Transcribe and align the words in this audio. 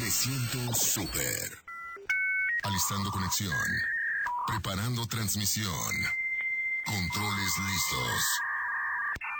Me 0.00 0.10
siento 0.10 0.74
súper. 0.74 1.58
Alistando 2.64 3.10
conexión. 3.10 3.52
Preparando 4.46 5.06
transmisión. 5.06 5.94
Controles 6.84 7.58
listos. 7.58 8.40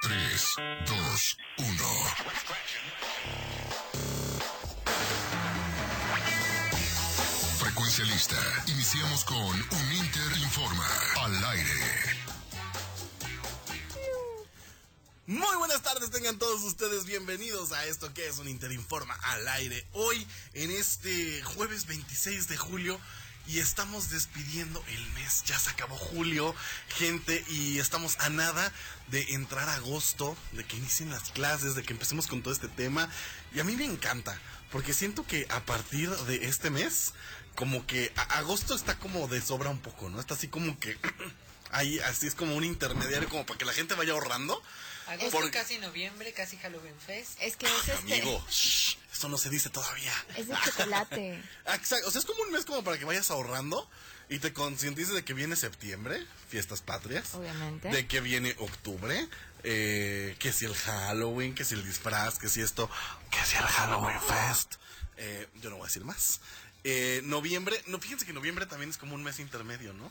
3, 0.03 0.55
2, 0.87 1.39
1. 1.59 1.67
Frecuencia 7.59 8.05
lista. 8.05 8.37
Iniciamos 8.69 9.25
con 9.25 9.37
Un 9.37 9.93
Inter 9.93 10.37
Informa. 10.39 10.89
Al 11.23 11.45
aire. 11.45 12.36
Muy 15.29 15.57
buenas 15.57 15.83
tardes, 15.83 16.13
tengan 16.13 16.39
todos 16.39 16.63
ustedes 16.63 17.05
bienvenidos 17.05 17.73
a 17.73 17.85
esto 17.87 18.15
que 18.15 18.29
es 18.29 18.39
un 18.39 18.47
Interinforma 18.47 19.19
al 19.25 19.49
aire. 19.49 19.85
Hoy, 19.93 20.25
en 20.55 20.71
este 20.71 21.43
jueves 21.43 21.87
26 21.87 22.47
de 22.47 22.57
julio, 22.57 23.01
y 23.49 23.59
estamos 23.59 24.11
despidiendo 24.11 24.81
el 24.87 25.05
mes. 25.15 25.43
Ya 25.45 25.59
se 25.59 25.71
acabó 25.71 25.97
julio, 25.97 26.55
gente, 26.91 27.45
y 27.49 27.81
estamos 27.81 28.17
a 28.21 28.29
nada 28.29 28.73
de 29.09 29.35
entrar 29.35 29.69
a 29.69 29.75
agosto, 29.75 30.37
de 30.53 30.65
que 30.65 30.77
inicien 30.77 31.11
las 31.11 31.33
clases, 31.33 31.75
de 31.75 31.83
que 31.83 31.93
empecemos 31.93 32.29
con 32.29 32.41
todo 32.41 32.55
este 32.55 32.69
tema. 32.69 33.11
Y 33.53 33.59
a 33.59 33.65
mí 33.65 33.75
me 33.75 33.85
encanta, 33.85 34.41
porque 34.71 34.95
siento 34.95 35.27
que 35.27 35.49
a 35.51 35.59
partir 35.65 36.09
de 36.09 36.45
este 36.45 36.71
mes, 36.71 37.15
como 37.57 37.85
que 37.85 38.13
agosto 38.29 38.77
está 38.77 38.97
como 38.97 39.27
de 39.27 39.43
sobra 39.43 39.71
un 39.71 39.81
poco, 39.81 40.09
¿no? 40.09 40.21
Está 40.21 40.35
así 40.35 40.47
como 40.47 40.79
que 40.79 40.97
ahí, 41.73 41.99
así 41.99 42.29
es 42.29 42.37
como 42.37 42.55
un 42.55 42.63
intermediario, 42.63 43.29
como 43.29 43.45
para 43.45 43.59
que 43.59 43.65
la 43.65 43.73
gente 43.73 43.95
vaya 43.95 44.13
ahorrando. 44.13 44.63
Agosto, 45.07 45.31
Porque- 45.31 45.51
casi 45.51 45.79
noviembre, 45.79 46.33
casi 46.33 46.57
Halloween 46.59 46.95
Fest. 47.05 47.39
Es 47.41 47.57
que 47.57 47.67
es 47.67 47.89
este. 47.89 48.15
Amigo, 48.15 48.45
shh, 48.51 48.97
eso 49.13 49.29
no 49.29 49.39
se 49.39 49.49
dice 49.51 49.71
todavía. 49.71 50.13
Es 50.37 50.49
de 50.49 50.55
chocolate. 50.65 51.43
Exacto, 51.75 52.09
o 52.09 52.11
sea, 52.11 52.19
es 52.19 52.25
como 52.27 52.43
un 52.43 52.53
mes 52.53 52.65
como 52.65 52.83
para 52.83 52.99
que 52.99 53.05
vayas 53.05 53.31
ahorrando 53.31 53.89
y 54.29 54.41
te 54.41 54.53
concientices 54.53 55.15
de 55.15 55.25
que 55.25 55.33
viene 55.35 55.55
septiembre, 55.57 56.25
fiestas 56.49 56.81
patrias. 56.83 57.35
Obviamente. 57.35 57.89
De 57.89 58.07
que 58.09 58.21
viene 58.21 58.55
octubre, 58.59 59.29
eh, 59.63 60.35
que 60.41 60.53
si 60.53 60.65
el 60.65 60.75
Halloween, 60.75 61.55
que 61.55 61.65
si 61.65 61.75
el 61.75 61.85
disfraz, 61.85 62.39
que 62.39 62.49
si 62.49 62.61
esto, 62.61 62.91
que 63.31 63.39
si 63.45 63.57
el 63.57 63.65
Halloween 63.65 64.19
Fest. 64.21 64.75
Eh, 65.19 65.49
yo 65.63 65.71
no 65.71 65.77
voy 65.77 65.85
a 65.85 65.89
decir 65.89 66.05
más. 66.05 66.41
Eh, 66.89 67.21
noviembre, 67.25 67.83
no, 67.89 67.99
fíjense 67.99 68.25
que 68.25 68.33
noviembre 68.33 68.65
también 68.65 68.91
es 68.91 68.97
como 68.97 69.17
un 69.17 69.23
mes 69.25 69.41
intermedio, 69.41 69.93
¿no? 69.93 70.09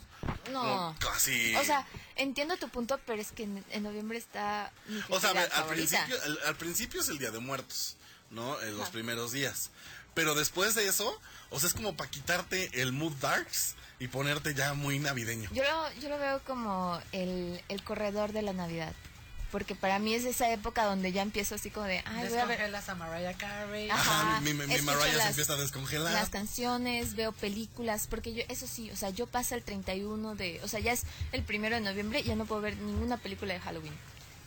No. 0.52 0.94
Casi. 0.98 1.54
O 1.56 1.64
sea, 1.64 1.86
entiendo 2.16 2.58
tu 2.58 2.68
punto, 2.68 3.00
pero 3.06 3.22
es 3.22 3.32
que 3.32 3.44
en, 3.44 3.64
en 3.70 3.82
noviembre 3.82 4.18
está 4.18 4.70
mi 4.86 5.00
O 5.08 5.18
sea, 5.18 5.30
al 5.30 5.36
favorita. 5.48 5.68
principio, 5.72 6.22
al, 6.22 6.38
al 6.44 6.56
principio 6.56 7.00
es 7.00 7.08
el 7.08 7.16
Día 7.18 7.30
de 7.30 7.38
Muertos, 7.38 7.96
¿no? 8.30 8.60
En 8.60 8.76
los 8.76 8.90
primeros 8.90 9.32
días. 9.32 9.70
Pero 10.12 10.34
después 10.34 10.74
de 10.74 10.86
eso, 10.86 11.18
o 11.48 11.58
sea, 11.58 11.68
es 11.68 11.74
como 11.74 11.96
para 11.96 12.10
quitarte 12.10 12.82
el 12.82 12.92
mood 12.92 13.12
darks 13.22 13.74
y 13.98 14.08
ponerte 14.08 14.52
ya 14.52 14.74
muy 14.74 14.98
navideño. 14.98 15.48
Yo 15.54 15.62
lo, 15.62 16.00
yo 16.00 16.10
lo 16.10 16.18
veo 16.18 16.42
como 16.44 17.00
el, 17.12 17.58
el 17.70 17.82
corredor 17.84 18.32
de 18.32 18.42
la 18.42 18.52
Navidad. 18.52 18.92
Porque 19.52 19.74
para 19.74 19.98
mí 19.98 20.12
es 20.12 20.24
esa 20.24 20.50
época 20.50 20.84
donde 20.84 21.12
ya 21.12 21.22
empiezo 21.22 21.54
así 21.54 21.70
como 21.70 21.86
de, 21.86 22.02
ay, 22.04 22.28
voy 22.28 22.38
a 22.38 22.44
ver 22.46 22.62
a 22.74 22.94
Mariah 22.94 23.34
Carey. 23.34 23.88
Ajá. 23.88 24.32
Ajá, 24.32 24.40
mi, 24.40 24.52
mi, 24.54 24.66
mi 24.66 24.80
Mariah 24.82 25.10
se 25.12 25.16
las- 25.16 25.28
empieza 25.30 25.52
a 25.52 25.56
descongelar. 25.56 26.12
las 26.12 26.28
canciones, 26.30 27.14
veo 27.14 27.32
películas, 27.32 28.06
porque 28.08 28.34
yo, 28.34 28.42
eso 28.48 28.66
sí, 28.66 28.90
o 28.90 28.96
sea, 28.96 29.10
yo 29.10 29.26
paso 29.26 29.54
el 29.54 29.62
31 29.62 30.34
de, 30.34 30.60
o 30.64 30.68
sea, 30.68 30.80
ya 30.80 30.92
es 30.92 31.02
el 31.32 31.42
primero 31.44 31.76
de 31.76 31.80
noviembre 31.80 32.20
y 32.20 32.24
ya 32.24 32.34
no 32.36 32.44
puedo 32.44 32.60
ver 32.60 32.76
ninguna 32.76 33.16
película 33.18 33.54
de 33.54 33.60
Halloween. 33.60 33.94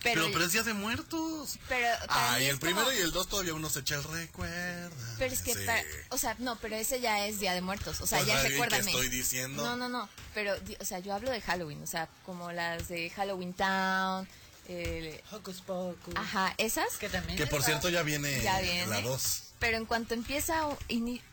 Pero, 0.02 0.22
pero, 0.22 0.33
pero 0.33 0.45
es 0.45 0.52
Día 0.53 0.64
de 0.64 0.73
Muertos. 0.73 1.59
pero 1.67 1.86
Ay, 2.08 2.44
mí 2.44 2.45
el 2.47 2.53
es 2.55 2.59
primero 2.61 2.86
como- 2.86 2.97
y 2.97 3.02
el 3.02 3.11
dos 3.11 3.27
todavía 3.27 3.53
uno 3.53 3.70
se 3.70 3.80
echa 3.81 3.95
el 3.95 4.03
recuerda. 4.05 5.16
Pero 5.17 5.33
es 5.33 5.42
que, 5.42 5.53
Sí. 5.53 5.66
para- 5.66 5.83
o 6.09 6.17
sea, 6.17 6.36
no, 6.39 6.58
pero 6.58 6.75
ese 6.77 7.02
ya 7.02 7.25
es 7.25 7.39
Día 7.42 7.53
de 7.53 7.61
Muertos, 7.61 8.00
o 8.00 8.08
sea, 8.08 8.20
Pues, 8.20 8.27
ya 8.27 8.36
¿bien 8.36 8.44
qué 8.45 8.50
recuérdame. 8.52 8.92
estoy 8.92 9.09
diciendo? 9.09 9.61
No, 9.66 9.75
no, 9.75 9.89
no, 9.89 10.08
pero, 10.33 10.55
o 10.80 10.86
sea, 10.86 11.00
yo 11.00 11.14
hablo 11.14 11.30
de 11.31 11.42
Halloween, 11.42 11.83
o 11.83 11.88
sea, 11.88 12.08
como 12.25 12.52
las 12.53 12.88
de 12.88 13.09
Halloween 13.09 13.54
Town, 13.54 14.26
el- 14.69 15.21
Hocus 15.31 15.61
Pocus. 15.61 16.15
ajá, 16.15 16.53
esas. 16.57 16.97
Que 16.97 17.09
también 17.09 17.37
Que 17.37 17.47
por 17.47 17.63
cierto 17.63 17.89
ya 17.89 18.03
viene, 18.03 18.41
Ya 18.41 18.59
viene. 18.61 18.87
la 18.87 19.02
2. 19.02 19.43
Pero 19.59 19.75
en 19.75 19.85
cuanto 19.85 20.13
empieza 20.13 20.65
un, 20.67 20.77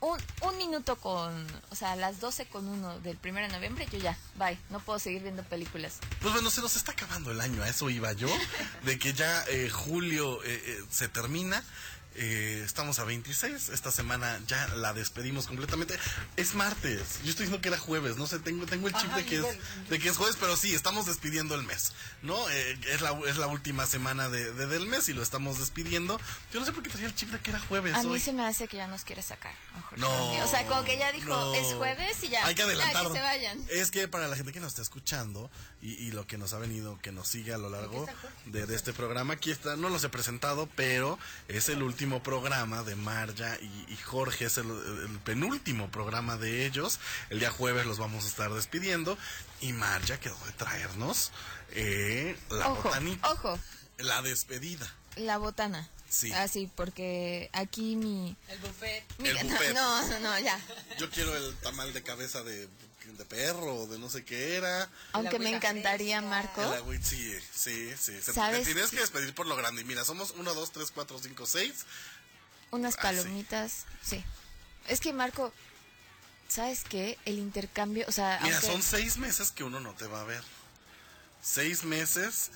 un, 0.00 0.18
un 0.42 0.58
minuto 0.58 0.96
con, 0.96 1.46
o 1.70 1.74
sea, 1.76 1.94
las 1.94 2.18
12 2.18 2.46
con 2.46 2.66
1 2.66 2.98
del 2.98 3.16
1 3.24 3.34
de 3.42 3.48
noviembre, 3.48 3.86
yo 3.92 3.98
ya, 4.00 4.18
bye, 4.34 4.58
no 4.70 4.80
puedo 4.80 4.98
seguir 4.98 5.22
viendo 5.22 5.44
películas. 5.44 5.98
Pues 6.20 6.34
bueno, 6.34 6.50
se 6.50 6.60
nos 6.60 6.74
está 6.74 6.90
acabando 6.90 7.30
el 7.30 7.40
año, 7.40 7.62
a 7.62 7.68
eso 7.68 7.88
iba 7.88 8.12
yo, 8.14 8.26
de 8.82 8.98
que 8.98 9.12
ya 9.12 9.44
eh, 9.48 9.70
julio 9.70 10.42
eh, 10.42 10.60
eh, 10.66 10.84
se 10.90 11.06
termina. 11.08 11.62
Eh, 12.18 12.62
estamos 12.64 12.98
a 12.98 13.04
26, 13.04 13.68
esta 13.70 13.90
semana 13.90 14.40
ya 14.46 14.66
la 14.76 14.92
despedimos 14.92 15.46
completamente. 15.46 15.98
Es 16.36 16.54
martes, 16.54 17.20
yo 17.24 17.30
estoy 17.30 17.46
diciendo 17.46 17.60
que 17.60 17.68
era 17.68 17.78
jueves, 17.78 18.16
no 18.16 18.26
sé, 18.26 18.38
tengo, 18.38 18.66
tengo 18.66 18.88
el 18.88 18.94
chip 18.94 19.06
Ajá, 19.08 19.16
de, 19.18 19.26
que 19.26 19.36
es, 19.38 19.44
de 19.90 19.98
que 19.98 20.08
es 20.08 20.16
jueves, 20.16 20.36
pero 20.40 20.56
sí, 20.56 20.74
estamos 20.74 21.06
despidiendo 21.06 21.54
el 21.54 21.62
mes, 21.62 21.92
¿no? 22.22 22.36
Eh, 22.50 22.78
es, 22.92 23.00
la, 23.00 23.18
es 23.28 23.36
la 23.36 23.46
última 23.46 23.86
semana 23.86 24.28
de, 24.28 24.52
de- 24.52 24.66
del 24.66 24.86
mes 24.86 25.08
y 25.08 25.12
lo 25.12 25.22
estamos 25.22 25.58
despidiendo. 25.58 26.20
Yo 26.52 26.60
no 26.60 26.66
sé 26.66 26.72
por 26.72 26.82
qué 26.82 26.90
tenía 26.90 27.06
el 27.06 27.14
chip 27.14 27.30
de 27.30 27.38
que 27.40 27.50
era 27.50 27.60
jueves 27.60 27.94
A 27.94 28.02
mí 28.02 28.10
hoy. 28.12 28.20
se 28.20 28.32
me 28.32 28.44
hace 28.46 28.68
que 28.68 28.76
ya 28.78 28.86
nos 28.86 29.04
quiere 29.04 29.22
sacar. 29.22 29.54
No. 29.96 30.10
O 30.42 30.48
sea, 30.48 30.66
como 30.66 30.84
que 30.84 30.98
ya 30.98 31.12
dijo, 31.12 31.28
no. 31.28 31.54
es 31.54 31.74
jueves 31.74 32.22
y 32.22 32.28
ya. 32.28 32.44
Hay 32.46 32.54
que 32.54 32.62
adelantarlo. 32.62 33.12
que 33.12 33.18
se 33.18 33.22
vayan. 33.24 33.64
Es 33.70 33.90
que 33.90 34.08
para 34.08 34.28
la 34.28 34.36
gente 34.36 34.52
que 34.52 34.60
nos 34.60 34.68
está 34.68 34.82
escuchando 34.82 35.50
y, 35.82 35.92
y 35.94 36.10
lo 36.12 36.26
que 36.26 36.38
nos 36.38 36.52
ha 36.52 36.58
venido, 36.58 36.98
que 37.02 37.12
nos 37.12 37.28
sigue 37.28 37.52
a 37.52 37.58
lo 37.58 37.68
largo 37.70 38.06
de 38.46 38.74
este 38.74 38.92
programa, 38.92 39.34
aquí 39.34 39.50
está, 39.50 39.76
no 39.76 39.88
los 39.88 40.02
he 40.04 40.08
presentado, 40.08 40.68
pero 40.76 41.18
es 41.48 41.68
el 41.68 41.82
último 41.82 42.05
programa 42.14 42.82
de 42.82 42.94
Marja 42.96 43.56
y, 43.60 43.92
y 43.92 43.96
Jorge, 43.96 44.46
es 44.46 44.58
el, 44.58 44.70
el 44.70 45.18
penúltimo 45.24 45.90
programa 45.90 46.36
de 46.36 46.64
ellos. 46.66 47.00
El 47.30 47.40
día 47.40 47.50
jueves 47.50 47.86
los 47.86 47.98
vamos 47.98 48.24
a 48.24 48.28
estar 48.28 48.52
despidiendo 48.52 49.18
y 49.60 49.72
Marja 49.72 50.18
quedó 50.20 50.38
de 50.46 50.52
traernos 50.52 51.32
eh, 51.72 52.38
la 52.50 52.68
Ojo, 52.70 52.82
botanita, 52.84 53.30
ojo, 53.32 53.58
la 53.98 54.22
despedida. 54.22 54.90
la 55.16 55.38
botana. 55.38 55.88
Sí. 56.08 56.32
Ah, 56.32 56.46
sí, 56.46 56.70
porque 56.76 57.50
aquí 57.52 57.96
mi... 57.96 58.36
El 58.48 58.58
buffet. 58.60 59.04
mi- 59.18 59.28
El 59.28 59.48
no, 59.48 59.54
buffet. 59.54 59.74
no, 59.74 60.08
no, 60.08 60.20
no, 60.20 60.38
ya. 60.38 60.58
Yo 60.98 61.10
quiero 61.10 61.36
el 61.36 61.54
tamal 61.56 61.92
de 61.92 62.02
cabeza 62.04 62.44
de, 62.44 62.68
de 63.16 63.24
perro 63.24 63.74
o 63.82 63.86
de 63.86 63.98
no 63.98 64.08
sé 64.10 64.24
qué 64.24 64.56
era. 64.56 64.88
Aunque 65.12 65.38
me 65.38 65.50
encantaría, 65.54 66.20
fresca. 66.20 66.28
Marco. 66.68 66.74
El 66.90 67.04
sí, 67.04 67.32
sí, 67.54 67.90
sí. 67.98 68.20
Se- 68.20 68.32
¿Sabes 68.32 68.64
te 68.64 68.72
tienes 68.72 68.90
que 68.90 68.98
despedir 69.00 69.34
por 69.34 69.46
lo 69.46 69.54
grande. 69.56 69.82
Y 69.82 69.84
mira, 69.84 70.04
somos 70.04 70.32
1, 70.36 70.54
2, 70.54 70.72
3, 70.72 70.90
4, 70.90 71.18
5, 71.18 71.46
6. 71.46 71.72
Unas 72.72 72.94
Ah, 72.94 72.96
sí. 72.96 73.02
palomitas, 73.02 73.84
sí. 74.02 74.24
Es 74.88 75.00
que 75.00 75.12
Marco, 75.12 75.52
¿sabes 76.48 76.82
qué? 76.88 77.18
El 77.24 77.38
intercambio, 77.38 78.04
o 78.08 78.12
sea, 78.12 78.38
Mira, 78.42 78.56
aunque- 78.56 78.70
son 78.72 78.82
seis 78.82 79.16
meses 79.18 79.52
que 79.52 79.64
uno 79.64 79.80
no 79.80 79.94
te 79.94 80.06
va 80.06 80.20
a 80.20 80.24
ver. 80.24 80.42
Seis 81.42 81.84
meses 81.84 82.50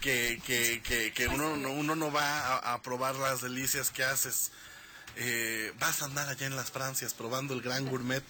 que, 0.00 0.40
que, 0.46 0.80
que, 0.82 1.12
que 1.12 1.28
uno, 1.28 1.56
no, 1.56 1.72
uno 1.72 1.94
no 1.94 2.10
va 2.10 2.56
a, 2.56 2.72
a 2.74 2.82
probar 2.82 3.14
las 3.16 3.42
delicias 3.42 3.90
que 3.90 4.02
haces. 4.02 4.50
Eh, 5.16 5.74
vas 5.78 6.00
a 6.00 6.06
andar 6.06 6.28
allá 6.28 6.46
en 6.46 6.56
las 6.56 6.70
Francias 6.70 7.12
probando 7.12 7.52
el 7.52 7.60
gran 7.60 7.84
gourmet 7.86 8.24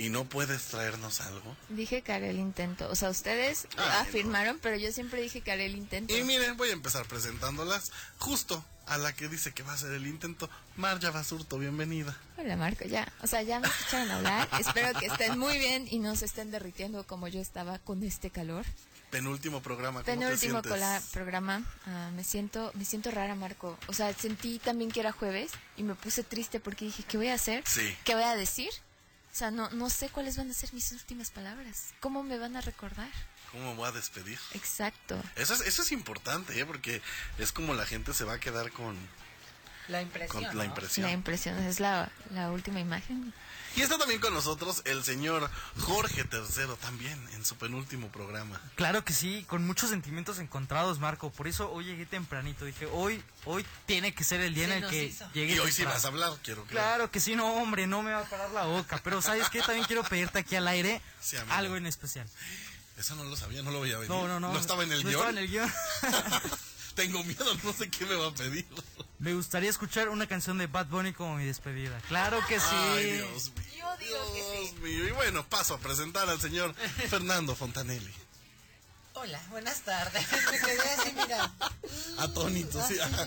y 0.00 0.08
no 0.08 0.24
puedes 0.24 0.64
traernos 0.68 1.20
algo. 1.20 1.56
dije 1.68 2.02
que 2.02 2.12
haré 2.12 2.30
el 2.30 2.38
intento. 2.38 2.88
O 2.90 2.94
sea, 2.94 3.10
ustedes 3.10 3.66
Ay, 3.76 3.84
afirmaron, 4.00 4.58
pero 4.60 4.76
yo 4.76 4.90
siempre 4.92 5.20
dije 5.20 5.40
que 5.42 5.52
haré 5.52 5.66
el 5.66 5.76
intento. 5.76 6.16
Y 6.16 6.22
miren, 6.24 6.56
voy 6.56 6.70
a 6.70 6.72
empezar 6.72 7.06
presentándolas 7.06 7.92
justo 8.18 8.64
a 8.86 8.98
la 8.98 9.12
que 9.14 9.28
dice 9.28 9.52
que 9.52 9.62
va 9.62 9.72
a 9.72 9.74
hacer 9.74 9.92
el 9.92 10.06
intento. 10.06 10.48
Marja 10.76 11.10
Basurto, 11.10 11.58
bienvenida. 11.58 12.16
Hola 12.38 12.56
Marco, 12.56 12.84
ya. 12.86 13.12
O 13.22 13.26
sea, 13.26 13.42
ya 13.42 13.60
me 13.60 13.68
escucharon 13.68 14.10
hablar. 14.10 14.48
Espero 14.60 14.98
que 14.98 15.06
estén 15.06 15.38
muy 15.38 15.58
bien 15.58 15.86
y 15.90 15.98
no 15.98 16.16
se 16.16 16.24
estén 16.24 16.50
derritiendo 16.50 17.06
como 17.06 17.28
yo 17.28 17.40
estaba 17.40 17.78
con 17.78 18.02
este 18.02 18.30
calor. 18.30 18.64
Penúltimo 19.10 19.60
programa. 19.60 20.02
¿cómo 20.02 20.04
te 20.04 20.12
Penúltimo 20.18 20.62
cola- 20.62 21.02
programa. 21.12 21.64
Ah, 21.86 22.10
me 22.14 22.24
siento 22.24 22.70
me 22.74 22.84
siento 22.84 23.10
rara, 23.10 23.34
Marco. 23.34 23.76
O 23.88 23.92
sea, 23.92 24.12
sentí 24.14 24.58
también 24.60 24.90
que 24.90 25.00
era 25.00 25.12
jueves 25.12 25.50
y 25.76 25.82
me 25.82 25.94
puse 25.94 26.22
triste 26.22 26.58
porque 26.60 26.84
dije, 26.86 27.02
¿qué 27.08 27.16
voy 27.16 27.28
a 27.28 27.34
hacer? 27.34 27.62
Sí. 27.66 27.94
¿Qué 28.04 28.14
voy 28.14 28.24
a 28.24 28.34
decir? 28.36 28.70
O 29.32 29.34
sea, 29.40 29.50
no, 29.50 29.70
no 29.70 29.90
sé 29.90 30.08
cuáles 30.08 30.36
van 30.36 30.50
a 30.50 30.54
ser 30.54 30.72
mis 30.74 30.90
últimas 30.92 31.30
palabras. 31.30 31.90
¿Cómo 32.00 32.22
me 32.22 32.36
van 32.38 32.56
a 32.56 32.60
recordar? 32.60 33.08
¿Cómo 33.52 33.70
me 33.70 33.76
voy 33.76 33.88
a 33.88 33.92
despedir? 33.92 34.38
Exacto. 34.54 35.20
Eso 35.36 35.54
es, 35.54 35.60
eso 35.62 35.82
es 35.82 35.92
importante, 35.92 36.58
¿eh? 36.58 36.66
porque 36.66 37.00
es 37.38 37.52
como 37.52 37.74
la 37.74 37.86
gente 37.86 38.12
se 38.12 38.24
va 38.24 38.34
a 38.34 38.40
quedar 38.40 38.70
con, 38.72 38.96
La 39.88 40.02
impresión. 40.02 40.44
con 40.44 40.56
la 40.56 40.64
¿no? 40.64 40.64
impresión. 40.64 41.06
La 41.06 41.12
impresión 41.12 41.58
es 41.58 41.80
la, 41.80 42.10
la 42.32 42.50
última 42.50 42.80
imagen. 42.80 43.32
Y 43.76 43.82
está 43.82 43.98
también 43.98 44.20
con 44.20 44.34
nosotros 44.34 44.82
el 44.84 45.04
señor 45.04 45.48
Jorge 45.80 46.26
III, 46.30 46.74
también 46.80 47.28
en 47.34 47.44
su 47.44 47.56
penúltimo 47.56 48.08
programa. 48.08 48.60
Claro 48.74 49.04
que 49.04 49.12
sí, 49.12 49.44
con 49.48 49.66
muchos 49.66 49.90
sentimientos 49.90 50.38
encontrados, 50.38 50.98
Marco. 50.98 51.30
Por 51.30 51.46
eso 51.48 51.70
hoy 51.70 51.84
llegué 51.84 52.04
tempranito. 52.06 52.64
Dije, 52.64 52.86
hoy, 52.92 53.22
hoy 53.44 53.64
tiene 53.86 54.12
que 54.12 54.24
ser 54.24 54.40
el 54.40 54.54
día 54.54 54.66
Se 54.66 54.76
en 54.76 54.84
el 54.84 54.90
que 54.90 55.04
hizo. 55.04 55.32
llegue 55.32 55.54
Y 55.54 55.58
hoy 55.60 55.72
sí 55.72 55.84
vas 55.84 56.04
a 56.04 56.08
hablar, 56.08 56.32
quiero 56.42 56.64
creer. 56.64 56.82
Claro 56.82 57.10
que 57.10 57.20
sí, 57.20 57.36
no, 57.36 57.54
hombre, 57.54 57.86
no 57.86 58.02
me 58.02 58.12
va 58.12 58.20
a 58.20 58.28
parar 58.28 58.50
la 58.50 58.64
boca. 58.64 59.00
Pero 59.04 59.22
¿sabes 59.22 59.48
qué? 59.50 59.60
También 59.60 59.86
quiero 59.86 60.02
pedirte 60.02 60.40
aquí 60.40 60.56
al 60.56 60.66
aire 60.68 61.00
Sí, 61.20 61.36
algo 61.50 61.76
en 61.76 61.86
especial. 61.86 62.28
Eso 62.98 63.14
no 63.14 63.24
lo 63.24 63.36
sabía, 63.36 63.62
no 63.62 63.70
lo 63.70 63.80
veía 63.80 63.96
venir. 63.96 64.10
No, 64.10 64.28
no, 64.28 64.40
no. 64.40 64.52
No 64.52 64.58
estaba 64.58 64.82
en 64.82 64.92
el 64.92 65.02
no 65.04 65.08
guion. 65.08 65.20
estaba 65.20 65.30
en 65.30 65.38
el 65.38 65.48
guion. 65.48 65.72
tengo 66.94 67.22
miedo, 67.24 67.54
no 67.62 67.72
sé 67.72 67.90
qué 67.90 68.06
me 68.06 68.14
va 68.14 68.28
a 68.28 68.34
pedir. 68.34 68.66
Me 69.18 69.34
gustaría 69.34 69.70
escuchar 69.70 70.08
una 70.08 70.26
canción 70.26 70.58
de 70.58 70.66
Bad 70.66 70.86
Bunny 70.86 71.12
como 71.12 71.36
mi 71.36 71.44
despedida. 71.44 72.00
Claro 72.08 72.40
que 72.48 72.58
sí. 72.58 72.66
Ay, 72.72 73.12
Dios 73.12 73.52
mío. 73.54 73.64
Yo 73.78 73.96
digo 73.98 74.32
que 74.32 74.58
Dios 74.58 74.70
sí. 74.70 74.80
mío. 74.82 75.08
Y 75.08 75.10
bueno, 75.12 75.46
paso 75.46 75.74
a 75.74 75.78
presentar 75.78 76.28
al 76.28 76.40
señor 76.40 76.74
Fernando 77.08 77.54
Fontanelli. 77.54 78.12
Hola, 79.14 79.40
buenas 79.50 79.80
tardes. 79.82 80.24
Me 80.50 80.58
quedé 80.58 80.90
así, 80.90 81.12
mira. 81.12 81.52
Atónito, 82.18 82.86
sí. 82.86 82.98
Ajá. 82.98 83.26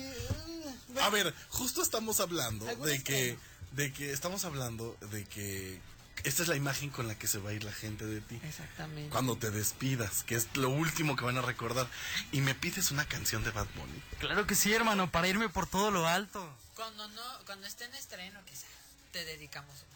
A 1.01 1.09
ver, 1.09 1.33
justo 1.49 1.81
estamos 1.81 2.19
hablando 2.19 2.67
¿Algún 2.67 2.87
de 2.87 3.03
que, 3.03 3.37
de 3.71 3.91
que 3.93 4.11
estamos 4.11 4.45
hablando 4.45 4.95
de 5.11 5.25
que 5.25 5.79
esta 6.23 6.43
es 6.43 6.47
la 6.47 6.55
imagen 6.55 6.89
con 6.89 7.07
la 7.07 7.15
que 7.15 7.27
se 7.27 7.39
va 7.39 7.49
a 7.49 7.53
ir 7.53 7.63
la 7.63 7.73
gente 7.73 8.05
de 8.05 8.21
ti. 8.21 8.39
Exactamente. 8.43 9.09
Cuando 9.09 9.37
te 9.37 9.51
despidas, 9.51 10.23
que 10.23 10.35
es 10.35 10.47
lo 10.55 10.69
último 10.69 11.15
que 11.15 11.25
van 11.25 11.37
a 11.37 11.41
recordar. 11.41 11.87
Y 12.31 12.41
me 12.41 12.55
pides 12.55 12.91
una 12.91 13.05
canción 13.05 13.43
de 13.43 13.51
Bad 13.51 13.67
Bunny. 13.75 14.01
Claro 14.19 14.47
que 14.47 14.55
sí, 14.55 14.73
hermano, 14.73 15.11
para 15.11 15.27
irme 15.27 15.49
por 15.49 15.67
todo 15.67 15.91
lo 15.91 16.07
alto. 16.07 16.49
Cuando 16.75 17.07
no, 17.09 17.45
cuando 17.45 17.67
esté 17.67 17.85
en 17.85 17.93
estreno, 17.95 18.39
quizá 18.45 18.67
te 19.11 19.25
dedicamos 19.25 19.75
una. 19.75 19.93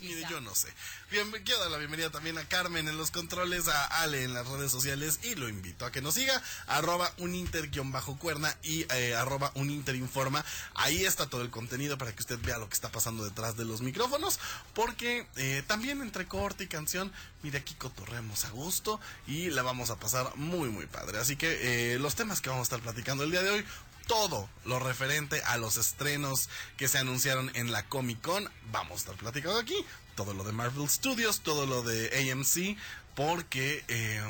Mire, 0.00 0.24
yo 0.30 0.40
no 0.40 0.54
sé. 0.54 0.68
Bien, 1.10 1.30
quiero 1.44 1.60
dar 1.60 1.70
la 1.70 1.78
bienvenida 1.78 2.10
también 2.10 2.38
a 2.38 2.44
Carmen 2.44 2.86
en 2.88 2.96
los 2.96 3.10
controles, 3.10 3.66
a 3.68 3.84
Ale 4.02 4.22
en 4.24 4.34
las 4.34 4.46
redes 4.46 4.70
sociales 4.70 5.20
y 5.22 5.34
lo 5.34 5.48
invito 5.48 5.84
a 5.84 5.90
que 5.90 6.00
nos 6.00 6.14
siga, 6.14 6.40
arroba 6.66 7.12
uninter-cuerna 7.18 8.56
y 8.62 8.86
eh, 8.92 9.14
arroba 9.14 9.50
uninterinforma. 9.54 10.44
Ahí 10.74 11.04
está 11.04 11.26
todo 11.26 11.42
el 11.42 11.50
contenido 11.50 11.98
para 11.98 12.14
que 12.14 12.20
usted 12.20 12.38
vea 12.42 12.58
lo 12.58 12.68
que 12.68 12.74
está 12.74 12.90
pasando 12.90 13.24
detrás 13.24 13.56
de 13.56 13.64
los 13.64 13.80
micrófonos, 13.80 14.38
porque 14.74 15.26
eh, 15.36 15.62
también 15.66 16.00
entre 16.00 16.26
corte 16.26 16.64
y 16.64 16.68
canción, 16.68 17.12
mire 17.42 17.58
aquí 17.58 17.74
cotorremos 17.74 18.44
a 18.44 18.50
gusto 18.50 19.00
y 19.26 19.50
la 19.50 19.62
vamos 19.62 19.90
a 19.90 19.96
pasar 19.98 20.36
muy 20.36 20.68
muy 20.68 20.86
padre. 20.86 21.18
Así 21.18 21.36
que 21.36 21.94
eh, 21.94 21.98
los 21.98 22.14
temas 22.14 22.40
que 22.40 22.50
vamos 22.50 22.62
a 22.62 22.68
estar 22.68 22.80
platicando 22.80 23.24
el 23.24 23.30
día 23.30 23.42
de 23.42 23.50
hoy, 23.50 23.64
todo 24.08 24.48
lo 24.64 24.80
referente 24.80 25.40
a 25.44 25.56
los 25.58 25.76
estrenos 25.76 26.48
que 26.76 26.88
se 26.88 26.98
anunciaron 26.98 27.52
en 27.54 27.70
la 27.70 27.84
Comic 27.84 28.20
Con. 28.20 28.50
Vamos 28.72 28.92
a 28.92 28.96
estar 28.96 29.14
platicando 29.14 29.58
aquí. 29.58 29.76
Todo 30.16 30.34
lo 30.34 30.42
de 30.42 30.50
Marvel 30.50 30.88
Studios, 30.88 31.42
todo 31.42 31.66
lo 31.66 31.82
de 31.82 32.32
AMC. 32.32 32.76
Porque, 33.14 33.84
eh, 33.86 34.20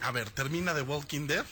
a 0.00 0.10
ver, 0.12 0.30
termina 0.30 0.74
The 0.74 0.82
Walking 0.82 1.26
Dead. 1.26 1.44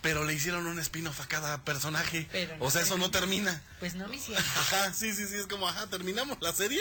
Pero 0.00 0.24
le 0.24 0.34
hicieron 0.34 0.66
un 0.66 0.78
spin-off 0.78 1.20
a 1.20 1.28
cada 1.28 1.64
personaje. 1.64 2.26
Pero 2.32 2.56
no 2.56 2.64
o 2.64 2.70
sea, 2.70 2.82
eso 2.82 2.96
no 2.96 3.10
termina. 3.10 3.62
Pues 3.78 3.94
no 3.94 4.08
me 4.08 4.16
hicieron. 4.16 4.42
Ajá, 4.42 4.94
sí, 4.94 5.12
sí, 5.12 5.26
sí, 5.26 5.36
es 5.36 5.46
como, 5.46 5.68
ajá, 5.68 5.88
terminamos 5.88 6.38
la 6.40 6.52
serie 6.52 6.80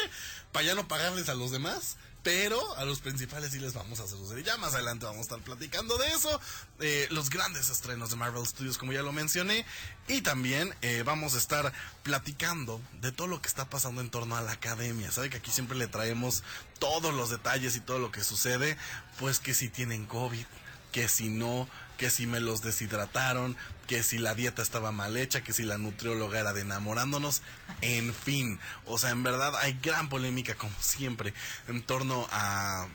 para 0.51 0.65
ya 0.65 0.75
no 0.75 0.87
pagarles 0.87 1.29
a 1.29 1.35
los 1.35 1.51
demás, 1.51 1.97
pero 2.23 2.77
a 2.77 2.85
los 2.85 2.99
principales 2.99 3.51
sí 3.51 3.59
les 3.59 3.73
vamos 3.73 3.99
a 3.99 4.03
hacer. 4.03 4.43
Ya 4.43 4.57
más 4.57 4.73
adelante 4.75 5.05
vamos 5.05 5.19
a 5.19 5.21
estar 5.23 5.39
platicando 5.39 5.97
de 5.97 6.07
eso, 6.09 6.39
eh, 6.79 7.07
los 7.11 7.29
grandes 7.29 7.69
estrenos 7.69 8.09
de 8.11 8.15
Marvel 8.15 8.45
Studios, 8.45 8.77
como 8.77 8.93
ya 8.93 9.01
lo 9.01 9.11
mencioné, 9.11 9.65
y 10.07 10.21
también 10.21 10.73
eh, 10.81 11.03
vamos 11.05 11.35
a 11.35 11.37
estar 11.37 11.73
platicando 12.03 12.81
de 13.01 13.11
todo 13.11 13.27
lo 13.27 13.41
que 13.41 13.47
está 13.47 13.69
pasando 13.69 14.01
en 14.01 14.09
torno 14.09 14.35
a 14.35 14.41
la 14.41 14.51
academia. 14.51 15.11
Sabe 15.11 15.29
que 15.29 15.37
aquí 15.37 15.51
siempre 15.51 15.77
le 15.77 15.87
traemos 15.87 16.43
todos 16.79 17.13
los 17.13 17.29
detalles 17.29 17.75
y 17.75 17.79
todo 17.79 17.99
lo 17.99 18.11
que 18.11 18.23
sucede, 18.23 18.77
pues 19.19 19.39
que 19.39 19.53
si 19.53 19.69
tienen 19.69 20.05
COVID, 20.05 20.45
que 20.91 21.07
si 21.07 21.29
no, 21.29 21.67
que 21.97 22.09
si 22.09 22.27
me 22.27 22.39
los 22.39 22.61
deshidrataron, 22.61 23.55
que 23.91 24.03
si 24.03 24.19
la 24.19 24.35
dieta 24.35 24.61
estaba 24.61 24.93
mal 24.93 25.17
hecha, 25.17 25.43
que 25.43 25.51
si 25.51 25.63
la 25.63 25.77
nutrióloga 25.77 26.39
era 26.39 26.53
de 26.53 26.61
enamorándonos, 26.61 27.41
en 27.81 28.13
fin. 28.13 28.57
O 28.85 28.97
sea, 28.97 29.09
en 29.09 29.21
verdad 29.21 29.53
hay 29.57 29.77
gran 29.83 30.07
polémica, 30.07 30.55
como 30.55 30.73
siempre, 30.79 31.33
en 31.67 31.83
torno 31.83 32.25
a... 32.31 32.87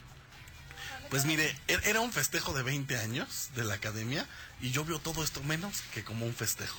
Pues 1.10 1.26
mire, 1.26 1.54
e- 1.69 1.81
era 1.84 2.00
un 2.00 2.10
festejo 2.12 2.54
de 2.54 2.62
20 2.62 2.96
años 2.96 3.50
de 3.54 3.64
la 3.64 3.75
academia 3.75 4.26
y 4.62 4.70
yo 4.70 4.87
veo 4.87 4.98
todo 4.98 5.22
esto 5.22 5.43
menos 5.43 5.82
que 5.93 6.02
como 6.02 6.25
un 6.25 6.34
festejo. 6.34 6.78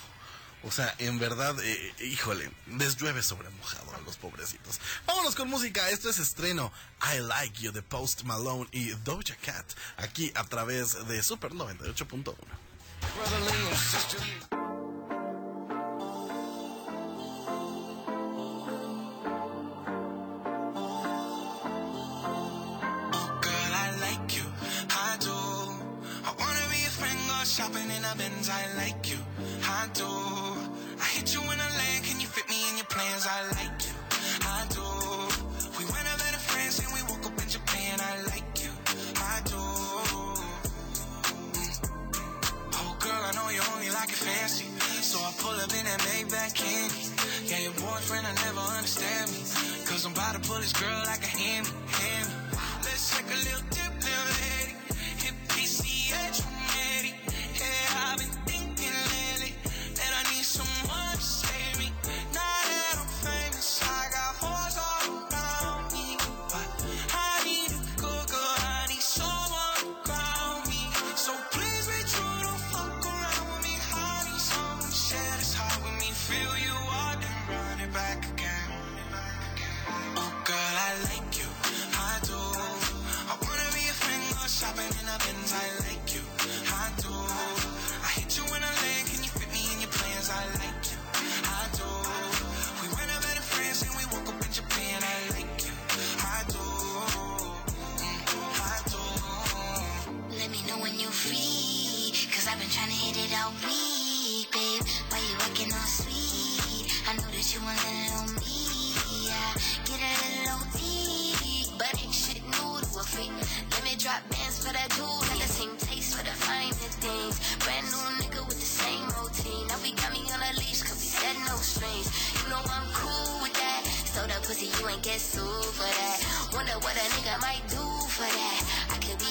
O 0.63 0.71
sea, 0.71 0.95
en 0.97 1.19
verdad, 1.19 1.55
eh, 1.61 1.93
híjole, 1.99 2.49
les 2.75 2.97
llueve 2.97 3.21
sobre 3.21 3.51
mojado 3.51 3.93
a 3.93 4.01
los 4.01 4.17
pobrecitos. 4.17 4.79
Vámonos 5.05 5.35
con 5.35 5.47
música. 5.47 5.91
Esto 5.91 6.09
es 6.09 6.17
estreno 6.17 6.73
I 7.15 7.19
Like 7.19 7.61
You 7.61 7.71
de 7.71 7.83
Post 7.83 8.23
Malone 8.23 8.67
y 8.71 8.89
Doja 9.03 9.35
Cat. 9.45 9.65
Aquí 9.97 10.31
a 10.33 10.43
través 10.45 11.07
de 11.07 11.21
Super 11.21 11.51
98.1. 11.51 12.33
Girl, 23.41 23.73
I 23.73 23.91
like 24.01 24.35
you, 24.35 24.43
I 24.89 25.17
do. 25.19 25.31
I 25.31 26.33
wanna 26.39 26.65
be 26.69 26.83
a 26.85 26.91
friend, 26.99 27.17
go 27.27 27.43
shopping 27.45 27.89
in 27.91 28.03
a 28.03 28.15
Benz. 28.17 28.49
I 28.49 28.65
like 28.77 29.09
you, 29.09 29.17
I 29.63 29.87
do. 29.93 30.46
This 50.67 50.81
girl 50.81 51.03
like 51.05 51.26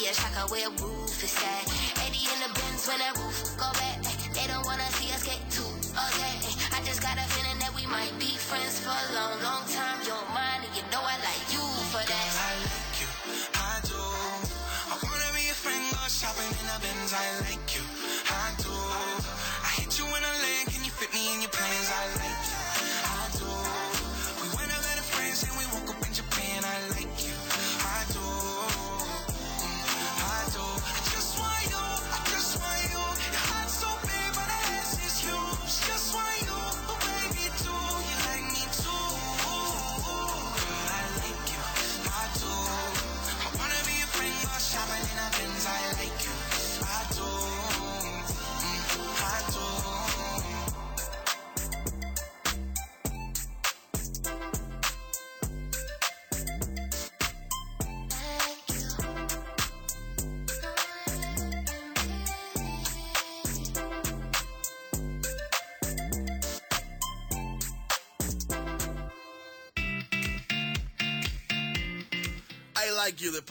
a 0.08 0.14
shocker 0.14 0.46
where 0.52 0.70
roof 0.70 1.24
is 1.24 1.34
at. 1.42 1.66
80 2.06 2.14
in 2.30 2.38
the 2.46 2.50
bins 2.54 2.86
when 2.86 2.98
that 2.98 3.16
roof 3.18 3.56
go 3.58 3.66
back. 3.74 3.98
They 4.34 4.46
don't 4.46 4.64
wanna 4.64 4.86
see 4.94 5.10
us 5.12 5.24
get 5.24 5.40
too 5.50 5.66
okay. 5.98 6.38
I 6.70 6.78
just 6.84 7.02
got 7.02 7.18
a 7.18 7.26
feeling 7.34 7.58
that 7.58 7.74
we 7.74 7.86
might 7.86 8.14
be 8.18 8.36
friends 8.38 8.78
for 8.78 8.94
a 8.94 9.14
long, 9.14 9.42
long 9.42 9.64
time. 9.66 9.95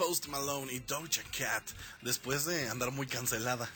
Post 0.06 0.28
Malone 0.28 0.72
y 0.72 0.78
Doja 0.78 1.22
Cat. 1.36 1.64
Después 2.00 2.44
de 2.44 2.68
andar 2.68 2.92
muy 2.92 3.08
cancelada. 3.08 3.68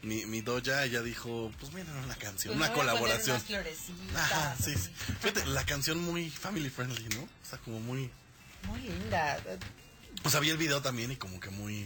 Mi, 0.00 0.24
mi 0.24 0.40
Doja 0.40 0.86
ya 0.86 1.02
dijo, 1.02 1.52
pues 1.60 1.72
miren 1.74 1.94
una 1.96 2.14
canción, 2.14 2.56
Pues 2.56 2.68
una 2.70 2.74
colaboración. 2.74 3.36
unas 3.36 3.42
florecitas, 3.46 4.16
Ajá, 4.16 4.56
sí, 4.62 4.74
sí. 4.76 4.90
Fíjate, 5.20 5.44
la 5.44 5.64
canción 5.66 5.98
muy 5.98 6.30
family 6.30 6.70
friendly, 6.70 7.06
¿no? 7.16 7.22
O 7.24 7.46
sea, 7.48 7.58
como 7.58 7.80
muy... 7.80 8.10
Muy 8.66 8.80
linda. 8.80 9.38
O 10.24 10.30
sea, 10.30 10.40
vi 10.40 10.48
el 10.48 10.56
video 10.56 10.80
también 10.80 11.12
y 11.12 11.16
como 11.16 11.38
que 11.38 11.50
muy... 11.50 11.80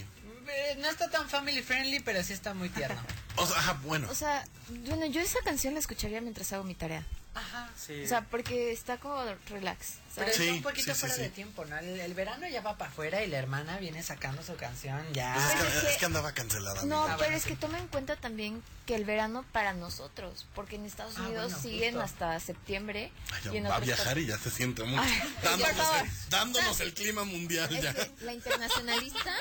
Eh, 0.48 0.76
No 0.80 0.88
está 0.88 1.10
tan 1.10 1.28
family 1.28 1.60
friendly, 1.62 1.98
pero 1.98 2.22
sí 2.22 2.32
está 2.34 2.54
muy 2.54 2.68
tierno. 2.68 3.02
O 3.34 3.46
sea, 3.46 3.58
ajá, 3.58 3.72
bueno. 3.82 4.06
O 4.10 4.14
sea, 4.14 4.44
bueno, 4.86 5.06
yo 5.06 5.20
esa 5.20 5.40
canción 5.44 5.74
la 5.74 5.80
escucharía 5.80 6.20
mientras 6.20 6.52
hago 6.52 6.62
mi 6.62 6.76
tarea. 6.76 7.04
Ajá. 7.34 7.68
Sí. 7.76 8.02
O 8.04 8.08
sea, 8.08 8.22
porque 8.22 8.70
está 8.72 8.98
como 8.98 9.16
relax. 9.48 9.94
Pero. 10.18 10.32
Sí, 10.32 10.44
es 10.48 10.52
un 10.52 10.62
poquito 10.62 10.94
sí, 10.94 11.00
fuera 11.00 11.14
sí. 11.14 11.20
de 11.22 11.28
tiempo, 11.30 11.64
¿no? 11.64 11.78
El, 11.78 12.00
el 12.00 12.14
verano 12.14 12.46
ya 12.48 12.60
va 12.60 12.76
para 12.76 12.90
afuera 12.90 13.22
y 13.22 13.28
la 13.28 13.38
hermana 13.38 13.78
viene 13.78 14.02
sacando 14.02 14.42
su 14.42 14.54
canción 14.56 15.00
ya. 15.12 15.34
Pues 15.34 15.46
es, 15.46 15.52
que, 15.54 15.66
es 15.78 15.82
que- 15.84 15.90
es 15.92 15.96
que 15.98 16.06
andaba 16.06 16.32
cancelada. 16.32 16.82
No, 16.84 17.00
amiga. 17.02 17.14
Ah, 17.14 17.16
pero 17.18 17.30
bueno, 17.30 17.36
es 17.36 17.44
que 17.44 17.56
toma 17.56 17.78
en 17.78 17.88
cuenta 17.88 18.16
también 18.16 18.62
que 18.86 18.94
el 18.94 19.04
verano 19.04 19.44
para 19.52 19.74
nosotros, 19.74 20.46
porque 20.54 20.76
en 20.76 20.86
Estados 20.86 21.14
Ah, 21.18 21.22
Unidos 21.22 21.52
bueno, 21.52 21.62
siguen 21.62 21.94
justo. 21.94 22.04
hasta 22.04 22.40
septiembre. 22.40 23.12
Ay, 23.32 23.40
ya 23.44 23.52
y 23.52 23.56
en 23.58 23.64
va 23.66 23.76
a 23.76 23.80
viajar 23.80 24.16
y 24.18 24.26
ya 24.26 24.38
se 24.38 24.50
siente 24.50 24.82
mucho. 24.84 25.02
Ay, 25.02 25.34
dándonos, 25.42 26.00
el, 26.00 26.10
dándonos 26.30 26.80
el 26.80 26.94
clima 26.94 27.24
mundial 27.24 27.74
Es 27.74 27.82
ya. 27.82 27.92
que 27.94 28.10
la 28.20 28.32
internacionalista 28.32 29.34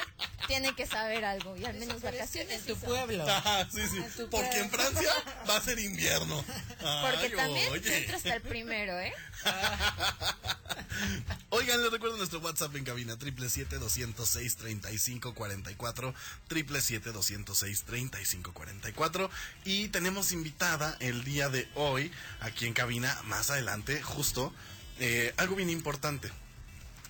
tiene 0.48 0.76
que 0.76 0.86
saber 0.86 1.24
algo 1.26 1.56
y 1.58 1.66
al 1.66 1.76
menos 1.76 2.02
vacaciones. 2.02 2.60
en 2.62 2.66
tu 2.66 2.76
pueblo. 2.78 3.26
Sí, 3.74 3.82
sí. 3.88 3.98
En 4.22 4.30
Porque 4.30 4.60
en. 4.60 4.70
Francia 4.70 5.12
va 5.50 5.58
a 5.58 5.62
ser 5.62 5.80
invierno. 5.80 6.44
Porque 6.46 7.26
Ay, 7.28 7.34
también 7.36 7.72
oye. 7.72 7.98
entra 8.00 8.18
hasta 8.18 8.36
el 8.36 8.42
primero, 8.42 9.00
¿eh? 9.00 9.14
Oigan, 11.50 11.82
les 11.82 11.92
recuerdo 11.92 12.18
nuestro 12.18 12.40
WhatsApp 12.40 12.76
en 12.76 12.84
cabina, 12.84 13.18
777-206-3544, 13.18 16.14
777-206-3544. 16.50 19.30
Y 19.66 19.88
tenemos 19.90 20.32
invitada 20.32 20.96
el 21.00 21.24
día 21.24 21.50
de 21.50 21.68
hoy, 21.76 22.12
aquí 22.40 22.68
en 22.68 22.74
cabina, 22.74 23.20
más 23.26 23.50
adelante, 23.50 24.02
justo, 24.02 24.54
eh, 25.00 25.34
algo 25.38 25.56
bien 25.56 25.70
importante. 25.70 26.32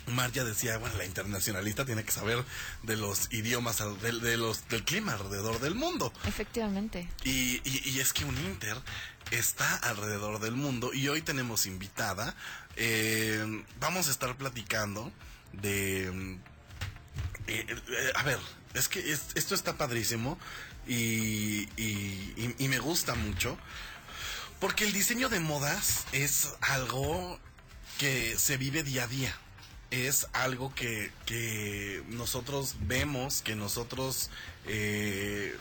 Marja 0.07 0.43
decía, 0.43 0.77
bueno, 0.77 0.95
la 0.97 1.05
internacionalista 1.05 1.85
tiene 1.85 2.03
que 2.03 2.11
saber 2.11 2.43
de 2.83 2.95
los 2.97 3.31
idiomas, 3.31 3.77
de, 4.01 4.11
de 4.19 4.37
los, 4.37 4.67
del 4.69 4.83
clima 4.83 5.13
alrededor 5.13 5.59
del 5.59 5.75
mundo. 5.75 6.11
Efectivamente. 6.25 7.09
Y, 7.23 7.61
y- 7.69 7.81
y 7.89 7.99
es 7.99 8.13
que 8.13 8.25
un 8.25 8.37
Inter 8.37 8.77
está 9.31 9.75
alrededor 9.75 10.39
del 10.39 10.53
mundo 10.53 10.93
y 10.93 11.07
hoy 11.09 11.21
tenemos 11.21 11.65
invitada. 11.65 12.35
eh, 12.77 13.63
vamos 13.79 14.07
a 14.07 14.11
estar 14.11 14.35
platicando 14.37 15.11
de... 15.53 16.07
eh, 17.47 17.65
eh, 17.67 18.11
a 18.15 18.23
ver, 18.23 18.39
es 18.73 18.87
que 18.87 19.11
es- 19.11 19.27
esto 19.35 19.55
está 19.55 19.77
padrísimo 19.77 20.37
y- 20.87 21.67
y 21.77 22.67
me 22.69 22.79
gusta 22.79 23.15
mucho 23.15 23.57
porque 24.59 24.85
el 24.85 24.93
diseño 24.93 25.29
de 25.29 25.39
modas 25.39 26.05
es 26.11 26.49
algo 26.61 27.39
que 27.97 28.37
se 28.37 28.57
vive 28.57 28.83
día 28.83 29.03
a 29.03 29.07
día. 29.07 29.35
Es 29.91 30.27
algo 30.33 30.73
que, 30.75 31.11
que 31.25 32.03
nosotros 32.09 32.75
vemos, 32.81 33.41
que 33.41 33.55
nosotros 33.55 34.29
eh, 34.65 35.55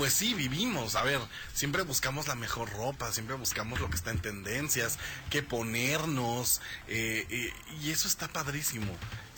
pues 0.00 0.14
sí, 0.14 0.32
vivimos. 0.32 0.94
A 0.94 1.02
ver, 1.02 1.20
siempre 1.52 1.82
buscamos 1.82 2.26
la 2.26 2.34
mejor 2.34 2.72
ropa, 2.72 3.12
siempre 3.12 3.36
buscamos 3.36 3.80
lo 3.80 3.90
que 3.90 3.96
está 3.96 4.10
en 4.10 4.18
tendencias, 4.18 4.98
qué 5.28 5.42
ponernos, 5.42 6.62
eh, 6.88 7.26
eh, 7.28 7.52
y 7.82 7.90
eso 7.90 8.08
está 8.08 8.26
padrísimo. 8.26 8.96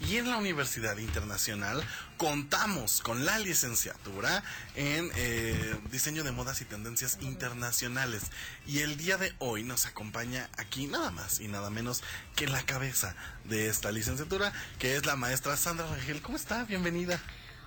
Y 0.09 0.19
en 0.19 0.31
la 0.31 0.37
Universidad 0.37 0.99
Internacional 0.99 1.83
contamos 2.16 3.00
con 3.00 3.25
la 3.25 3.40
licenciatura 3.40 4.45
en 4.76 5.11
eh, 5.16 5.75
diseño 5.90 6.23
de 6.23 6.31
modas 6.31 6.61
y 6.61 6.64
tendencias 6.64 7.19
internacionales. 7.23 8.23
Y 8.64 8.83
el 8.83 8.97
día 8.97 9.16
de 9.16 9.35
hoy 9.40 9.64
nos 9.64 9.87
acompaña 9.87 10.49
aquí 10.59 10.87
nada 10.87 11.11
más 11.11 11.40
y 11.40 11.49
nada 11.49 11.71
menos 11.71 12.04
que 12.37 12.47
la 12.47 12.64
cabeza 12.64 13.16
de 13.47 13.66
esta 13.66 13.90
licenciatura, 13.90 14.52
que 14.78 14.95
es 14.95 15.07
la 15.07 15.16
maestra 15.16 15.57
Sandra 15.57 15.88
Rangel. 15.88 16.23
¿Cómo 16.23 16.37
está? 16.37 16.62
Bienvenida. 16.62 17.21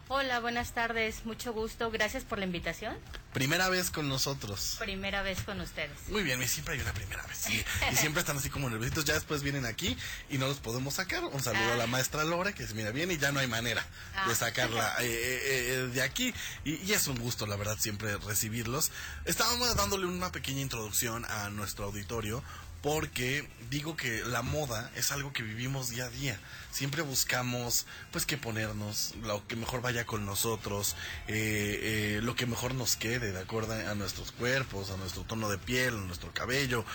Hola, 0.08 0.40
buenas 0.40 0.72
tardes, 0.76 1.26
mucho 1.26 1.52
gusto, 1.52 1.90
gracias 1.90 2.24
por 2.24 2.38
la 2.38 2.46
invitación. 2.46 2.96
Primera 3.34 3.70
vez 3.70 3.90
con 3.90 4.08
nosotros. 4.08 4.76
Primera 4.78 5.24
vez 5.24 5.42
con 5.42 5.60
ustedes. 5.60 5.98
Muy 6.10 6.22
bien, 6.22 6.40
y 6.44 6.48
siempre 6.48 6.76
hay 6.76 6.80
una 6.82 6.94
primera 6.94 7.24
vez. 7.24 7.36
sí. 7.38 7.66
Y 7.92 7.96
siempre 7.96 8.20
están 8.22 8.38
así 8.38 8.50
como 8.52 8.70
nerviositos. 8.70 9.04
Ya 9.04 9.16
después 9.16 9.42
vienen 9.42 9.66
aquí 9.66 9.98
y 10.30 10.38
no 10.38 10.46
los 10.48 10.58
podemos 10.60 10.94
sacar. 10.94 11.24
Un 11.26 11.42
saludo 11.42 11.74
a 11.74 11.76
la 11.76 11.88
maestra 11.88 12.24
Lore, 12.24 12.54
que 12.54 12.68
se 12.68 12.76
mira 12.76 12.92
bien 12.92 13.10
y 13.12 13.18
ya 13.18 13.32
no 13.32 13.40
hay 13.40 13.48
manera 13.48 13.82
de 14.28 14.32
Ah. 14.32 14.36
sacarla 14.36 14.96
eh, 15.02 15.06
eh, 15.08 15.42
eh, 15.44 15.90
de 15.92 16.02
aquí. 16.04 16.34
Y, 16.64 16.76
y 16.76 16.94
es 16.94 17.08
un 17.08 17.18
gusto, 17.20 17.48
la 17.48 17.56
verdad, 17.56 17.78
siempre 17.80 18.16
recibirlos. 18.18 18.92
Estábamos 19.26 19.76
dándole 19.76 20.06
una 20.06 20.32
pequeña 20.32 20.62
introducción 20.62 21.26
a 21.26 21.50
nuestro 21.50 21.86
auditorio. 21.86 22.44
Porque 22.86 23.50
digo 23.72 23.98
que 23.98 24.24
la 24.26 24.44
moda 24.44 24.92
es 24.96 25.12
algo 25.12 25.34
que 25.34 25.42
vivimos 25.42 25.90
día 25.90 26.06
a 26.06 26.10
día. 26.10 26.40
Siempre 26.70 27.02
buscamos, 27.02 27.88
pues, 28.12 28.28
qué 28.28 28.38
ponernos, 28.38 29.16
lo 29.24 29.48
que 29.48 29.56
mejor 29.56 29.82
vaya 29.82 30.06
con 30.06 30.24
nosotros, 30.24 30.96
eh, 31.28 31.80
eh, 31.82 32.20
lo 32.22 32.36
que 32.36 32.46
mejor 32.46 32.76
nos 32.76 32.96
quede 32.96 33.32
de 33.32 33.40
acuerdo 33.40 33.74
a 33.74 33.96
nuestros 33.96 34.32
cuerpos, 34.32 34.92
a 34.92 34.98
nuestro 34.98 35.24
tono 35.24 35.50
de 35.50 35.58
piel, 35.58 35.96
a 35.96 36.02
nuestro 36.02 36.32
cabello. 36.32 36.86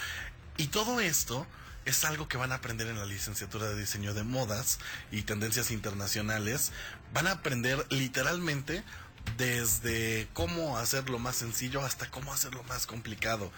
Y 0.59 0.69
todo 0.69 1.01
esto 1.01 1.45
es 1.85 2.05
algo 2.05 2.29
que 2.29 2.37
van 2.37 2.53
a 2.53 2.57
aprender 2.57 2.87
en 2.87 3.01
la 3.01 3.07
licenciatura 3.07 3.69
de 3.69 3.81
diseño 3.81 4.15
de 4.15 4.23
modas 4.23 4.79
y 5.11 5.23
tendencias 5.23 5.73
internacionales. 5.73 6.71
Van 7.13 7.27
a 7.27 7.33
aprender 7.33 7.85
literalmente 7.91 8.85
desde 9.39 10.29
cómo 10.35 10.79
hacerlo 10.79 11.19
más 11.19 11.35
sencillo 11.35 11.85
hasta 11.85 12.09
cómo 12.13 12.33
hacerlo 12.33 12.63
más 12.69 12.87
complicado. 12.87 13.51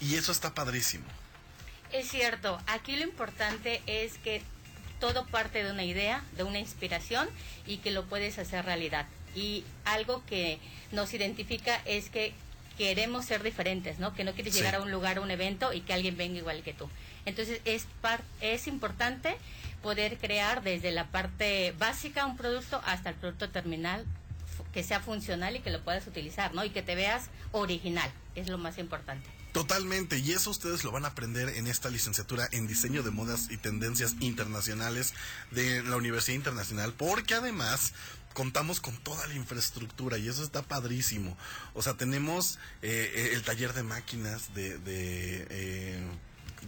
Y 0.00 0.14
eso 0.14 0.30
está 0.30 0.54
padrísimo. 0.54 1.06
Es 1.92 2.08
cierto, 2.10 2.58
aquí 2.66 2.96
lo 2.96 3.04
importante 3.04 3.82
es 3.86 4.16
que 4.18 4.42
todo 5.00 5.26
parte 5.26 5.62
de 5.62 5.70
una 5.70 5.84
idea, 5.84 6.22
de 6.36 6.42
una 6.44 6.58
inspiración 6.58 7.28
y 7.66 7.78
que 7.78 7.90
lo 7.90 8.04
puedes 8.06 8.38
hacer 8.38 8.64
realidad. 8.64 9.06
Y 9.34 9.64
algo 9.84 10.24
que 10.26 10.58
nos 10.90 11.12
identifica 11.12 11.82
es 11.84 12.08
que 12.08 12.32
queremos 12.78 13.26
ser 13.26 13.42
diferentes, 13.42 13.98
¿no? 13.98 14.14
Que 14.14 14.24
no 14.24 14.32
quieres 14.32 14.54
Sí. 14.54 14.60
llegar 14.60 14.76
a 14.76 14.80
un 14.82 14.90
lugar, 14.90 15.18
a 15.18 15.20
un 15.20 15.30
evento 15.30 15.72
y 15.72 15.80
que 15.82 15.92
alguien 15.92 16.16
venga 16.16 16.38
igual 16.38 16.62
que 16.62 16.72
tú. 16.72 16.88
Entonces 17.26 17.60
es 17.64 17.86
par- 18.00 18.22
es 18.40 18.66
importante 18.66 19.36
poder 19.82 20.16
crear 20.18 20.62
desde 20.62 20.90
la 20.92 21.06
parte 21.08 21.74
básica 21.78 22.24
un 22.24 22.36
producto 22.36 22.80
hasta 22.86 23.10
el 23.10 23.16
producto 23.16 23.50
terminal 23.50 24.06
que 24.72 24.82
sea 24.82 25.00
funcional 25.00 25.56
y 25.56 25.60
que 25.60 25.70
lo 25.70 25.82
puedas 25.82 26.06
utilizar, 26.06 26.54
¿no? 26.54 26.64
Y 26.64 26.70
que 26.70 26.82
te 26.82 26.94
veas 26.94 27.28
original, 27.52 28.10
es 28.34 28.48
lo 28.48 28.56
más 28.58 28.78
importante. 28.78 29.28
Totalmente, 29.52 30.18
y 30.18 30.32
eso 30.32 30.48
ustedes 30.48 30.82
lo 30.82 30.92
van 30.92 31.04
a 31.04 31.08
aprender 31.08 31.50
en 31.50 31.66
esta 31.66 31.90
licenciatura 31.90 32.48
en 32.52 32.66
diseño 32.66 33.02
de 33.02 33.10
modas 33.10 33.48
y 33.50 33.58
tendencias 33.58 34.16
internacionales 34.20 35.12
de 35.50 35.82
la 35.82 35.96
Universidad 35.96 36.36
Internacional, 36.36 36.94
porque 36.96 37.34
además 37.34 37.92
contamos 38.32 38.80
con 38.80 38.96
toda 38.96 39.26
la 39.26 39.34
infraestructura 39.34 40.16
y 40.16 40.28
eso 40.28 40.42
está 40.42 40.62
padrísimo. 40.62 41.36
O 41.74 41.82
sea, 41.82 41.94
tenemos 41.94 42.58
eh, 42.80 43.30
el 43.34 43.42
taller 43.42 43.74
de 43.74 43.82
máquinas 43.82 44.54
de... 44.54 44.78
de 44.78 45.46
eh, 45.50 46.02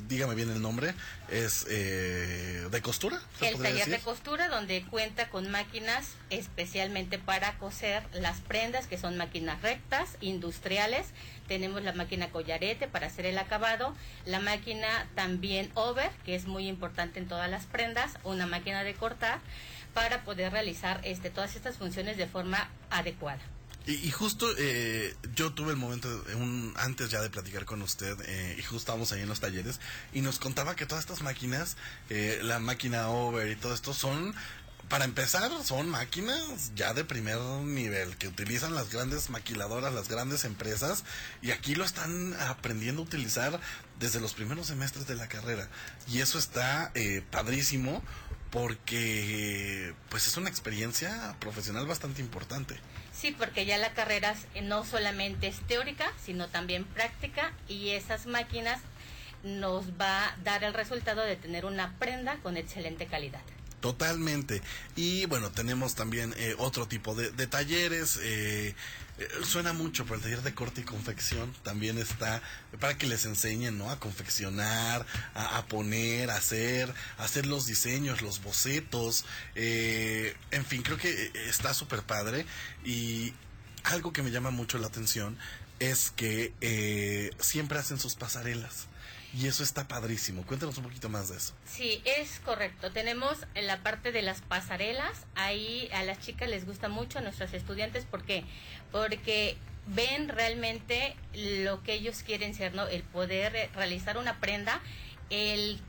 dígame 0.09 0.35
bien 0.35 0.51
el 0.51 0.61
nombre, 0.61 0.95
es 1.31 1.67
eh, 1.71 2.69
de 2.71 2.83
costura. 2.83 3.21
¿se 3.39 3.49
El 3.49 3.59
taller 3.59 3.89
de 3.89 3.99
costura 3.99 4.49
donde 4.49 4.83
cuenta 4.85 5.29
con 5.29 5.51
máquinas 5.51 6.15
especialmente 6.31 7.19
para 7.19 7.59
coser 7.59 8.03
las 8.13 8.41
prendas 8.41 8.87
que 8.87 8.99
son 8.99 9.17
máquinas 9.17 9.63
rectas, 9.63 10.17
industriales. 10.21 11.07
Tenemos 11.49 11.83
la 11.83 11.93
máquina 11.93 12.31
collarete 12.31 12.89
para 12.89 13.07
hacer 13.07 13.27
el 13.27 13.39
acabado, 13.39 13.95
la 14.25 14.41
máquina 14.41 15.07
también 15.15 15.71
over, 15.75 16.11
que 16.25 16.35
es 16.35 16.47
muy 16.47 16.69
importante 16.69 17.19
en 17.19 17.29
todas 17.29 17.51
las 17.51 17.67
prendas, 17.67 18.13
una 18.25 18.47
máquina 18.47 18.85
de 18.85 18.95
cortar 18.95 19.41
para 19.93 20.25
poder 20.25 20.53
realizar 20.53 21.01
este, 21.05 21.31
todas 21.31 21.55
estas 21.57 21.77
funciones 21.77 22.17
de 22.17 22.27
forma 22.27 22.69
adecuada. 22.91 23.41
Y, 23.87 23.93
y 23.95 24.11
justo 24.11 24.49
eh, 24.57 25.15
yo 25.35 25.53
tuve 25.53 25.71
el 25.71 25.77
momento, 25.77 26.23
de 26.23 26.35
un, 26.35 26.73
antes 26.77 27.11
ya 27.11 27.21
de 27.21 27.29
platicar 27.29 27.67
con 27.67 27.83
usted, 27.83 28.17
eh, 28.27 28.57
y 28.59 28.63
justo 28.63 28.79
estábamos 28.79 29.13
ahí 29.13 29.21
en 29.21 29.29
los 29.29 29.41
talleres, 29.41 29.79
y 30.13 30.23
nos 30.23 30.39
contaba 30.39 30.75
que 30.75 30.87
todas 30.87 31.05
estas 31.05 31.23
máquinas, 31.23 31.77
eh, 32.09 32.41
la 32.43 32.59
máquina 32.61 33.09
over 33.09 33.51
y 33.51 33.57
todo 33.57 33.75
esto, 33.75 33.93
son, 33.93 34.35
para 34.89 35.05
empezar, 35.05 35.51
son 35.65 35.91
máquinas 35.91 36.73
ya 36.75 36.95
de 36.95 37.05
primer 37.05 37.39
nivel, 37.39 38.17
que 38.17 38.29
utilizan 38.29 38.75
las 38.75 38.91
grandes 38.91 39.29
maquiladoras, 39.29 39.93
las 39.93 40.09
grandes 40.09 40.45
empresas, 40.45 41.05
y 41.43 41.51
aquí 41.51 41.75
lo 41.75 41.85
están 41.85 42.35
aprendiendo 42.41 43.03
a 43.03 43.05
utilizar 43.05 43.61
desde 43.99 44.21
los 44.21 44.33
primeros 44.33 44.67
semestres 44.69 45.07
de 45.07 45.15
la 45.15 45.29
carrera. 45.29 45.69
Y 46.09 46.21
eso 46.21 46.39
está 46.39 46.91
eh, 46.95 47.23
padrísimo 47.31 48.03
porque 48.51 49.95
pues 50.11 50.29
es 50.29 50.37
una 50.37 50.49
experiencia 50.49 51.37
profesional 51.41 51.87
bastante 51.87 52.21
importante. 52.21 52.79
Sí, 53.25 53.35
porque 53.39 53.65
ya 53.65 53.79
la 53.79 53.95
carrera 53.95 54.35
eh, 54.55 54.61
no 54.61 54.85
solamente 54.85 55.47
es 55.47 55.59
teórica, 55.67 56.13
sino 56.23 56.49
también 56.49 56.85
práctica 56.85 57.55
y 57.69 57.93
esas 57.93 58.27
máquinas 58.27 58.83
nos 59.43 59.87
va 59.99 60.27
a 60.27 60.37
dar 60.45 60.63
el 60.63 60.75
resultado 60.75 61.23
de 61.23 61.37
tener 61.37 61.65
una 61.65 61.99
prenda 61.99 62.37
con 62.43 62.59
excelente 62.59 63.07
calidad. 63.07 63.41
Totalmente. 63.81 64.61
Y 64.95 65.25
bueno, 65.25 65.51
tenemos 65.51 65.95
también 65.95 66.35
eh, 66.37 66.55
otro 66.59 66.87
tipo 66.87 67.15
de, 67.15 67.47
talleres. 67.47 68.21
eh, 68.23 68.75
eh, 69.19 69.29
suena 69.45 69.73
mucho, 69.73 70.05
pero 70.05 70.17
el 70.17 70.23
taller 70.23 70.43
de 70.43 70.55
corte 70.55 70.81
y 70.81 70.85
confección 70.85 71.55
también 71.63 71.99
está 71.99 72.43
para 72.81 72.99
que 72.99 73.07
les 73.07 73.25
enseñen, 73.27 73.79
¿no? 73.79 73.91
A 73.91 74.01
confeccionar, 74.01 75.07
a, 75.35 75.65
poner, 75.67 76.31
a 76.31 76.37
hacer, 76.37 76.93
a 77.19 77.25
hacer 77.25 77.47
los 77.47 77.67
diseños, 77.67 78.23
los 78.23 78.43
bocetos. 78.43 79.25
eh, 79.55 80.35
en 80.51 80.65
fin, 80.65 80.83
creo 80.83 80.99
que 80.99 81.11
eh, 81.27 81.33
está 81.49 81.75
súper 81.75 82.03
padre. 82.03 82.47
Y 82.85 83.35
algo 83.85 84.13
que 84.13 84.23
me 84.23 84.31
llama 84.31 84.51
mucho 84.51 84.79
la 84.79 84.89
atención 84.89 85.37
es 85.79 86.11
que 86.11 86.53
eh, 86.61 87.31
siempre 87.39 87.79
hacen 87.79 87.99
sus 87.99 88.15
pasarelas. 88.15 88.89
Y 89.37 89.49
eso 89.49 89.63
está 89.63 89.89
padrísimo. 89.89 90.45
Cuéntanos 90.45 90.79
un 90.79 90.85
poquito 90.85 91.09
más 91.09 91.29
de 91.29 91.37
eso. 91.37 91.55
Sí, 91.67 92.01
es 92.05 92.41
correcto. 92.41 92.93
Tenemos 92.93 93.47
en 93.55 93.67
la 93.67 93.83
parte 93.83 94.13
de 94.13 94.23
las 94.23 94.41
pasarelas, 94.43 95.27
ahí 95.35 95.89
a 95.93 96.05
las 96.05 96.21
chicas 96.21 96.49
les 96.49 96.67
gusta 96.67 96.89
mucho, 96.89 97.19
a 97.19 97.23
nuestros 97.23 97.53
estudiantes, 97.53 98.05
¿por 98.05 98.25
qué? 98.25 98.45
Porque 98.93 99.57
ven 99.89 100.29
realmente 100.29 101.17
lo 101.35 101.83
que 101.83 101.95
ellos 101.95 102.23
quieren 102.23 102.55
ser, 102.55 102.75
¿no? 102.75 102.87
El 102.87 103.03
poder 103.03 103.71
realizar 103.75 104.19
una 104.19 104.41
prenda, 104.41 104.81
el 105.31 105.81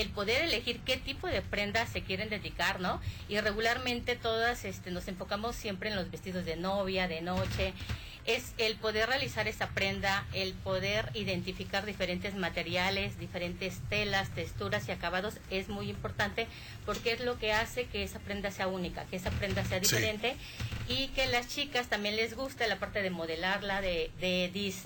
el 0.00 0.10
poder 0.10 0.42
elegir 0.42 0.80
qué 0.80 0.96
tipo 0.96 1.26
de 1.26 1.42
prenda 1.42 1.86
se 1.86 2.02
quieren 2.02 2.28
dedicar, 2.28 2.80
¿no? 2.80 3.00
Y 3.28 3.40
regularmente 3.40 4.14
todas 4.14 4.64
este, 4.64 4.90
nos 4.90 5.08
enfocamos 5.08 5.56
siempre 5.56 5.90
en 5.90 5.96
los 5.96 6.10
vestidos 6.10 6.44
de 6.44 6.56
novia, 6.56 7.08
de 7.08 7.22
noche. 7.22 7.72
Es 8.26 8.54
el 8.58 8.74
poder 8.76 9.08
realizar 9.08 9.46
esa 9.46 9.68
prenda, 9.68 10.26
el 10.32 10.52
poder 10.54 11.10
identificar 11.14 11.86
diferentes 11.86 12.34
materiales, 12.34 13.18
diferentes 13.20 13.78
telas, 13.88 14.30
texturas 14.34 14.88
y 14.88 14.90
acabados 14.92 15.34
es 15.50 15.68
muy 15.68 15.88
importante 15.88 16.48
porque 16.84 17.12
es 17.12 17.20
lo 17.20 17.38
que 17.38 17.52
hace 17.52 17.84
que 17.86 18.02
esa 18.02 18.18
prenda 18.18 18.50
sea 18.50 18.66
única, 18.66 19.04
que 19.04 19.16
esa 19.16 19.30
prenda 19.30 19.64
sea 19.64 19.78
Sí. 19.78 19.94
diferente 19.94 20.36
y 20.88 21.08
que 21.08 21.26
las 21.28 21.46
chicas 21.48 21.86
también 21.88 22.16
les 22.16 22.34
guste 22.34 22.66
la 22.66 22.80
parte 22.80 23.00
de 23.00 23.10
modelarla, 23.10 23.80
de, 23.80 24.10
de 24.20 24.50
dis, 24.52 24.82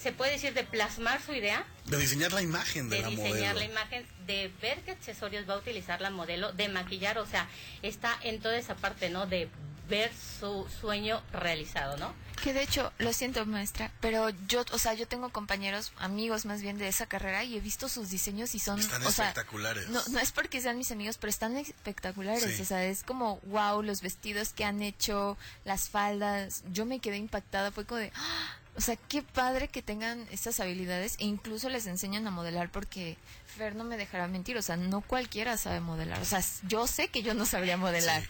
se 0.00 0.10
puede 0.12 0.32
decir 0.32 0.54
de 0.54 0.64
plasmar 0.64 1.20
su 1.20 1.34
idea 1.34 1.64
De 1.84 1.98
diseñar 1.98 2.32
la 2.32 2.40
imagen 2.40 2.88
de, 2.88 2.96
de 2.96 3.02
la 3.02 3.08
diseñar 3.10 3.30
modelo. 3.54 3.58
la 3.58 3.64
imagen, 3.66 4.06
de 4.26 4.50
ver 4.62 4.80
qué 4.80 4.92
accesorios 4.92 5.46
va 5.48 5.54
a 5.54 5.58
utilizar 5.58 6.00
la 6.00 6.08
modelo, 6.10 6.52
de 6.52 6.68
maquillar, 6.70 7.18
o 7.18 7.26
sea, 7.26 7.46
está 7.82 8.18
en 8.22 8.40
toda 8.40 8.56
esa 8.56 8.74
parte, 8.76 9.10
¿no? 9.10 9.26
De 9.26 9.48
ver 9.88 10.12
su 10.40 10.66
sueño 10.80 11.22
realizado, 11.32 11.96
¿no? 11.96 12.12
Que 12.42 12.52
de 12.52 12.62
hecho, 12.62 12.92
lo 12.98 13.12
siento 13.12 13.44
maestra, 13.46 13.92
pero 14.00 14.30
yo, 14.48 14.64
o 14.72 14.78
sea, 14.78 14.94
yo 14.94 15.06
tengo 15.06 15.28
compañeros, 15.30 15.92
amigos 15.98 16.44
más 16.44 16.60
bien 16.60 16.76
de 16.78 16.88
esa 16.88 17.06
carrera 17.06 17.44
y 17.44 17.56
he 17.56 17.60
visto 17.60 17.88
sus 17.88 18.10
diseños 18.10 18.54
y 18.54 18.58
son, 18.58 18.80
Están 18.80 19.04
o 19.06 19.10
sea, 19.12 19.28
espectaculares. 19.28 19.88
no, 19.90 20.02
no 20.10 20.18
es 20.18 20.32
porque 20.32 20.60
sean 20.60 20.76
mis 20.78 20.90
amigos, 20.90 21.18
pero 21.18 21.30
están 21.30 21.56
espectaculares, 21.56 22.56
Sí. 22.56 22.62
o 22.62 22.64
sea, 22.64 22.84
es 22.84 23.04
como, 23.04 23.38
wow, 23.44 23.82
los 23.82 24.00
vestidos 24.00 24.50
que 24.50 24.64
han 24.64 24.82
hecho, 24.82 25.36
las 25.64 25.88
faldas, 25.88 26.64
yo 26.72 26.84
me 26.84 26.98
quedé 26.98 27.16
impactada, 27.18 27.70
fue 27.70 27.84
como 27.84 28.00
de, 28.00 28.10
¡ah! 28.16 28.56
o 28.74 28.80
sea, 28.80 28.96
qué 28.96 29.22
padre 29.22 29.68
que 29.68 29.82
tengan 29.82 30.26
estas 30.32 30.58
habilidades 30.58 31.16
e 31.20 31.24
incluso 31.26 31.68
les 31.68 31.86
enseñan 31.86 32.26
a 32.26 32.30
modelar 32.30 32.70
porque 32.70 33.18
Fer 33.46 33.76
no 33.76 33.84
me 33.84 33.96
dejará 33.98 34.26
mentir, 34.26 34.56
o 34.56 34.62
sea, 34.62 34.76
no 34.76 35.02
cualquiera 35.02 35.56
sabe 35.58 35.80
modelar, 35.80 36.20
o 36.20 36.24
sea, 36.24 36.42
yo 36.66 36.86
sé 36.88 37.08
que 37.08 37.22
yo 37.22 37.34
no 37.34 37.44
sabría 37.46 37.76
modelar. 37.76 38.22
Sí. 38.22 38.28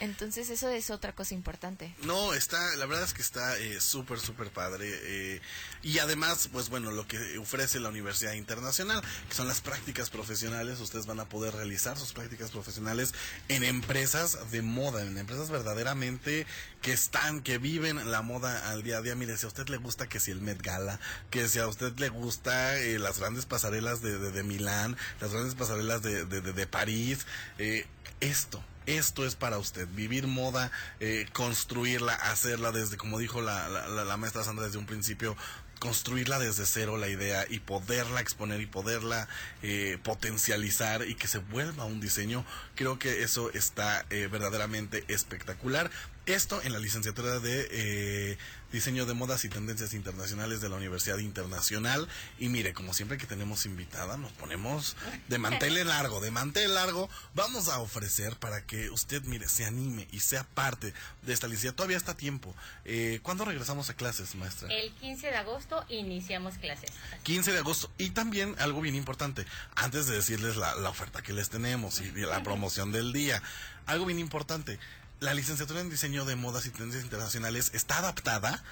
Entonces 0.00 0.50
eso 0.50 0.68
es 0.68 0.90
otra 0.90 1.14
cosa 1.14 1.34
importante. 1.34 1.94
No, 2.02 2.34
está, 2.34 2.76
la 2.76 2.86
verdad 2.86 3.04
es 3.04 3.14
que 3.14 3.22
está 3.22 3.56
eh, 3.58 3.80
súper, 3.80 4.18
súper 4.18 4.50
padre. 4.50 4.88
eh, 4.90 5.40
y 5.82 5.98
además, 5.98 6.48
pues 6.52 6.68
bueno, 6.68 6.90
lo 6.92 7.06
que 7.08 7.38
ofrece 7.38 7.80
la 7.80 7.88
Universidad 7.88 8.32
Internacional, 8.32 9.02
que 9.28 9.34
son 9.34 9.48
las 9.48 9.60
prácticas 9.60 10.10
profesionales, 10.10 10.80
ustedes 10.80 11.06
van 11.06 11.20
a 11.20 11.28
poder 11.28 11.54
realizar 11.54 11.98
sus 11.98 12.12
prácticas 12.12 12.50
profesionales 12.50 13.14
en 13.48 13.64
empresas 13.64 14.50
de 14.50 14.62
moda, 14.62 15.02
en 15.02 15.18
empresas 15.18 15.50
verdaderamente 15.50 16.46
que 16.80 16.92
están, 16.92 17.42
que 17.42 17.58
viven 17.58 18.10
la 18.10 18.22
moda 18.22 18.70
al 18.70 18.82
día 18.82 18.98
a 18.98 19.02
día. 19.02 19.14
Mire, 19.14 19.36
si 19.36 19.44
a 19.44 19.48
usted 19.48 19.68
le 19.68 19.76
gusta 19.76 20.08
que 20.08 20.20
si 20.20 20.30
el 20.30 20.40
Met 20.40 20.62
Gala, 20.62 21.00
que 21.30 21.48
si 21.48 21.58
a 21.58 21.66
usted 21.66 21.98
le 21.98 22.08
gusta 22.08 22.78
eh, 22.78 22.98
las 22.98 23.18
grandes 23.18 23.46
pasarelas 23.46 24.02
de, 24.02 24.18
de, 24.18 24.30
de 24.30 24.42
Milán, 24.42 24.96
las 25.20 25.32
grandes 25.32 25.54
pasarelas 25.54 26.02
de, 26.02 26.24
de, 26.24 26.66
París, 26.66 27.26
eh, 27.58 27.86
esto, 28.20 28.62
esto 28.86 29.26
es 29.26 29.34
para 29.34 29.58
usted, 29.58 29.88
vivir 29.94 30.26
moda, 30.26 30.70
eh, 31.00 31.26
construirla, 31.32 32.14
hacerla 32.14 32.72
desde, 32.72 32.96
como 32.96 33.18
dijo 33.18 33.40
la, 33.40 33.68
la, 33.68 33.86
la- 33.88 34.16
maestra 34.16 34.44
Sandra 34.44 34.66
desde 34.66 34.78
un 34.78 34.86
principio, 34.86 35.36
construirla 35.80 36.38
desde 36.38 36.64
cero 36.64 36.96
la 36.96 37.08
idea 37.08 37.44
y 37.48 37.58
poderla 37.58 38.20
exponer 38.20 38.60
y 38.60 38.66
poderla 38.66 39.26
eh, 39.62 39.98
potencializar 40.04 41.04
y 41.08 41.16
que 41.16 41.26
se 41.26 41.38
vuelva 41.38 41.84
un 41.86 42.00
diseño, 42.00 42.44
creo 42.76 42.98
que 43.00 43.22
eso 43.24 43.50
está 43.52 44.06
eh, 44.10 44.28
verdaderamente 44.30 45.04
espectacular. 45.08 45.90
Esto 46.26 46.62
en 46.62 46.72
la 46.72 46.78
licenciatura 46.78 47.40
de 47.40 47.68
eh, 47.72 48.38
Diseño 48.70 49.06
de 49.06 49.12
Modas 49.12 49.44
y 49.44 49.48
Tendencias 49.48 49.92
Internacionales 49.92 50.60
de 50.60 50.68
la 50.68 50.76
Universidad 50.76 51.18
Internacional. 51.18 52.06
Y 52.38 52.48
mire, 52.48 52.72
como 52.72 52.94
siempre 52.94 53.18
que 53.18 53.26
tenemos 53.26 53.66
invitada, 53.66 54.16
nos 54.16 54.30
ponemos 54.30 54.96
de 55.26 55.38
mantel 55.38 55.84
largo, 55.84 56.20
de 56.20 56.30
mantel 56.30 56.74
largo. 56.74 57.10
Vamos 57.34 57.68
a 57.68 57.80
ofrecer 57.80 58.36
para 58.36 58.64
que 58.64 58.88
usted, 58.90 59.20
mire, 59.24 59.48
se 59.48 59.64
anime 59.64 60.06
y 60.12 60.20
sea 60.20 60.44
parte 60.44 60.94
de 61.22 61.32
esta 61.32 61.48
licenciatura. 61.48 61.76
Todavía 61.76 61.96
está 61.96 62.12
a 62.12 62.16
tiempo. 62.16 62.54
Eh, 62.84 63.18
¿Cuándo 63.24 63.44
regresamos 63.44 63.90
a 63.90 63.94
clases, 63.94 64.36
maestra? 64.36 64.68
El 64.72 64.92
15 64.92 65.26
de 65.26 65.36
agosto 65.36 65.84
iniciamos 65.88 66.56
clases. 66.58 66.90
15 67.24 67.50
de 67.50 67.58
agosto. 67.58 67.90
Y 67.98 68.10
también 68.10 68.54
algo 68.60 68.80
bien 68.80 68.94
importante, 68.94 69.44
antes 69.74 70.06
de 70.06 70.14
decirles 70.14 70.56
la, 70.56 70.76
la 70.76 70.88
oferta 70.88 71.20
que 71.20 71.32
les 71.32 71.50
tenemos 71.50 72.00
y, 72.00 72.04
y 72.04 72.20
la 72.20 72.44
promoción 72.44 72.92
del 72.92 73.12
día, 73.12 73.42
algo 73.86 74.06
bien 74.06 74.20
importante, 74.20 74.78
la 75.22 75.34
licenciatura 75.34 75.80
en 75.80 75.88
diseño 75.90 76.24
de 76.24 76.34
modas 76.36 76.66
y 76.66 76.70
tendencias 76.70 77.04
internacionales 77.04 77.70
está 77.74 77.98
adaptada 77.98 78.62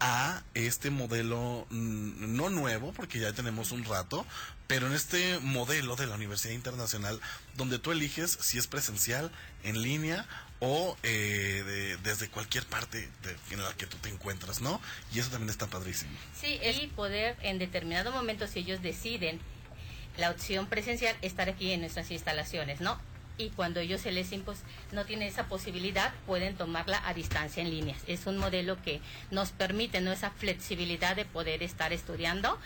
a 0.00 0.42
este 0.52 0.90
modelo 0.90 1.66
mm, 1.70 2.36
no 2.36 2.50
nuevo, 2.50 2.92
porque 2.92 3.20
ya 3.20 3.32
tenemos 3.32 3.72
un 3.72 3.84
rato, 3.84 4.26
pero 4.66 4.86
en 4.86 4.92
este 4.92 5.38
modelo 5.40 5.96
de 5.96 6.06
la 6.06 6.16
Universidad 6.16 6.52
Internacional, 6.52 7.20
donde 7.56 7.78
tú 7.78 7.90
eliges 7.90 8.36
si 8.40 8.58
es 8.58 8.66
presencial, 8.66 9.30
en 9.62 9.80
línea 9.82 10.26
o 10.60 10.96
eh, 11.04 11.62
de- 11.64 11.96
desde 11.98 12.28
cualquier 12.28 12.66
parte 12.66 13.08
de- 13.22 13.36
en 13.54 13.62
la 13.62 13.72
que 13.74 13.86
tú 13.86 13.96
te 13.98 14.08
encuentras, 14.10 14.60
¿no? 14.60 14.80
Y 15.14 15.20
eso 15.20 15.30
también 15.30 15.48
está 15.50 15.68
padrísimo. 15.68 16.12
Sí, 16.38 16.58
y 16.62 16.86
poder 16.88 17.36
en 17.42 17.58
determinado 17.58 18.12
momento, 18.12 18.46
si 18.46 18.58
ellos 18.60 18.82
deciden 18.82 19.40
la 20.18 20.30
opción 20.30 20.66
presencial, 20.66 21.16
estar 21.22 21.48
aquí 21.48 21.72
en 21.72 21.80
nuestras 21.80 22.10
instalaciones, 22.10 22.80
¿no? 22.80 23.00
Y 23.36 23.50
cuando 23.50 23.80
ellos 23.80 24.00
se 24.00 24.12
les 24.12 24.30
impos 24.32 24.58
no 24.92 25.04
tienen 25.04 25.28
esa 25.28 25.46
posibilidad, 25.46 26.12
pueden 26.26 26.56
tomarla 26.56 27.02
a 27.06 27.14
distancia 27.14 27.62
en 27.62 27.70
líneas. 27.70 27.98
Es 28.06 28.26
un 28.26 28.38
modelo 28.38 28.80
que 28.82 29.00
nos 29.30 29.50
permite 29.50 30.00
¿no? 30.00 30.12
esa 30.12 30.30
flexibilidad 30.30 31.16
de 31.16 31.24
poder 31.24 31.62
estar 31.62 31.92
estudiando 31.92 32.58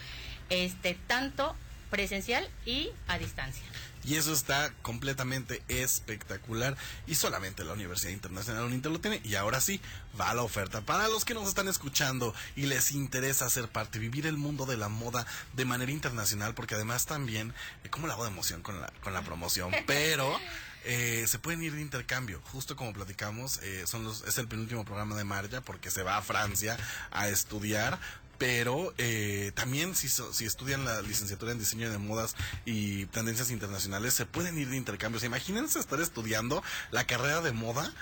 este 0.50 0.94
tanto 1.06 1.54
presencial 1.90 2.46
y 2.66 2.90
a 3.06 3.18
distancia. 3.18 3.64
Y 4.04 4.16
eso 4.16 4.32
está 4.32 4.72
completamente 4.82 5.62
espectacular. 5.68 6.76
Y 7.06 7.14
solamente 7.14 7.64
la 7.64 7.72
Universidad 7.72 8.12
Internacional 8.12 8.64
UNINTER 8.64 8.92
lo 8.92 9.00
tiene. 9.00 9.20
Y 9.24 9.34
ahora 9.34 9.60
sí, 9.60 9.80
va 10.18 10.34
la 10.34 10.42
oferta. 10.42 10.80
Para 10.80 11.08
los 11.08 11.24
que 11.24 11.34
nos 11.34 11.48
están 11.48 11.68
escuchando 11.68 12.34
y 12.56 12.66
les 12.66 12.92
interesa 12.92 13.48
ser 13.50 13.68
parte, 13.68 13.98
vivir 13.98 14.26
el 14.26 14.36
mundo 14.36 14.66
de 14.66 14.76
la 14.76 14.88
moda 14.88 15.26
de 15.54 15.64
manera 15.64 15.92
internacional, 15.92 16.54
porque 16.54 16.74
además 16.74 17.06
también, 17.06 17.54
eh, 17.84 17.88
como 17.88 18.06
la 18.06 18.14
hago 18.14 18.24
de 18.24 18.30
emoción 18.30 18.62
con 18.62 18.80
la, 18.80 18.92
con 19.02 19.12
la 19.12 19.22
promoción, 19.22 19.72
pero... 19.86 20.38
eh, 20.84 21.26
se 21.26 21.38
pueden 21.38 21.62
ir 21.62 21.74
de 21.74 21.82
intercambio, 21.82 22.40
justo 22.52 22.76
como 22.76 22.92
platicamos, 22.92 23.58
eh, 23.62 23.86
son 23.86 24.04
los, 24.04 24.22
es 24.22 24.38
el 24.38 24.48
penúltimo 24.48 24.84
programa 24.84 25.16
de 25.16 25.24
Marja 25.24 25.60
porque 25.60 25.90
se 25.90 26.02
va 26.02 26.16
a 26.16 26.22
Francia 26.22 26.78
a 27.10 27.28
estudiar, 27.28 27.98
pero 28.38 28.94
eh, 28.98 29.52
también 29.54 29.94
si, 29.94 30.08
si 30.08 30.44
estudian 30.44 30.84
la 30.84 31.02
licenciatura 31.02 31.52
en 31.52 31.58
diseño 31.58 31.90
de 31.90 31.98
modas 31.98 32.36
y 32.64 33.06
tendencias 33.06 33.50
internacionales, 33.50 34.14
se 34.14 34.26
pueden 34.26 34.56
ir 34.56 34.70
de 34.70 34.76
intercambios. 34.76 35.24
Imagínense 35.24 35.78
estar 35.78 36.00
estudiando 36.00 36.62
la 36.92 37.04
carrera 37.04 37.40
de 37.40 37.52
moda 37.52 37.92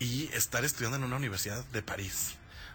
y 0.00 0.28
estar 0.34 0.64
estudiando 0.64 0.96
en 0.96 1.04
una 1.04 1.16
universidad 1.16 1.64
de 1.66 1.82
París. 1.82 2.34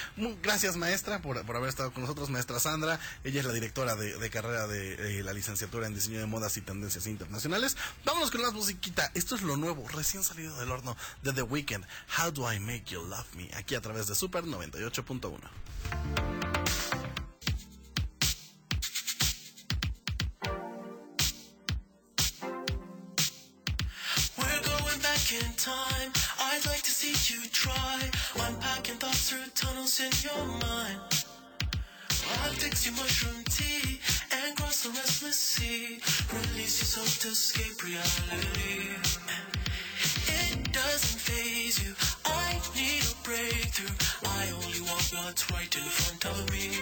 Gracias 0.43 0.77
maestra 0.77 1.23
por, 1.23 1.45
por 1.45 1.57
haber 1.57 1.69
estado 1.69 1.93
con 1.93 2.03
nosotros, 2.03 2.31
maestra 2.31 2.61
Sandra. 2.61 3.01
Ella 3.25 3.41
es 3.41 3.47
la 3.47 3.53
directora 3.53 3.95
de, 3.95 4.19
de 4.19 4.31
carrera 4.31 4.67
de 4.67 5.19
eh, 5.19 5.23
la 5.23 5.33
licenciatura 5.33 5.87
en 5.87 5.95
diseño 5.95 6.19
de 6.19 6.27
modas 6.27 6.57
y 6.57 6.61
tendencias 6.61 7.07
internacionales. 7.07 7.77
Vámonos 8.05 8.31
con 8.31 8.43
más 8.43 8.53
musiquita. 8.53 9.11
Esto 9.15 9.35
es 9.35 9.43
lo 9.43 9.57
nuevo, 9.57 9.87
recién 9.89 10.25
salido 10.25 10.57
del 10.59 10.71
horno 10.71 10.97
de 11.23 11.33
The 11.33 11.43
Weeknd. 11.43 11.85
How 12.19 12.31
do 12.31 12.53
I 12.53 12.59
make 12.59 12.85
you 12.87 13.05
love 13.05 13.27
me? 13.35 13.51
Aquí 13.55 13.75
a 13.75 13.81
través 13.81 14.07
de 14.07 14.15
Super 14.15 14.45
98.1. 14.45 17.00
in 25.33 25.53
time. 25.55 26.11
I'd 26.41 26.67
like 26.67 26.83
to 26.83 26.91
see 26.91 27.15
you 27.33 27.41
try. 27.51 28.01
Unpacking 28.47 28.97
thoughts 28.97 29.31
through 29.31 29.47
tunnels 29.55 30.01
in 30.01 30.11
your 30.27 30.45
mind. 30.59 31.01
I'll 32.43 32.53
fix 32.59 32.87
your 32.87 32.95
mushroom 32.97 33.45
tea 33.45 34.01
and 34.33 34.57
cross 34.57 34.83
the 34.83 34.91
restless 34.91 35.37
sea. 35.37 36.01
Release 36.33 36.81
yourself 36.81 37.19
to 37.21 37.29
escape 37.29 37.83
reality. 37.83 38.91
It 40.27 40.73
doesn't 40.73 41.21
phase 41.21 41.79
you. 41.85 41.95
I 42.27 42.59
need 42.75 43.05
a 43.07 43.15
breakthrough. 43.23 43.95
I 44.27 44.51
only 44.51 44.81
want 44.83 45.07
what's 45.15 45.51
right 45.53 45.75
in 45.77 45.83
front 45.83 46.25
of 46.27 46.51
me. 46.51 46.75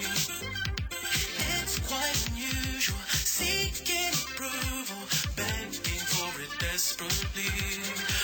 It's 1.60 1.78
quite 1.84 2.18
unusual, 2.30 2.98
seeking 3.12 4.14
approval, 4.24 5.02
it 5.36 5.87
desperately. 6.58 7.50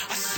I 0.09 0.34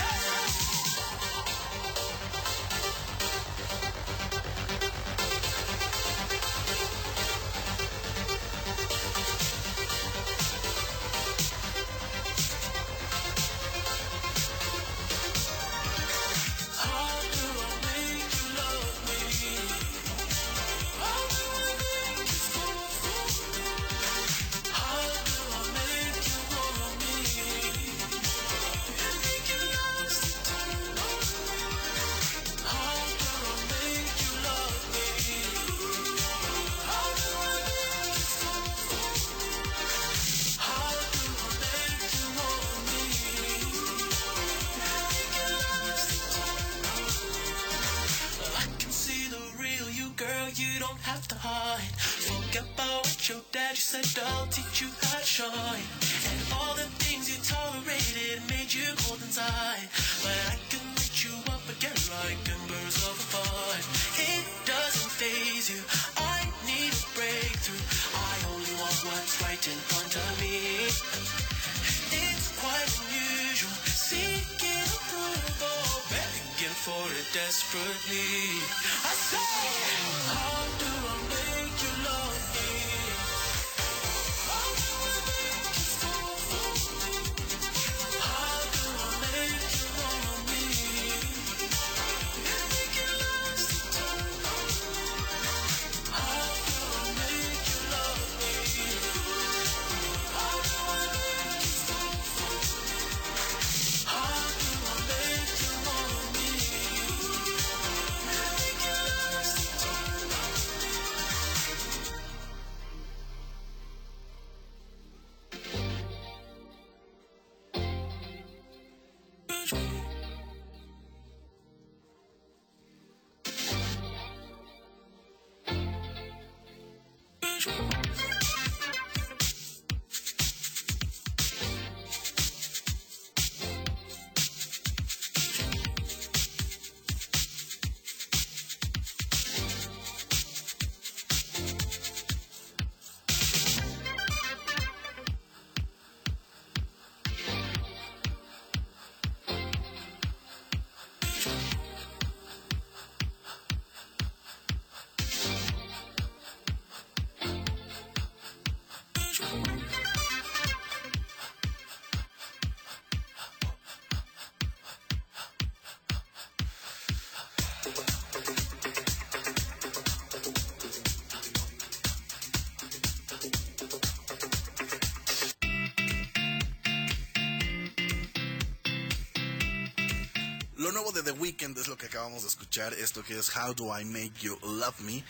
nuevo 180.97 181.11
de 181.11 181.21
The 181.21 181.31
Weeknd 181.31 181.77
es 181.77 181.87
lo 181.87 181.95
que 181.95 182.07
acabamos 182.07 182.41
de 182.41 182.47
escuchar. 182.47 182.91
Esto 182.95 183.23
que 183.23 183.37
es 183.37 183.55
How 183.55 183.75
Do 183.75 183.97
I 183.99 184.03
Make 184.03 184.33
You 184.39 184.57
Love 184.63 184.99
Me. 185.01 185.23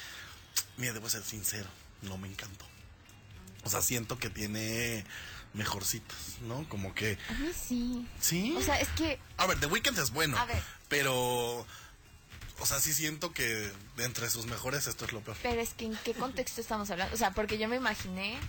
Mira, 0.77 0.93
debo 0.93 1.09
ser 1.09 1.23
sincero, 1.23 1.67
no 2.03 2.17
me 2.17 2.29
encantó. 2.29 2.65
O 3.65 3.69
sea, 3.69 3.81
siento 3.81 4.17
que 4.17 4.29
tiene 4.29 5.03
mejorcitas, 5.53 6.39
¿no? 6.43 6.67
Como 6.69 6.95
que... 6.95 7.17
A 7.27 7.33
mí 7.33 7.51
sí. 7.53 8.07
¿Sí? 8.21 8.55
O 8.57 8.61
sea, 8.61 8.79
es 8.79 8.87
que 8.89 9.19
A 9.35 9.45
ver, 9.45 9.59
The 9.59 9.65
Weeknd 9.65 9.99
es 9.99 10.11
bueno. 10.11 10.37
A 10.37 10.45
ver. 10.45 10.63
Pero... 10.87 11.67
O 12.59 12.65
sea, 12.65 12.79
sí 12.79 12.93
siento 12.93 13.33
que 13.33 13.69
entre 13.97 14.29
sus 14.29 14.45
mejores 14.45 14.87
esto 14.87 15.03
es 15.03 15.11
lo 15.11 15.19
peor. 15.19 15.35
Pero 15.43 15.59
es 15.59 15.73
que 15.73 15.83
en 15.83 15.97
qué 16.05 16.13
contexto 16.13 16.61
estamos 16.61 16.89
hablando, 16.91 17.13
o 17.13 17.17
sea, 17.17 17.31
porque 17.31 17.57
yo 17.57 17.67
me 17.67 17.75
imaginé 17.75 18.39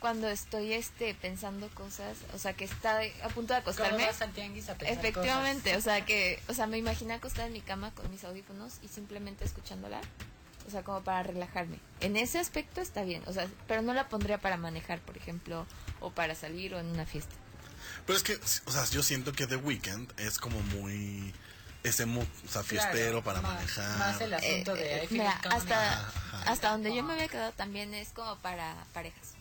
cuando 0.00 0.28
estoy 0.28 0.72
este 0.72 1.14
pensando 1.14 1.68
cosas, 1.70 2.16
o 2.34 2.38
sea, 2.38 2.52
que 2.54 2.64
está 2.64 3.00
a 3.22 3.28
punto 3.28 3.54
de 3.54 3.60
¿Cómo 3.62 3.70
acostarme. 3.72 4.06
vas 4.06 4.20
al 4.22 4.32
tianguis 4.32 4.68
a 4.68 4.74
pensar 4.76 4.96
Efectivamente, 4.98 5.76
o 5.76 5.80
sea, 5.80 6.04
que 6.04 6.40
o 6.48 6.54
sea, 6.54 6.66
me 6.66 6.78
imaginé 6.78 7.14
acostada 7.14 7.46
en 7.46 7.52
mi 7.52 7.60
cama 7.60 7.90
con 7.94 8.10
mis 8.10 8.24
audífonos 8.24 8.74
y 8.82 8.88
simplemente 8.88 9.44
escuchándola. 9.44 10.00
O 10.66 10.70
sea, 10.70 10.82
como 10.82 11.02
para 11.02 11.22
relajarme. 11.22 11.78
En 12.00 12.16
ese 12.18 12.38
aspecto 12.38 12.82
está 12.82 13.02
bien, 13.02 13.22
o 13.26 13.32
sea, 13.32 13.48
pero 13.66 13.80
no 13.80 13.94
la 13.94 14.08
pondría 14.10 14.36
para 14.38 14.58
manejar, 14.58 15.00
por 15.00 15.16
ejemplo, 15.16 15.66
o 16.00 16.10
para 16.10 16.34
salir 16.34 16.74
o 16.74 16.78
en 16.78 16.86
una 16.86 17.06
fiesta. 17.06 17.34
Pero 18.06 18.16
es 18.18 18.22
que, 18.22 18.34
o 18.66 18.70
sea, 18.70 18.84
yo 18.90 19.02
siento 19.02 19.32
que 19.32 19.46
The 19.46 19.56
Weeknd 19.56 20.12
es 20.20 20.38
como 20.38 20.60
muy... 20.60 21.32
Ese 21.84 22.04
mood, 22.06 22.24
o 22.24 22.48
sea, 22.48 22.62
Claro, 22.62 22.64
fiestero 22.64 23.24
para 23.24 23.40
más- 23.40 23.54
manejar. 23.54 23.98
Más 23.98 24.20
el 24.20 24.34
asunto 24.34 24.74
Eh, 24.76 24.78
de 24.78 25.04
eh, 25.04 25.08
mira, 25.10 25.30
hasta, 25.50 25.92
Ajá. 25.92 26.42
hasta 26.52 26.70
donde 26.72 26.94
yo 26.94 27.02
me 27.04 27.14
había 27.14 27.28
quedado 27.28 27.52
también 27.52 27.94
es 27.94 28.08
como 28.10 28.36
para 28.40 28.74
parejas. 28.92 29.34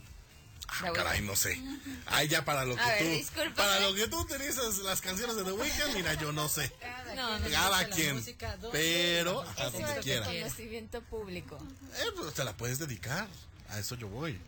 Ah, 0.69 0.91
caray, 0.93 1.21
no 1.21 1.35
sé. 1.35 1.61
Ay, 2.07 2.27
ya 2.27 2.43
para 2.43 2.65
lo 2.65 2.75
que 2.75 2.81
A 2.81 2.87
ver, 2.87 2.99
tú... 2.99 3.09
discúlpame. 3.09 3.55
Para 3.55 3.79
lo 3.79 3.93
que 3.95 4.07
tú 4.07 4.19
utilizas 4.19 4.77
las 4.79 5.01
canciones 5.01 5.35
de 5.37 5.43
The 5.43 5.51
Weeknd, 5.53 5.95
mira, 5.95 6.13
yo 6.15 6.31
no 6.31 6.49
sé. 6.49 6.71
Cada 6.79 7.15
No, 7.15 7.39
no, 7.39 7.49
Cada 7.49 7.89
quien. 7.89 8.15
música 8.15 8.57
Pero, 8.71 9.43
donde 9.43 9.61
a 9.61 9.67
Eso 9.67 9.79
donde 9.79 9.99
quiera. 10.01 10.25
conocimiento 10.25 11.01
público. 11.03 11.57
Eh, 11.97 12.05
pues 12.15 12.33
te 12.33 12.43
la 12.43 12.55
puedes 12.55 12.79
dedicar. 12.79 13.27
A 13.69 13.79
eso 13.79 13.95
yo 13.95 14.07
voy. 14.09 14.39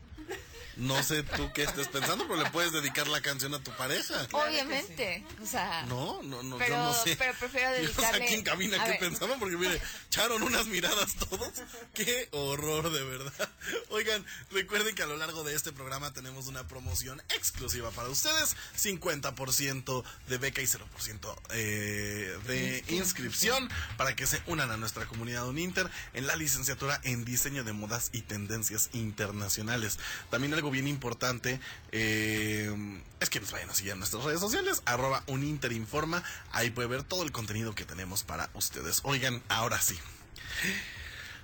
No 0.80 1.02
sé 1.04 1.24
tú 1.24 1.52
qué 1.54 1.64
estés 1.64 1.88
pensando, 1.90 2.26
pero 2.28 2.42
le 2.42 2.50
puedes 2.52 2.72
dedicar 2.72 3.08
la 3.08 3.22
canción 3.22 3.54
a 3.54 3.62
tu 3.64 3.72
pareja. 3.72 4.28
Obviamente, 4.32 5.24
o 5.42 5.46
sea, 5.46 5.84
No, 5.88 6.22
no, 6.24 6.42
no, 6.44 6.58
Pero- 6.58 6.76
yo 6.78 6.84
no 6.84 6.94
sé. 6.94 7.16
pero 7.18 7.34
prefiero 7.38 7.76
Yo 7.76 7.84
no 7.84 7.88
sé 7.90 7.94
dedicarle- 7.94 8.24
aquí 8.24 8.34
en 8.34 8.44
cabina 8.44 8.84
qué 8.86 8.94
pensaban, 8.94 9.40
porque 9.40 9.58
mire, 9.58 9.82
echaron 10.08 10.42
unas 10.44 10.66
miradas 10.68 11.16
todos. 11.30 11.52
Qué 11.94 12.30
horror, 12.32 12.92
de 12.92 13.04
verdad. 13.04 13.50
Oigan, 13.90 14.26
recuerden 14.52 14.96
que 14.96 15.04
a 15.04 15.08
lo 15.08 15.18
largo 15.18 15.44
de 15.44 15.56
este 15.56 15.72
programa 15.72 16.14
tenemos 16.14 16.48
una 16.48 16.68
promoción 16.68 17.22
exclusiva 17.36 17.92
para 17.92 18.10
ustedes: 18.10 18.56
50% 18.78 20.04
de 20.28 20.38
beca 20.38 20.62
y 20.62 20.66
0% 20.68 21.36
eh, 21.52 22.38
de 22.48 22.84
inscripción 22.90 23.70
para 23.98 24.16
que 24.16 24.26
se 24.26 24.42
unan 24.48 24.72
a 24.72 24.78
nuestra 24.78 25.06
comunidad 25.06 25.48
Uninter 25.48 25.90
en 26.14 26.28
la 26.28 26.36
licenciatura 26.36 27.00
en 27.04 27.26
diseño 27.26 27.64
de 27.64 27.74
modas 27.74 28.10
y 28.14 28.22
tendencias 28.22 28.90
internacionales. 28.94 30.00
También 30.30 30.54
algo 30.54 30.69
bien 30.70 30.88
importante 30.88 31.60
eh, 31.92 32.72
es 33.20 33.30
que 33.30 33.40
nos 33.40 33.52
vayan 33.52 33.70
a 33.70 33.74
seguir 33.74 33.94
en 33.94 34.00
nuestras 34.00 34.24
redes 34.24 34.40
sociales, 34.40 34.82
arroba 34.86 35.24
uninterinforma, 35.28 36.24
ahí 36.52 36.70
puede 36.70 36.88
ver 36.88 37.04
todo 37.04 37.24
el 37.24 37.32
contenido 37.32 37.76
que 37.76 37.86
tenemos 37.86 38.24
para 38.24 38.50
ustedes. 38.54 39.02
Oigan, 39.04 39.42
ahora 39.50 39.80
sí. 39.82 39.98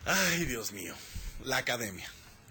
Ay, 0.05 0.45
Dios 0.45 0.71
mío, 0.71 0.95
la 1.43 1.57
academia. 1.57 2.09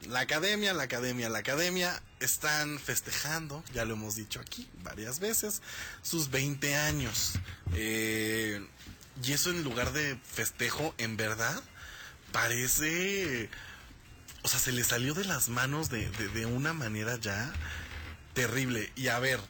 La 0.09 0.21
academia, 0.21 0.75
la 0.75 0.83
academia, 0.83 1.31
la 1.31 1.39
academia 1.39 2.03
están 2.21 2.79
festejando, 2.79 3.65
ya 3.73 3.87
lo 3.87 3.95
hemos 3.95 4.17
dicho 4.17 4.39
aquí 4.39 4.69
varias 4.83 5.19
veces, 5.19 5.63
sus 6.03 6.31
20 6.31 6.75
años. 6.75 7.33
Eh, 7.75 8.67
y 9.23 9.33
eso 9.33 9.51
en 9.51 9.63
lugar 9.63 9.93
de 9.93 10.17
festejo, 10.17 10.95
en 10.99 11.17
verdad, 11.17 11.63
parece... 12.33 13.49
O 14.45 14.49
sea, 14.49 14.61
se 14.61 14.73
le 14.73 14.85
salió 14.85 15.15
de 15.15 15.25
las 15.25 15.49
manos 15.49 15.89
de, 15.89 16.11
de, 16.11 16.29
de 16.29 16.45
una 16.45 16.75
manera 16.75 17.17
ya 17.19 17.51
terrible. 18.35 18.93
Y 18.95 19.09
a 19.09 19.19
ver, 19.19 19.41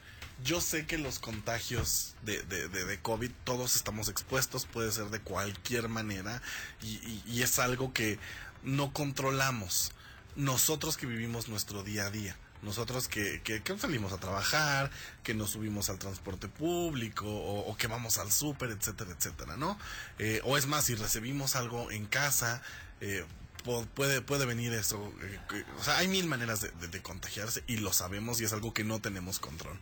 yo 0.45 0.61
sé 0.61 0.87
que 0.87 0.99
los 0.99 1.19
contagios 1.19 2.15
de, 2.23 2.43
de, 2.43 2.69
de, 2.69 2.85
de 2.85 3.01
COVID, 3.01 3.33
todos 3.43 3.75
estamos 3.75 4.09
expuestos, 4.09 4.67
puede 4.67 4.93
ser 4.93 5.07
de 5.07 5.21
cualquier 5.21 5.89
manera, 5.89 6.41
y, 6.81 7.43
es 7.43 7.59
algo 7.59 7.93
que 7.93 8.21
no 8.63 8.93
controlamos. 8.93 9.91
Nosotros 10.37 10.97
que 10.97 11.07
vivimos 11.07 11.49
nuestro 11.49 11.83
día 11.83 12.07
a 12.07 12.11
día. 12.11 12.37
Nosotros 12.63 13.09
que, 13.09 13.43
que, 13.43 13.65
que 13.65 13.77
salimos 13.77 14.13
a 14.13 14.19
trabajar, 14.19 14.93
que 15.25 15.35
nos 15.35 15.51
subimos 15.51 15.91
al 15.91 15.99
transporte 15.99 16.49
público 16.49 17.27
o, 17.27 17.69
o 17.69 17.77
que 17.77 17.89
vamos 17.89 18.19
al 18.19 18.31
súper, 18.31 18.71
etcétera, 18.71 19.11
etcétera, 19.11 19.57
¿no? 19.57 19.77
Eh, 20.21 20.41
o 20.45 20.57
es 20.57 20.67
más, 20.67 20.85
si 20.85 20.95
recibimos 20.95 21.57
algo 21.57 21.91
en 21.91 22.07
casa, 22.07 22.63
eh, 23.01 23.27
puede, 23.65 24.21
puede 24.23 24.47
venir 24.47 24.73
eso. 24.73 25.13
eh, 25.23 25.65
o 25.79 25.85
sea, 25.85 25.99
hay 25.99 26.09
mil 26.09 26.27
maneras 26.27 26.61
de, 26.61 27.03
contagiarse 27.03 27.65
y 27.67 27.79
lo 27.79 27.93
sabemos 27.93 28.41
y 28.41 28.45
es 28.45 28.53
algo 28.53 28.73
que 28.73 28.85
no 28.85 29.01
tenemos 29.01 29.41
control. 29.41 29.79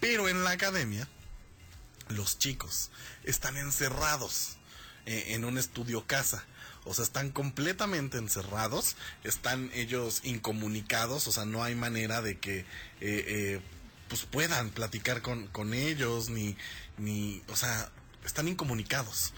Pero 0.00 0.28
en 0.28 0.44
la 0.44 0.50
academia, 0.50 1.08
los 2.08 2.38
chicos 2.38 2.90
están 3.24 3.56
encerrados 3.56 4.56
eh, 5.06 5.26
en 5.28 5.44
un 5.44 5.58
estudio 5.58 6.06
casa. 6.06 6.44
O 6.84 6.94
sea, 6.94 7.04
están 7.04 7.30
completamente 7.30 8.16
encerrados, 8.16 8.96
están 9.22 9.70
ellos 9.74 10.20
incomunicados, 10.24 11.26
o 11.26 11.32
sea, 11.32 11.44
no 11.44 11.62
hay 11.62 11.74
manera 11.74 12.22
de 12.22 12.38
que 12.38 12.64
eh, 13.00 13.60
pues 14.08 14.24
puedan 14.24 14.70
platicar 14.70 15.20
con, 15.20 15.48
con 15.48 15.74
ellos, 15.74 16.30
ni, 16.30 16.56
ni, 16.96 17.42
o 17.48 17.56
sea, 17.56 17.90
están 18.24 18.48
incomunicados. 18.48 19.32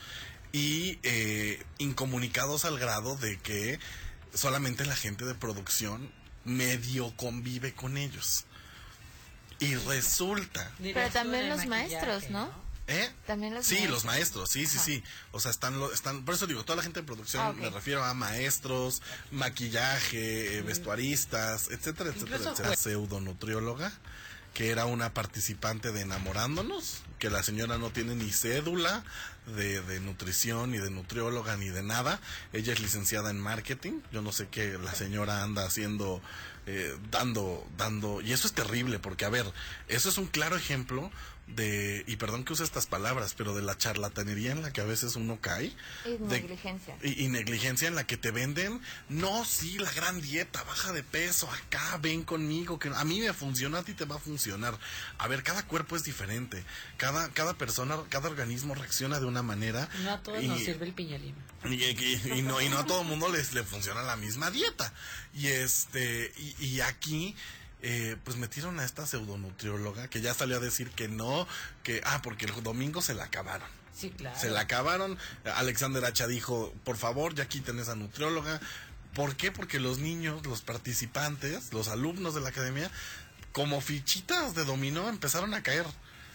Y 0.52 0.98
eh, 1.04 1.62
incomunicados 1.78 2.64
al 2.64 2.78
grado 2.78 3.16
de 3.16 3.38
que 3.38 3.78
solamente 4.34 4.84
la 4.86 4.96
gente 4.96 5.24
de 5.24 5.34
producción 5.34 6.10
medio 6.44 7.14
convive 7.16 7.72
con 7.74 7.96
ellos. 7.96 8.44
Y 9.58 9.74
resulta 9.76 10.72
Pero 10.80 11.08
también 11.10 11.48
los 11.48 11.66
maestros, 11.66 12.30
¿no? 12.30 12.50
¿Eh? 12.86 13.08
También 13.26 13.54
los 13.54 13.64
sí, 13.66 13.74
maestros. 13.74 13.92
los 13.94 14.04
maestros, 14.04 14.50
sí, 14.50 14.66
sí, 14.66 14.76
Ajá. 14.78 14.84
sí. 14.86 15.04
O 15.30 15.38
sea, 15.38 15.52
están, 15.52 15.78
lo- 15.78 15.92
están, 15.92 16.24
por 16.24 16.34
eso 16.34 16.48
digo, 16.48 16.64
toda 16.64 16.76
la 16.76 16.82
gente 16.82 17.00
de 17.00 17.06
producción, 17.06 17.42
Ah, 17.46 17.52
me 17.52 17.70
refiero 17.70 18.02
a 18.02 18.14
maestros, 18.14 19.00
maquillaje, 19.30 20.58
eh, 20.58 20.62
vestuaristas, 20.62 21.68
etcétera, 21.70 22.10
etcétera, 22.10 22.36
etcétera. 22.38 22.74
Pseudonutrióloga, 22.74 23.92
que 24.54 24.70
era 24.70 24.84
una 24.84 25.14
participante 25.14 25.92
de 25.92 26.02
Enamorándonos, 26.02 27.02
que 27.18 27.30
la 27.30 27.42
señora 27.42 27.78
no 27.78 27.90
tiene 27.90 28.14
ni 28.14 28.30
cédula 28.30 29.04
de, 29.46 29.80
de 29.82 30.00
nutrición, 30.00 30.70
ni 30.70 30.78
de 30.78 30.90
nutrióloga, 30.90 31.56
ni 31.56 31.68
de 31.68 31.82
nada. 31.82 32.20
Ella 32.52 32.72
es 32.72 32.80
licenciada 32.80 33.30
en 33.30 33.38
marketing. 33.38 34.00
Yo 34.12 34.22
no 34.22 34.32
sé 34.32 34.48
qué 34.48 34.78
la 34.78 34.94
señora 34.94 35.42
anda 35.42 35.64
haciendo, 35.64 36.20
eh, 36.66 36.96
dando, 37.10 37.66
dando. 37.76 38.20
Y 38.20 38.32
eso 38.32 38.46
es 38.46 38.52
terrible, 38.52 38.98
porque, 38.98 39.24
a 39.24 39.30
ver, 39.30 39.46
eso 39.88 40.08
es 40.08 40.18
un 40.18 40.26
claro 40.26 40.56
ejemplo 40.56 41.10
de, 41.54 42.04
y 42.06 42.16
perdón 42.16 42.44
que 42.44 42.52
use 42.52 42.64
estas 42.64 42.86
palabras, 42.86 43.34
pero 43.36 43.54
de 43.54 43.62
la 43.62 43.76
charlatanería 43.76 44.52
en 44.52 44.62
la 44.62 44.72
que 44.72 44.80
a 44.80 44.84
veces 44.84 45.16
uno 45.16 45.38
cae. 45.40 45.72
Y 46.04 46.10
de- 46.10 46.40
negligencia. 46.40 46.96
y, 47.02 47.24
y 47.24 47.28
negligencia 47.28 47.88
en 47.88 47.94
la 47.94 48.06
que 48.06 48.16
te 48.16 48.30
venden, 48.30 48.80
no, 49.08 49.44
sí, 49.44 49.78
la 49.78 49.90
gran 49.92 50.20
dieta, 50.20 50.62
baja 50.64 50.92
de 50.92 51.02
peso, 51.02 51.50
acá, 51.50 51.98
ven 52.02 52.22
conmigo, 52.24 52.78
que 52.78 52.88
a 52.94 53.04
mí 53.04 53.20
me 53.20 53.32
funciona, 53.32 53.78
a 53.78 53.82
ti 53.82 53.94
te 53.94 54.04
va 54.04 54.16
a 54.16 54.20
funcionar. 54.20 54.78
A 55.18 55.28
ver, 55.28 55.42
cada 55.42 55.66
cuerpo 55.66 55.96
es 55.96 56.04
diferente, 56.04 56.64
cada, 56.96 57.28
cada 57.30 57.54
persona, 57.54 57.96
cada 58.08 58.28
organismo 58.28 58.74
reacciona 58.74 59.20
de 59.20 59.26
una 59.26 59.42
manera. 59.42 59.88
No 60.04 60.12
a 60.12 60.22
todos 60.22 60.42
y- 60.42 60.48
nos 60.48 60.60
sirve 60.60 60.86
el 60.86 60.92
piñalín. 60.94 61.34
y, 61.64 61.74
y- 61.74 62.32
y 62.36 62.42
no, 62.42 62.60
y 62.60 62.68
no 62.68 62.78
a 62.78 62.86
todo 62.86 63.02
el 63.02 63.06
mundo 63.08 63.28
les 63.30 63.52
le 63.52 63.62
funciona 63.64 64.02
la 64.02 64.16
misma 64.16 64.50
dieta. 64.50 64.92
Y 65.34 65.46
este, 65.48 66.32
y, 66.36 66.64
y 66.64 66.80
aquí, 66.80 67.34
eh, 67.83 68.16
pues 68.25 68.37
metieron 68.37 68.79
a 68.79 68.85
esta 68.85 69.07
pseudonutrióloga 69.07 70.09
que 70.09 70.21
ya 70.21 70.35
salió 70.35 70.57
a 70.57 70.61
decir 70.61 70.90
que 70.90 71.09
no, 71.09 71.47
que, 71.83 72.03
ah, 72.05 72.21
porque 72.23 72.47
el 72.47 72.62
domingo 72.62 73.03
se 73.03 73.14
la 73.14 73.25
acabaron. 73.25 73.69
Sí, 73.95 74.11
claro. 74.11 74.38
Se 74.38 74.51
la 74.51 74.61
acabaron. 74.61 75.19
Alexander 75.57 76.05
Hacha 76.05 76.27
dijo, 76.27 76.75
por 76.85 76.97
favor, 76.97 77.35
ya 77.35 77.49
quiten 77.49 77.79
esa 77.79 77.95
nutrióloga. 77.95 78.61
¿Por 79.14 79.37
qué? 79.37 79.51
Porque 79.51 79.81
los 79.81 79.99
niños, 79.99 80.45
los 80.47 80.62
participantes, 80.62 81.73
los 81.73 81.88
alumnos 81.88 82.35
de 82.35 82.40
la 82.40 82.51
academia, 82.51 82.90
como 83.53 83.81
fichitas 83.81 84.55
de 84.55 84.64
dominó, 84.64 85.09
empezaron 85.09 85.55
a 85.55 85.62
caer. 85.62 85.87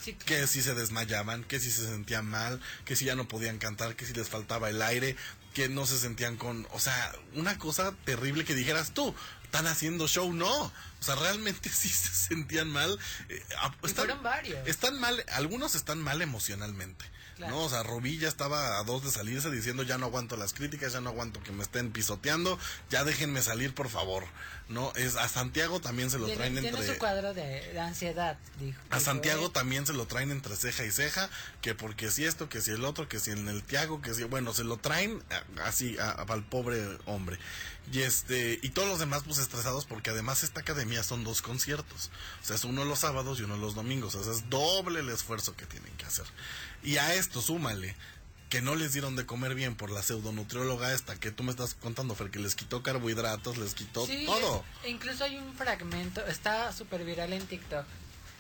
Sí, 0.02 0.14
claro. 0.14 0.26
Que 0.26 0.48
si 0.48 0.62
se 0.62 0.76
desmayaban, 0.76 1.44
que 1.44 1.60
si 1.60 1.72
se 1.72 1.86
sentían 1.86 2.28
mal, 2.28 2.60
que 2.84 2.96
si 2.96 3.06
ya 3.06 3.16
no 3.16 3.28
podían 3.28 3.58
cantar, 3.58 3.96
que 3.96 4.06
si 4.06 4.14
les 4.14 4.30
faltaba 4.30 4.70
el 4.70 4.82
aire, 4.82 5.16
que 5.54 5.70
no 5.70 5.86
se 5.86 5.98
sentían 5.98 6.36
con... 6.36 6.68
O 6.72 6.80
sea, 6.80 7.14
una 7.34 7.58
cosa 7.58 7.94
terrible 8.04 8.44
que 8.44 8.54
dijeras 8.54 8.94
tú, 8.94 9.16
están 9.56 9.68
haciendo 9.72 10.08
show, 10.08 10.32
no. 10.34 10.52
O 10.64 10.72
sea, 11.00 11.16
realmente 11.16 11.70
sí 11.74 11.90
se 11.90 12.10
sentían 12.14 12.70
mal. 12.70 12.98
Eh, 13.30 13.44
fueron 13.94 14.22
varios. 14.24 14.68
Están 14.68 15.00
mal, 15.00 15.24
algunos 15.34 15.76
están 15.76 16.00
mal 16.02 16.22
emocionalmente. 16.22 17.06
Claro. 17.36 17.54
¿no? 17.54 17.64
O 17.64 17.70
sea, 17.70 17.84
Rubí 17.84 18.18
ya 18.18 18.30
estaba 18.30 18.80
a 18.80 18.84
dos 18.86 19.04
de 19.04 19.12
salirse 19.12 19.52
diciendo 19.52 19.84
ya 19.84 19.98
no 19.98 20.06
aguanto 20.06 20.38
las 20.38 20.54
críticas, 20.54 20.94
ya 20.94 21.02
no 21.02 21.10
aguanto 21.10 21.44
que 21.44 21.52
me 21.52 21.64
estén 21.64 21.92
pisoteando, 21.92 22.58
ya 22.90 23.04
déjenme 23.04 23.42
salir 23.42 23.74
por 23.76 23.90
favor. 23.90 24.24
¿No? 24.70 24.94
Es 24.96 25.18
a 25.18 25.28
Santiago 25.28 25.82
también 25.82 26.10
se 26.10 26.18
lo 26.18 26.28
traen 26.28 26.58
entre 26.58 26.88
su 26.88 26.98
cuadro 26.98 27.34
de, 27.34 27.44
de 27.74 27.80
ansiedad, 27.80 28.38
dijo. 28.60 28.80
a 28.90 29.00
Santiago 29.02 29.48
eh, 29.48 29.52
también 29.54 29.86
se 29.86 29.92
lo 29.94 30.08
traen 30.08 30.32
entre 30.32 30.56
ceja 30.56 30.86
y 30.86 30.92
ceja, 30.92 31.30
que 31.62 31.76
porque 31.76 32.10
si 32.10 32.24
esto, 32.26 32.48
que 32.50 32.62
si 32.62 32.72
el 32.72 32.84
otro, 32.86 33.08
que 33.10 33.20
si 33.20 33.32
en 33.32 33.48
el 33.50 33.62
Tiago, 33.64 34.02
que 34.02 34.14
si, 34.14 34.24
bueno, 34.24 34.54
se 34.54 34.64
lo 34.64 34.78
traen 34.78 35.22
a- 35.58 35.68
así 35.68 35.98
a- 36.00 36.12
al 36.14 36.44
pobre 36.46 36.84
hombre. 37.06 37.38
Y 37.92 38.02
este, 38.02 38.60
y 38.62 38.70
todos 38.70 38.88
los 38.88 39.00
demás 39.00 39.24
pues 39.26 39.38
estresados 39.38 39.86
porque 39.86 40.10
además 40.10 40.44
esta 40.44 40.62
academia 40.62 41.04
son 41.04 41.24
dos 41.24 41.42
conciertos. 41.42 42.10
O 42.42 42.46
sea, 42.46 42.56
es 42.56 42.64
uno 42.64 42.84
los 42.86 43.00
sábados 43.00 43.40
y 43.40 43.44
uno 43.44 43.58
los 43.58 43.76
domingos. 43.76 44.16
O 44.16 44.24
sea, 44.24 44.34
es 44.34 44.50
doble 44.50 45.02
el 45.02 45.10
esfuerzo 45.10 45.56
que 45.56 45.66
tienen 45.66 45.92
que 45.98 46.06
hacer. 46.06 46.26
Y 46.84 46.98
a 46.98 47.14
esto 47.14 47.42
súmale 47.42 47.96
que 48.50 48.62
no 48.62 48.76
les 48.76 48.94
dieron 48.94 49.16
de 49.16 49.26
comer 49.26 49.56
bien 49.56 49.76
por 49.76 49.90
la 49.92 50.02
pseudonutrióloga 50.04 50.94
esta 50.94 51.20
que 51.20 51.32
tú 51.32 51.44
me 51.44 51.52
estás 51.52 51.74
contando, 51.76 52.16
Fer, 52.16 52.30
que 52.32 52.40
les 52.40 52.56
quitó 52.56 52.84
carbohidratos, 52.84 53.58
les 53.58 53.74
quitó 53.74 54.06
Sí, 54.06 54.26
todo. 54.26 54.64
es- 54.84 54.90
incluso 54.90 55.24
hay 55.24 55.38
un 55.38 55.54
fragmento, 55.56 56.26
está 56.28 56.72
súper 56.72 57.04
viral 57.06 57.34
en 57.34 57.46
TikTok. 57.46 57.86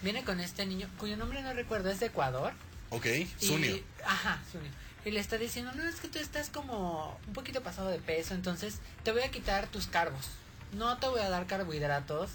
Viene 0.01 0.23
con 0.23 0.39
este 0.39 0.65
niño, 0.65 0.89
cuyo 0.99 1.17
nombre 1.17 1.41
no 1.41 1.53
recuerdo, 1.53 1.89
es 1.89 1.99
de 1.99 2.07
Ecuador. 2.07 2.53
Ok, 2.91 3.05
Sunio. 3.39 3.79
Ajá, 4.05 4.39
Sunio. 4.51 4.71
Y 5.05 5.11
le 5.11 5.19
está 5.19 5.37
diciendo, 5.37 5.71
no, 5.75 5.83
es 5.87 5.95
que 5.95 6.07
tú 6.07 6.17
estás 6.19 6.49
como 6.49 7.17
un 7.27 7.33
poquito 7.33 7.61
pasado 7.61 7.89
de 7.89 7.99
peso, 7.99 8.33
entonces 8.33 8.75
te 9.03 9.11
voy 9.11 9.21
a 9.21 9.29
quitar 9.31 9.67
tus 9.67 9.85
carbos. 9.87 10.25
No 10.73 10.97
te 10.97 11.07
voy 11.07 11.21
a 11.21 11.29
dar 11.29 11.45
carbohidratos. 11.45 12.31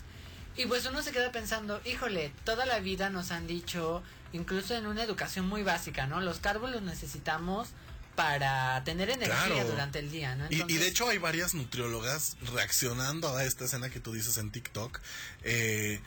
Y 0.57 0.67
pues 0.67 0.87
uno 0.87 1.03
se 1.03 1.11
queda 1.13 1.33
pensando, 1.33 1.81
híjole, 1.85 2.33
toda 2.45 2.67
la 2.67 2.79
vida 2.81 3.11
nos 3.11 3.33
han 3.33 3.47
dicho, 3.47 4.03
incluso 4.33 4.75
en 4.77 4.87
una 4.87 5.03
educación 5.03 5.49
muy 5.49 5.63
básica, 5.63 6.07
¿no? 6.07 6.21
Los 6.21 6.39
carbos 6.39 6.71
los 6.71 6.83
necesitamos 6.83 7.69
para 8.17 8.83
tener 8.85 9.11
energía 9.11 9.47
Claro. 9.47 9.69
durante 9.71 9.99
el 10.01 10.11
día, 10.11 10.35
¿no? 10.37 10.47
Y- 10.51 10.63
y, 10.69 10.77
de 10.77 10.89
hecho 10.89 11.09
hay 11.09 11.19
varias 11.19 11.55
nutriólogas 11.55 12.37
reaccionando 12.53 13.35
a 13.37 13.45
esta 13.45 13.65
escena 13.65 13.89
que 13.91 14.01
tú 14.01 14.13
dices 14.13 14.37
en 14.37 14.51
TikTok, 14.51 15.01
eh, 15.45 16.01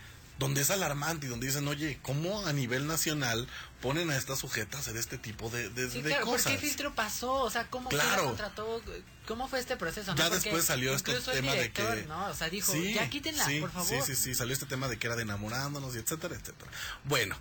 donde 0.44 0.62
es 0.62 0.70
alarmante 0.70 1.26
y 1.26 1.30
donde 1.30 1.48
dicen, 1.48 1.68
oye, 1.68 2.00
¿cómo 2.02 2.46
a 2.46 2.54
nivel 2.54 2.86
nacional 2.88 3.48
ponen 3.82 4.10
a 4.12 4.18
esta 4.18 4.36
sujeta 4.36 4.78
a 4.78 4.80
hacer 4.82 4.98
este 4.98 5.18
tipo 5.18 5.50
de, 5.50 5.70
de, 5.70 5.90
Sí, 5.90 6.02
de 6.02 6.10
claro, 6.10 6.26
¿por 6.26 6.36
cosas? 6.36 6.52
qué 6.52 6.58
filtro 6.58 6.94
pasó? 6.94 7.34
O 7.34 7.50
sea, 7.50 7.70
¿cómo 7.70 7.90
Claro. 7.90 8.26
contrató? 8.26 8.82
¿Cómo 9.26 9.48
fue 9.48 9.60
este 9.60 9.78
proceso? 9.78 10.14
Ya 10.16 10.26
no? 10.26 10.36
Después 10.36 10.66
salió 10.66 10.94
este 10.94 11.14
tema 11.20 11.54
de 11.54 11.72
que... 11.72 12.06
¿no? 12.08 12.28
O 12.28 12.34
sea, 12.36 12.50
dijo, 12.50 12.72
Sí, 12.72 12.94
ya 12.94 13.10
quítenla, 13.10 13.46
sí, 13.46 13.62
por 13.62 13.72
favor. 13.72 13.88
Sí, 13.88 13.98
sí, 14.06 14.16
sí, 14.22 14.36
salió 14.36 14.54
este 14.54 14.66
tema 14.66 14.88
de 14.88 14.98
que 15.00 15.08
era 15.08 15.16
de 15.16 15.24
enamorándonos 15.24 15.96
y 15.96 16.00
etcétera, 16.00 16.36
etcétera. 16.36 16.72
Bueno, 17.06 17.36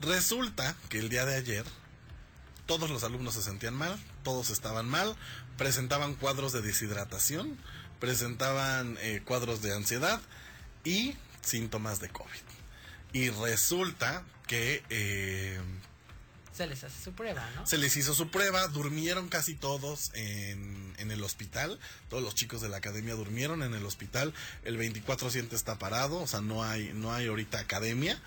resulta 0.00 0.74
que 0.88 0.98
el 0.98 1.08
día 1.08 1.24
de 1.26 1.36
ayer 1.36 1.64
todos 2.66 2.90
los 2.90 3.02
alumnos 3.02 3.34
se 3.34 3.42
sentían 3.42 3.74
mal, 3.74 3.98
todos 4.22 4.50
estaban 4.50 4.86
mal, 4.88 5.16
presentaban 5.56 6.14
cuadros 6.14 6.52
de 6.52 6.62
deshidratación, 6.62 7.58
presentaban 7.98 8.96
eh, 9.00 9.22
cuadros 9.24 9.60
de 9.62 9.74
ansiedad 9.74 10.20
y 10.84 11.16
síntomas 11.42 12.00
de 12.00 12.08
COVID. 12.08 12.40
Y 13.12 13.30
resulta 13.30 14.24
que 14.46 14.82
eh, 14.90 15.60
Se 16.56 16.66
les 16.66 16.82
hace 16.84 17.02
su 17.02 17.12
prueba, 17.12 17.48
¿no? 17.56 17.66
se 17.66 17.78
les 17.78 17.96
hizo 17.96 18.12
su 18.14 18.28
prueba, 18.30 18.66
durmieron 18.68 19.28
casi 19.28 19.54
todos 19.54 20.10
en, 20.14 20.94
en 20.98 21.10
el 21.10 21.22
hospital, 21.22 21.78
todos 22.08 22.22
los 22.22 22.34
chicos 22.34 22.60
de 22.60 22.68
la 22.68 22.78
academia 22.78 23.14
durmieron 23.14 23.62
en 23.62 23.72
el 23.74 23.86
hospital, 23.86 24.34
el 24.64 24.76
24-7 24.78 25.52
está 25.52 25.78
parado, 25.78 26.18
o 26.20 26.26
sea, 26.26 26.40
no 26.40 26.62
hay, 26.64 26.90
no 26.94 27.12
hay 27.14 27.28
ahorita 27.28 27.58
academia, 27.60 28.20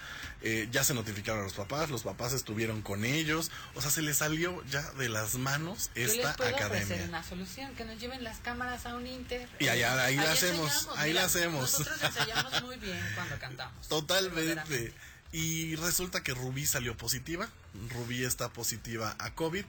Eh, 0.45 0.67
ya 0.71 0.83
se 0.83 0.93
notificaron 0.93 1.41
a 1.41 1.43
los 1.45 1.53
papás, 1.53 1.89
los 1.89 2.03
papás 2.03 2.33
estuvieron 2.33 2.81
con 2.81 3.05
ellos, 3.05 3.49
o 3.75 3.81
sea, 3.81 3.91
se 3.91 4.01
les 4.01 4.17
salió 4.17 4.62
ya 4.65 4.81
de 4.93 5.07
las 5.07 5.36
manos 5.36 5.89
Yo 5.95 6.01
les 6.03 6.15
esta 6.15 6.36
puedo 6.36 6.53
ofrecer 6.55 6.65
academia. 6.83 7.05
una 7.07 7.23
solución, 7.23 7.73
que 7.75 7.86
nos 7.86 7.97
lleven 7.99 8.23
las 8.25 8.39
cámaras 8.39 8.86
a 8.86 8.95
un 8.95 9.07
inter. 9.07 9.47
Y 9.59 9.67
allá- 9.69 10.03
ahí 10.03 10.15
la 10.17 10.31
hacemos, 10.33 10.89
ahí 10.97 11.13
la 11.13 11.23
hacemos. 11.25 11.62
Nosotros 11.71 12.01
ensayamos 12.01 12.62
muy 12.63 12.75
bien 12.77 12.99
cuando 13.15 13.38
cantamos. 13.39 13.88
Totalmente. 13.89 14.93
Y 15.33 15.75
resulta 15.77 16.21
que 16.21 16.33
Rubí 16.35 16.65
salió 16.67 16.95
positiva. 16.95 17.49
Rubí 17.89 18.23
está 18.23 18.53
positiva 18.53 19.15
a 19.17 19.33
COVID. 19.33 19.65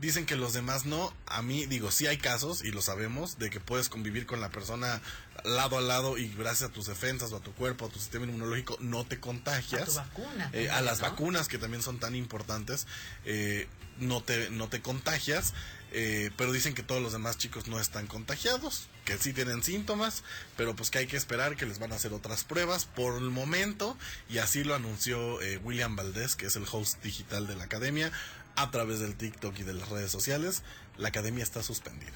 Dicen 0.00 0.26
que 0.26 0.36
los 0.36 0.52
demás 0.52 0.86
no. 0.86 1.12
A 1.26 1.42
mí, 1.42 1.66
digo, 1.66 1.90
sí 1.90 2.06
hay 2.06 2.18
casos, 2.18 2.62
y 2.64 2.70
lo 2.70 2.80
sabemos, 2.82 3.36
de 3.36 3.50
que 3.50 3.58
puedes 3.58 3.88
convivir 3.88 4.26
con 4.26 4.40
la 4.40 4.50
persona 4.50 5.02
lado 5.44 5.76
a 5.76 5.80
lado 5.80 6.18
y 6.18 6.28
gracias 6.28 6.70
a 6.70 6.72
tus 6.72 6.86
defensas 6.86 7.32
o 7.32 7.36
a 7.38 7.40
tu 7.40 7.52
cuerpo, 7.52 7.86
a 7.86 7.88
tu 7.88 7.98
sistema 7.98 8.26
inmunológico, 8.26 8.76
no 8.80 9.04
te 9.04 9.18
contagias. 9.18 9.82
A 9.82 9.86
tu 9.86 9.94
vacuna 9.94 10.50
Eh, 10.52 10.70
a 10.70 10.80
las 10.82 11.00
¿no? 11.00 11.10
vacunas 11.10 11.48
que 11.48 11.58
también 11.58 11.82
son 11.82 11.98
tan 11.98 12.14
importantes, 12.14 12.86
eh, 13.24 13.66
no, 13.98 14.22
te, 14.22 14.50
no 14.50 14.68
te 14.68 14.80
contagias. 14.82 15.52
Eh, 15.92 16.30
pero 16.36 16.52
dicen 16.52 16.74
que 16.74 16.82
todos 16.82 17.02
los 17.02 17.12
demás 17.12 17.38
chicos 17.38 17.66
no 17.68 17.80
están 17.80 18.06
contagiados, 18.06 18.88
que 19.04 19.16
sí 19.18 19.32
tienen 19.32 19.62
síntomas, 19.62 20.22
pero 20.56 20.76
pues 20.76 20.90
que 20.90 20.98
hay 20.98 21.06
que 21.06 21.16
esperar 21.16 21.56
que 21.56 21.66
les 21.66 21.78
van 21.78 21.92
a 21.92 21.96
hacer 21.96 22.12
otras 22.12 22.44
pruebas 22.44 22.84
por 22.84 23.16
el 23.16 23.30
momento, 23.30 23.96
y 24.28 24.38
así 24.38 24.64
lo 24.64 24.74
anunció 24.74 25.40
eh, 25.42 25.58
William 25.58 25.96
Valdés, 25.96 26.36
que 26.36 26.46
es 26.46 26.56
el 26.56 26.64
host 26.70 27.02
digital 27.02 27.46
de 27.46 27.56
la 27.56 27.64
academia, 27.64 28.12
a 28.56 28.70
través 28.70 28.98
del 29.00 29.14
TikTok 29.14 29.58
y 29.58 29.62
de 29.62 29.72
las 29.74 29.88
redes 29.88 30.10
sociales, 30.10 30.62
la 30.96 31.08
academia 31.08 31.44
está 31.44 31.62
suspendida. 31.62 32.12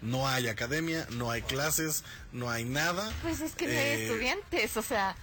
No 0.00 0.28
hay 0.28 0.48
academia, 0.48 1.06
no 1.10 1.30
hay 1.30 1.42
clases, 1.42 2.04
no 2.32 2.50
hay 2.50 2.64
nada. 2.64 3.12
Pues 3.20 3.40
es 3.40 3.52
que 3.56 3.66
no 3.66 3.72
hay 3.72 3.76
Eh, 3.78 4.04
estudiantes, 4.06 4.76
o 4.76 4.82
sea, 4.82 5.16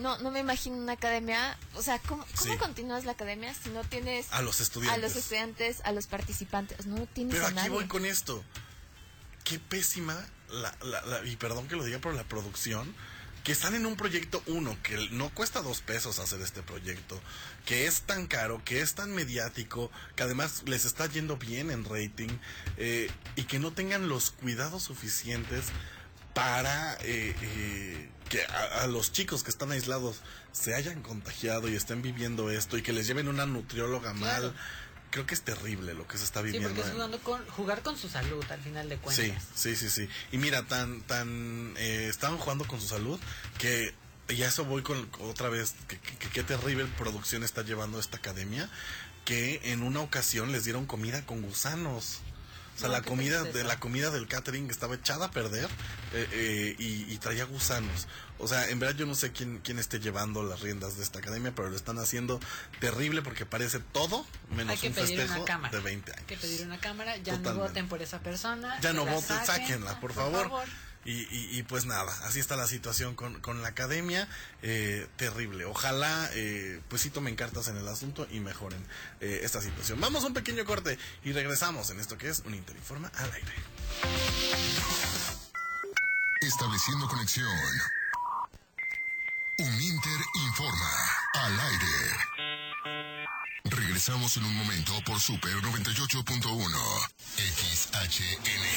no, 0.00 0.18
no 0.18 0.30
me 0.30 0.40
imagino 0.40 0.76
una 0.76 0.92
academia, 0.92 1.56
o 1.74 1.82
sea, 1.82 1.98
¿cómo, 2.00 2.24
cómo 2.36 2.52
Sí. 2.52 2.58
continúas 2.58 3.04
la 3.04 3.12
academia 3.12 3.54
si 3.54 3.68
no 3.70 3.82
tienes 3.84 4.26
A 4.32 4.42
los 4.42 4.60
estudiantes. 4.60 4.98
a 4.98 5.06
los 5.06 5.16
estudiantes, 5.16 5.80
a 5.84 5.92
los 5.92 6.06
participantes, 6.06 6.86
no 6.86 7.06
tienes 7.06 7.34
Pero 7.34 7.44
a 7.46 7.48
aquí 7.48 7.56
nadie? 7.56 7.70
voy 7.70 7.86
con 7.86 8.04
esto. 8.06 8.42
Qué 9.44 9.58
pésima, 9.58 10.16
la, 10.50 10.74
la- 10.82 11.02
la- 11.02 11.24
y 11.26 11.36
perdón 11.36 11.68
que 11.68 11.76
lo 11.76 11.84
diga 11.84 11.98
por 11.98 12.14
la 12.14 12.24
producción, 12.24 12.94
que 13.44 13.52
están 13.52 13.74
en 13.74 13.86
un 13.86 13.96
proyecto 13.96 14.42
uno, 14.46 14.76
que 14.82 15.08
no 15.12 15.30
cuesta 15.30 15.62
dos 15.62 15.80
pesos 15.80 16.18
hacer 16.18 16.42
este 16.42 16.62
proyecto, 16.62 17.18
que 17.64 17.86
es 17.86 18.02
tan 18.02 18.26
caro, 18.26 18.60
que 18.66 18.82
es 18.82 18.94
tan 18.94 19.12
mediático, 19.14 19.90
que 20.14 20.22
además 20.24 20.62
les 20.66 20.84
está 20.84 21.06
yendo 21.06 21.38
bien 21.38 21.70
en 21.70 21.84
rating, 21.86 22.28
eh, 22.76 23.10
y 23.36 23.44
que 23.44 23.58
no 23.58 23.72
tengan 23.72 24.08
los 24.10 24.30
cuidados 24.30 24.82
suficientes 24.82 25.64
para 26.34 26.94
eh, 27.02 27.34
eh, 27.42 28.08
que 28.28 28.42
a, 28.44 28.82
a 28.82 28.86
los 28.86 29.12
chicos 29.12 29.42
que 29.42 29.50
están 29.50 29.72
aislados 29.72 30.20
se 30.52 30.74
hayan 30.74 31.02
contagiado 31.02 31.68
y 31.68 31.74
estén 31.76 32.02
viviendo 32.02 32.50
esto 32.50 32.78
y 32.78 32.82
que 32.82 32.92
les 32.92 33.06
lleven 33.06 33.28
una 33.28 33.46
nutrióloga 33.46 34.12
mal. 34.14 34.54
Creo 35.10 35.26
que 35.26 35.34
es 35.34 35.42
terrible 35.42 35.92
lo 35.94 36.06
que 36.06 36.18
se 36.18 36.24
está 36.24 36.38
Sí, 36.40 36.46
viviendo. 36.46 36.68
porque 36.68 36.82
es 36.88 36.94
en- 36.96 37.18
con, 37.18 37.44
jugar 37.48 37.82
con 37.82 37.96
su 37.98 38.08
salud 38.08 38.44
al 38.48 38.60
final 38.60 38.88
de 38.88 38.96
cuentas. 38.96 39.42
Sí, 39.56 39.74
sí, 39.74 39.88
sí, 39.88 39.90
sí. 39.90 40.08
Y 40.30 40.38
mira, 40.38 40.62
tan, 40.68 41.00
tan, 41.02 41.74
eh, 41.78 42.06
estaban 42.08 42.38
jugando 42.38 42.64
con 42.66 42.80
su 42.80 42.86
salud 42.86 43.18
que 43.58 43.92
y 44.28 44.44
a 44.44 44.48
eso 44.48 44.64
voy 44.64 44.82
con 44.82 45.10
otra 45.18 45.48
vez, 45.48 45.74
que 45.88 45.98
qué 45.98 46.44
terrible 46.44 46.86
producción 46.96 47.42
está 47.42 47.62
llevando 47.62 47.98
esta 47.98 48.18
academia, 48.18 48.70
que 49.24 49.60
en 49.72 49.82
una 49.82 49.98
ocasión 50.00 50.52
les 50.52 50.62
dieron 50.64 50.86
comida 50.86 51.26
con 51.26 51.42
gusanos. 51.42 52.20
O 52.76 52.78
sea, 52.78 52.88
No, 52.88 52.94
la 52.94 53.02
comida 53.02 53.42
de 53.42 53.64
la 53.64 53.78
comida 53.78 54.10
del 54.10 54.26
catering 54.26 54.70
estaba 54.70 54.94
echada 54.94 55.26
a 55.26 55.30
perder 55.30 55.68
eh, 56.14 56.28
eh, 56.32 56.76
y, 56.78 57.12
y 57.12 57.18
traía 57.18 57.44
gusanos. 57.44 58.08
O 58.38 58.48
sea, 58.48 58.70
en 58.70 58.78
verdad 58.78 58.94
yo 58.96 59.04
no 59.04 59.14
sé 59.14 59.32
quién, 59.32 59.58
quién 59.58 59.78
esté 59.78 60.00
llevando 60.00 60.42
las 60.42 60.60
riendas 60.60 60.96
de 60.96 61.02
esta 61.02 61.18
academia, 61.18 61.52
pero 61.54 61.68
lo 61.68 61.76
están 61.76 61.98
haciendo 61.98 62.40
terrible 62.80 63.20
porque 63.20 63.44
parece 63.44 63.80
todo 63.80 64.24
menos 64.56 64.72
Hay 64.72 64.78
que 64.78 64.88
un 64.88 64.94
pedir 64.94 65.08
festejo 65.18 65.34
una 65.40 65.44
cámara. 65.44 65.76
de 65.76 65.82
20 65.82 66.10
años. 66.12 66.20
Hay 66.20 66.26
que 66.26 66.40
pedir 66.40 66.66
una 66.66 66.78
cámara, 66.78 67.16
ya 67.18 67.36
no 67.36 67.54
voten 67.54 67.86
por 67.88 68.00
esa 68.00 68.20
persona. 68.20 68.80
Ya 68.80 68.94
no 68.94 69.04
voten, 69.04 69.44
sáquenla, 69.44 70.00
por 70.00 70.14
favor. 70.14 70.50
Y, 71.04 71.12
y, 71.12 71.58
y 71.58 71.62
pues 71.62 71.86
nada, 71.86 72.12
así 72.24 72.40
está 72.40 72.56
la 72.56 72.66
situación 72.66 73.14
con, 73.14 73.40
con 73.40 73.62
la 73.62 73.68
academia, 73.68 74.28
eh, 74.62 75.08
terrible. 75.16 75.64
Ojalá, 75.64 76.28
eh, 76.34 76.82
pues 76.88 77.00
sí 77.00 77.10
tomen 77.10 77.36
cartas 77.36 77.68
en 77.68 77.78
el 77.78 77.88
asunto 77.88 78.26
y 78.30 78.40
mejoren 78.40 78.84
eh, 79.20 79.40
esta 79.42 79.62
situación. 79.62 79.98
Vamos 80.00 80.24
a 80.24 80.26
un 80.26 80.34
pequeño 80.34 80.64
corte 80.66 80.98
y 81.24 81.32
regresamos 81.32 81.88
en 81.90 82.00
esto 82.00 82.18
que 82.18 82.28
es 82.28 82.40
un 82.44 82.54
Interinforma 82.54 83.10
al 83.16 83.32
aire. 83.32 83.54
Estableciendo 86.42 87.08
conexión. 87.08 87.48
Un 89.58 89.80
Inter 89.82 90.20
informa 90.34 90.90
al 91.34 91.60
aire. 91.60 92.39
Regresamos 93.64 94.36
en 94.36 94.44
un 94.44 94.54
momento 94.54 94.92
por 95.04 95.20
Super 95.20 95.52
98.1 95.52 97.10
XHNG. 97.36 98.70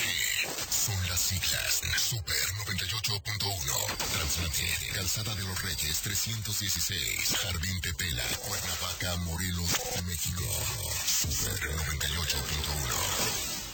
Son 0.70 1.08
las 1.10 1.20
siglas. 1.20 1.82
Super 1.98 2.36
98.1 2.68 3.98
Transmitir 4.12 4.94
Calzada 4.94 5.36
de 5.36 5.44
los 5.44 5.62
Reyes 5.62 6.02
316 6.02 7.36
Jardín 7.42 7.82
Tetela 7.82 8.24
Cuernavaca, 8.48 9.16
Morelos, 9.24 9.72
México. 10.06 10.44
Super 11.06 11.60
98.1 11.76 13.53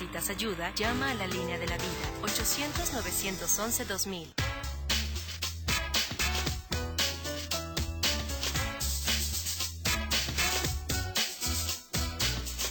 necesitas 0.00 0.30
ayuda, 0.30 0.72
llama 0.74 1.10
a 1.10 1.14
la 1.14 1.26
línea 1.26 1.58
de 1.58 1.66
la 1.66 1.76
vida 1.76 1.90
800-911-2000. 2.22 4.32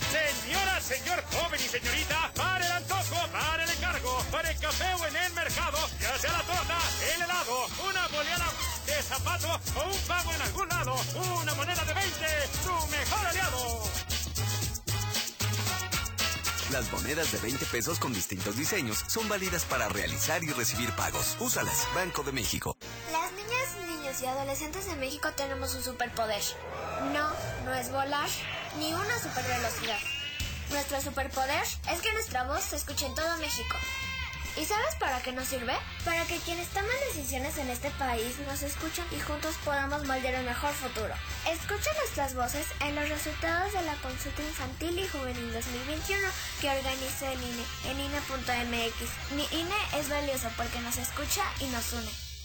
Señora, 0.10 0.82
señor, 0.82 1.24
joven 1.32 1.60
y 1.64 1.68
señorita, 1.68 2.32
para 2.34 2.66
el 2.66 2.72
antojo, 2.72 3.28
para 3.32 3.64
el 3.64 3.70
encargo, 3.70 4.26
para 4.32 4.50
el 4.50 4.60
café 4.60 4.92
o 4.96 5.06
en 5.06 5.16
el 5.16 5.32
mercado, 5.34 5.78
ya 6.02 6.18
sea 6.18 6.32
la 6.32 6.42
torta, 6.42 6.80
el 7.14 7.22
helado, 7.22 7.68
una 7.88 8.08
boleada 8.08 8.52
de 8.88 9.04
zapato 9.04 9.62
o 9.76 9.84
un 9.88 10.00
pago 10.08 10.34
en 10.34 10.42
algún 10.42 10.68
lado, 10.68 10.96
una 11.42 11.54
moneda 11.54 11.86
de 11.86 11.94
20, 11.94 12.26
tu 12.64 12.88
mejor 12.88 13.28
aliado. 13.28 13.84
Las 16.72 16.92
monedas 16.92 17.32
de 17.32 17.40
20 17.40 17.66
pesos 17.66 17.98
con 17.98 18.14
distintos 18.14 18.56
diseños 18.56 19.04
son 19.08 19.28
válidas 19.28 19.66
para 19.66 19.90
realizar 19.90 20.44
y 20.44 20.50
recibir 20.50 20.92
pagos. 20.92 21.36
Úsalas, 21.40 21.88
Banco 21.96 22.22
de 22.22 22.32
México. 22.32 22.78
Las 23.12 23.32
niñas, 23.32 23.90
niños 23.90 24.22
y 24.22 24.28
adolescentes 24.28 24.86
de 24.86 24.96
México 24.96 25.30
tenemos 25.36 25.74
un 25.74 25.82
superpoder. 25.82 26.44
No, 27.12 27.32
no 27.66 27.74
es 27.74 27.92
volar, 27.92 28.30
ni 28.78 28.94
una 28.94 29.18
supervelocidad. 29.20 29.98
Nuestro 30.70 31.02
superpoder 31.02 31.64
es 31.92 32.02
que 32.02 32.14
nuestra 32.14 32.44
voz 32.44 32.62
se 32.62 32.76
escuche 32.76 33.08
en 33.08 33.16
todo 33.16 33.36
México. 33.38 33.76
¿Y 34.58 34.66
sabes 34.66 34.96
para 35.00 35.22
qué 35.22 35.32
nos 35.32 35.48
sirve? 35.48 35.74
Para 36.04 36.26
que 36.26 36.38
quienes 36.38 36.68
toman 36.70 36.90
decisiones 37.08 37.58
en 37.58 37.70
este 37.70 37.90
país 37.92 38.38
nos 38.48 38.62
escuchen 38.62 39.06
y 39.12 39.20
juntos 39.20 39.56
podamos 39.64 40.06
moldear 40.06 40.40
un 40.40 40.46
mejor 40.46 40.72
futuro. 40.74 41.14
Escucha 41.50 41.90
nuestras 42.02 42.36
voces 42.36 42.68
en 42.82 42.96
los 42.96 43.08
resultados 43.10 43.74
de 43.74 43.82
la 43.84 43.96
consulta 43.96 44.42
infantil 44.42 45.00
y 45.00 45.08
juvenil 45.08 45.54
2021 45.54 46.28
que 46.62 46.70
organiza 46.70 47.32
el 47.32 47.42
INE 47.42 47.64
en 47.86 48.00
INE.mx. 48.00 49.32
Mi 49.36 49.60
INE 49.60 49.76
es 49.98 50.10
valioso 50.10 50.50
porque 50.58 50.80
nos 50.82 50.98
escucha 50.98 51.44
y 51.60 51.66
nos 51.68 51.94
une. 51.94 52.29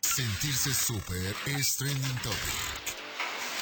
Sentirse 0.00 0.74
súper 0.74 1.34
es 1.46 1.76
trending 1.76 2.18
topic. 2.18 2.94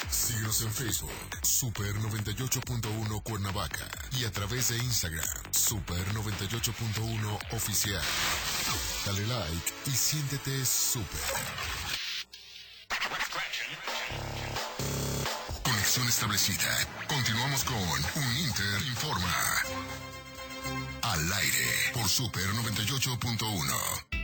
Síguenos 0.09 0.61
en 0.61 0.73
Facebook, 0.73 1.11
Super98.1 1.41 3.23
Cuernavaca 3.23 3.89
y 4.11 4.25
a 4.25 4.31
través 4.31 4.69
de 4.69 4.77
Instagram, 4.77 5.25
Super98.1 5.51 7.39
Oficial. 7.51 8.01
Dale 9.05 9.27
like 9.27 9.73
y 9.87 9.91
siéntete 9.91 10.65
súper. 10.65 11.19
Conexión 15.63 16.07
establecida. 16.07 16.87
Continuamos 17.07 17.63
con 17.63 17.77
Un 17.77 18.37
Inter 18.37 18.81
Informa. 18.87 19.63
Al 21.01 21.33
aire 21.33 21.91
por 21.93 22.03
Super98.1. 22.03 24.22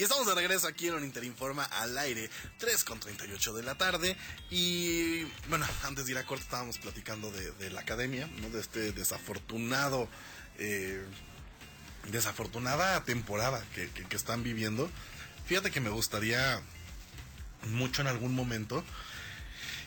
Y 0.00 0.02
estamos 0.02 0.26
de 0.26 0.34
regreso 0.34 0.66
aquí 0.66 0.88
en 0.88 0.94
un 0.94 1.04
Interinforma 1.04 1.62
al 1.64 1.98
aire, 1.98 2.30
3 2.56 2.84
con 2.84 2.98
38 2.98 3.52
de 3.52 3.62
la 3.62 3.74
tarde. 3.74 4.16
Y 4.48 5.24
bueno, 5.50 5.66
antes 5.82 6.06
de 6.06 6.12
ir 6.12 6.16
a 6.16 6.24
corte 6.24 6.42
estábamos 6.42 6.78
platicando 6.78 7.30
de, 7.30 7.68
la 7.68 7.82
academia, 7.82 8.26
¿no? 8.40 8.48
De 8.48 8.60
este 8.62 8.92
desafortunado, 8.92 10.08
eh, 10.58 11.04
desafortunada 12.10 13.04
temporada 13.04 13.62
que, 13.74 13.90
que- 13.90 14.04
que 14.04 14.16
están 14.16 14.42
viviendo. 14.42 14.90
Fíjate 15.44 15.70
que 15.70 15.82
me 15.82 15.90
gustaría 15.90 16.62
mucho 17.68 18.00
en 18.00 18.08
algún 18.08 18.34
momento, 18.34 18.82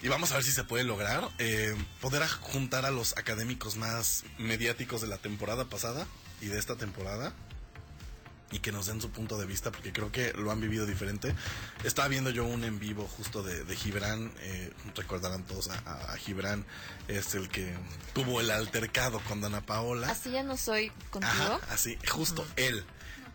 y 0.03 0.09
vamos 0.09 0.31
a 0.31 0.35
ver 0.35 0.43
si 0.43 0.51
se 0.51 0.63
puede 0.63 0.83
lograr, 0.83 1.27
eh, 1.39 1.75
poder 2.01 2.21
juntar 2.27 2.85
a 2.85 2.91
los 2.91 3.17
académicos 3.17 3.77
más 3.77 4.25
mediáticos 4.37 5.01
de 5.01 5.07
la 5.07 5.17
temporada 5.17 5.65
pasada 5.65 6.05
y 6.39 6.47
de 6.49 6.59
esta 6.59 6.75
temporada 6.75 7.33
y 8.53 8.59
que 8.59 8.71
nos 8.71 8.85
den 8.85 9.01
su 9.01 9.09
punto 9.09 9.37
de 9.37 9.45
vista 9.45 9.71
porque 9.71 9.91
creo 9.91 10.11
que 10.11 10.31
lo 10.33 10.51
han 10.51 10.61
vivido 10.61 10.85
diferente. 10.85 11.33
Estaba 11.83 12.07
viendo 12.07 12.29
yo 12.29 12.45
un 12.45 12.63
en 12.63 12.79
vivo 12.79 13.07
justo 13.17 13.41
de, 13.43 13.63
de 13.63 13.75
Gibran, 13.75 14.31
eh, 14.41 14.71
recordarán 14.95 15.43
todos 15.43 15.69
a, 15.69 15.79
a- 15.85 16.13
a 16.13 16.17
Gibran, 16.17 16.65
es 17.07 17.33
el 17.35 17.49
que 17.49 17.73
tuvo 18.13 18.39
el 18.41 18.51
altercado 18.51 19.19
con 19.21 19.41
Dana 19.41 19.65
Paola. 19.65 20.09
Así 20.09 20.31
ya 20.31 20.43
no 20.43 20.55
soy 20.55 20.91
contigo. 21.09 21.31
Ajá, 21.33 21.59
así, 21.71 21.97
justo 22.09 22.45
él. 22.55 22.85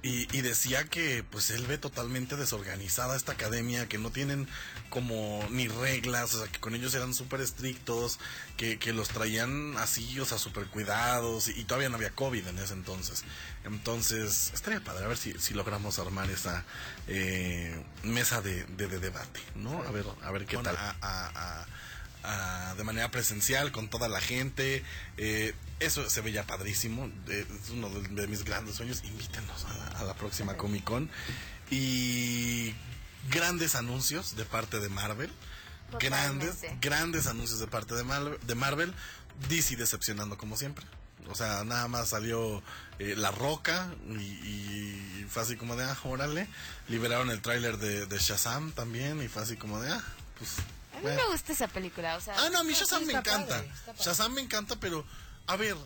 Y, 0.01 0.29
y 0.37 0.43
decía 0.43 0.85
que 0.85 1.25
pues 1.29 1.51
él 1.51 1.67
ve 1.67 1.77
totalmente 1.77 2.37
desorganizada 2.37 3.17
esta 3.17 3.33
academia, 3.33 3.89
que 3.89 3.99
no 3.99 4.11
tienen 4.13 4.47
como 4.91 5.45
ni 5.51 5.67
reglas, 5.67 6.35
o 6.35 6.39
sea, 6.45 6.53
que 6.53 6.61
con 6.61 6.77
ellos 6.77 6.95
eran 6.95 7.15
súper 7.15 7.41
estrictos, 7.41 8.21
que, 8.57 8.79
que 8.79 8.93
los 8.93 9.09
traían 9.09 9.77
así, 9.77 10.21
o 10.21 10.25
sea, 10.25 10.39
súper 10.39 10.67
cuidados, 10.67 11.49
y, 11.49 11.61
y 11.61 11.65
todavía 11.65 11.89
no 11.89 11.97
había 11.97 12.11
COVID 12.11 12.47
en 12.47 12.59
ese 12.61 12.75
entonces. 12.75 13.25
Entonces, 13.65 14.53
estaría 14.55 14.79
padre, 14.81 15.05
a 15.05 15.09
ver 15.09 15.17
si, 15.17 15.33
si 15.41 15.53
logramos 15.55 15.99
armar 15.99 16.31
esa 16.31 16.65
eh, 17.09 17.85
mesa 18.05 18.41
de, 18.41 18.65
de- 18.67 18.87
de 18.87 19.01
debate, 19.01 19.41
¿no? 19.57 19.83
A 19.83 19.91
ver, 19.91 20.07
a 20.23 20.31
ver 20.31 20.47
qué 20.47 20.59
tal. 20.59 20.77
A- 20.77 20.97
a- 21.01 21.67
a- 22.23 22.71
a- 22.71 22.75
de 22.77 22.85
manera 22.85 23.11
presencial 23.11 23.73
con 23.73 23.89
toda 23.91 24.09
la 24.09 24.21
gente. 24.21 24.85
eh, 25.17 25.55
eso 25.81 26.09
se 26.09 26.21
veía 26.21 26.47
padrísimo. 26.47 27.11
eh, 27.29 27.47
es 27.63 27.71
uno 27.71 27.89
de, 27.91 28.27
mis 28.27 28.45
grandes 28.45 28.77
sueños. 28.77 29.03
Invítenos 29.05 29.65
a 29.65 29.75
la, 29.75 29.87
a 30.01 30.05
la 30.05 30.15
próxima 30.15 30.57
Comic 30.57 30.85
Con. 30.85 31.11
Y 31.71 32.75
grandes 33.31 33.75
anuncios 33.75 34.37
de 34.37 34.45
parte 34.45 34.81
de 34.81 34.89
Marvel. 34.89 35.31
Grandes, 35.99 36.57
Totalmente. 36.57 36.89
grandes 36.89 37.27
anuncios 37.27 37.61
de 37.61 37.67
parte 37.67 37.95
de 37.95 38.05
Marvel, 38.05 38.39
de 38.47 38.55
Marvel. 38.55 38.95
DC 39.49 39.77
decepcionando 39.77 40.37
como 40.37 40.57
siempre. 40.57 40.85
O 41.31 41.35
sea, 41.35 41.63
nada 41.65 41.89
más 41.89 42.09
salió 42.09 42.63
eh, 42.99 43.15
La 43.17 43.31
Roca 43.31 43.91
y, 44.09 44.23
y 44.23 45.27
fue 45.29 45.43
así 45.43 45.57
como 45.57 45.77
de, 45.77 45.85
ah, 45.85 45.97
órale. 46.05 46.49
Liberaron 46.89 47.31
el 47.31 47.41
tráiler 47.43 47.77
de, 47.79 48.07
de 48.07 48.19
Shazam 48.19 48.73
también 48.73 49.23
y 49.23 49.29
fue 49.29 49.43
así 49.43 49.57
como 49.57 49.81
de, 49.81 49.91
ah, 49.93 50.03
pues... 50.39 50.53
A 50.93 50.97
mí 50.97 51.03
bueno. 51.03 51.23
me 51.23 51.33
gusta 51.33 51.53
esa 51.53 51.69
película, 51.69 52.17
o 52.17 52.21
sea. 52.21 52.35
Ah, 52.37 52.49
no, 52.51 52.59
a 52.61 52.65
mí 52.65 52.73
Shazam 52.73 53.05
me 53.05 53.13
encanta. 53.13 53.47
padre. 53.47 53.71
Shazam 54.01 54.33
me 54.33 54.41
encanta, 54.41 54.75
pero 54.81 55.05
a 55.49 55.57
ver, 55.57 55.77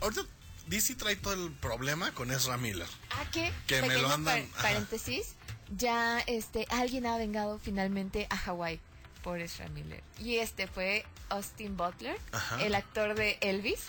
ahorita 0.00 0.22
DC 0.66 0.96
trae 0.96 1.16
todo 1.16 1.34
el 1.34 1.52
problema 1.52 2.10
con 2.12 2.30
Ezra 2.30 2.56
Miller. 2.56 2.88
Ah, 3.10 3.24
¿qué? 3.32 3.52
Que 3.66 3.80
me 3.82 3.88
Pequeño 3.88 4.08
lo 4.08 4.14
andan- 4.14 4.46
par- 4.48 4.62
paréntesis. 4.62 5.34
Ya, 5.76 6.20
este, 6.26 6.66
alguien 6.70 7.06
ha 7.06 7.16
vengado 7.18 7.58
finalmente 7.58 8.26
a 8.30 8.36
Hawái 8.36 8.80
por 9.22 9.40
Ezra 9.40 9.68
Miller. 9.68 10.02
Y 10.18 10.36
este 10.36 10.66
fue 10.66 11.04
Austin 11.28 11.76
Butler, 11.76 12.16
Ajá. 12.32 12.62
el 12.64 12.74
actor 12.74 13.14
de 13.14 13.38
Elvis. 13.40 13.80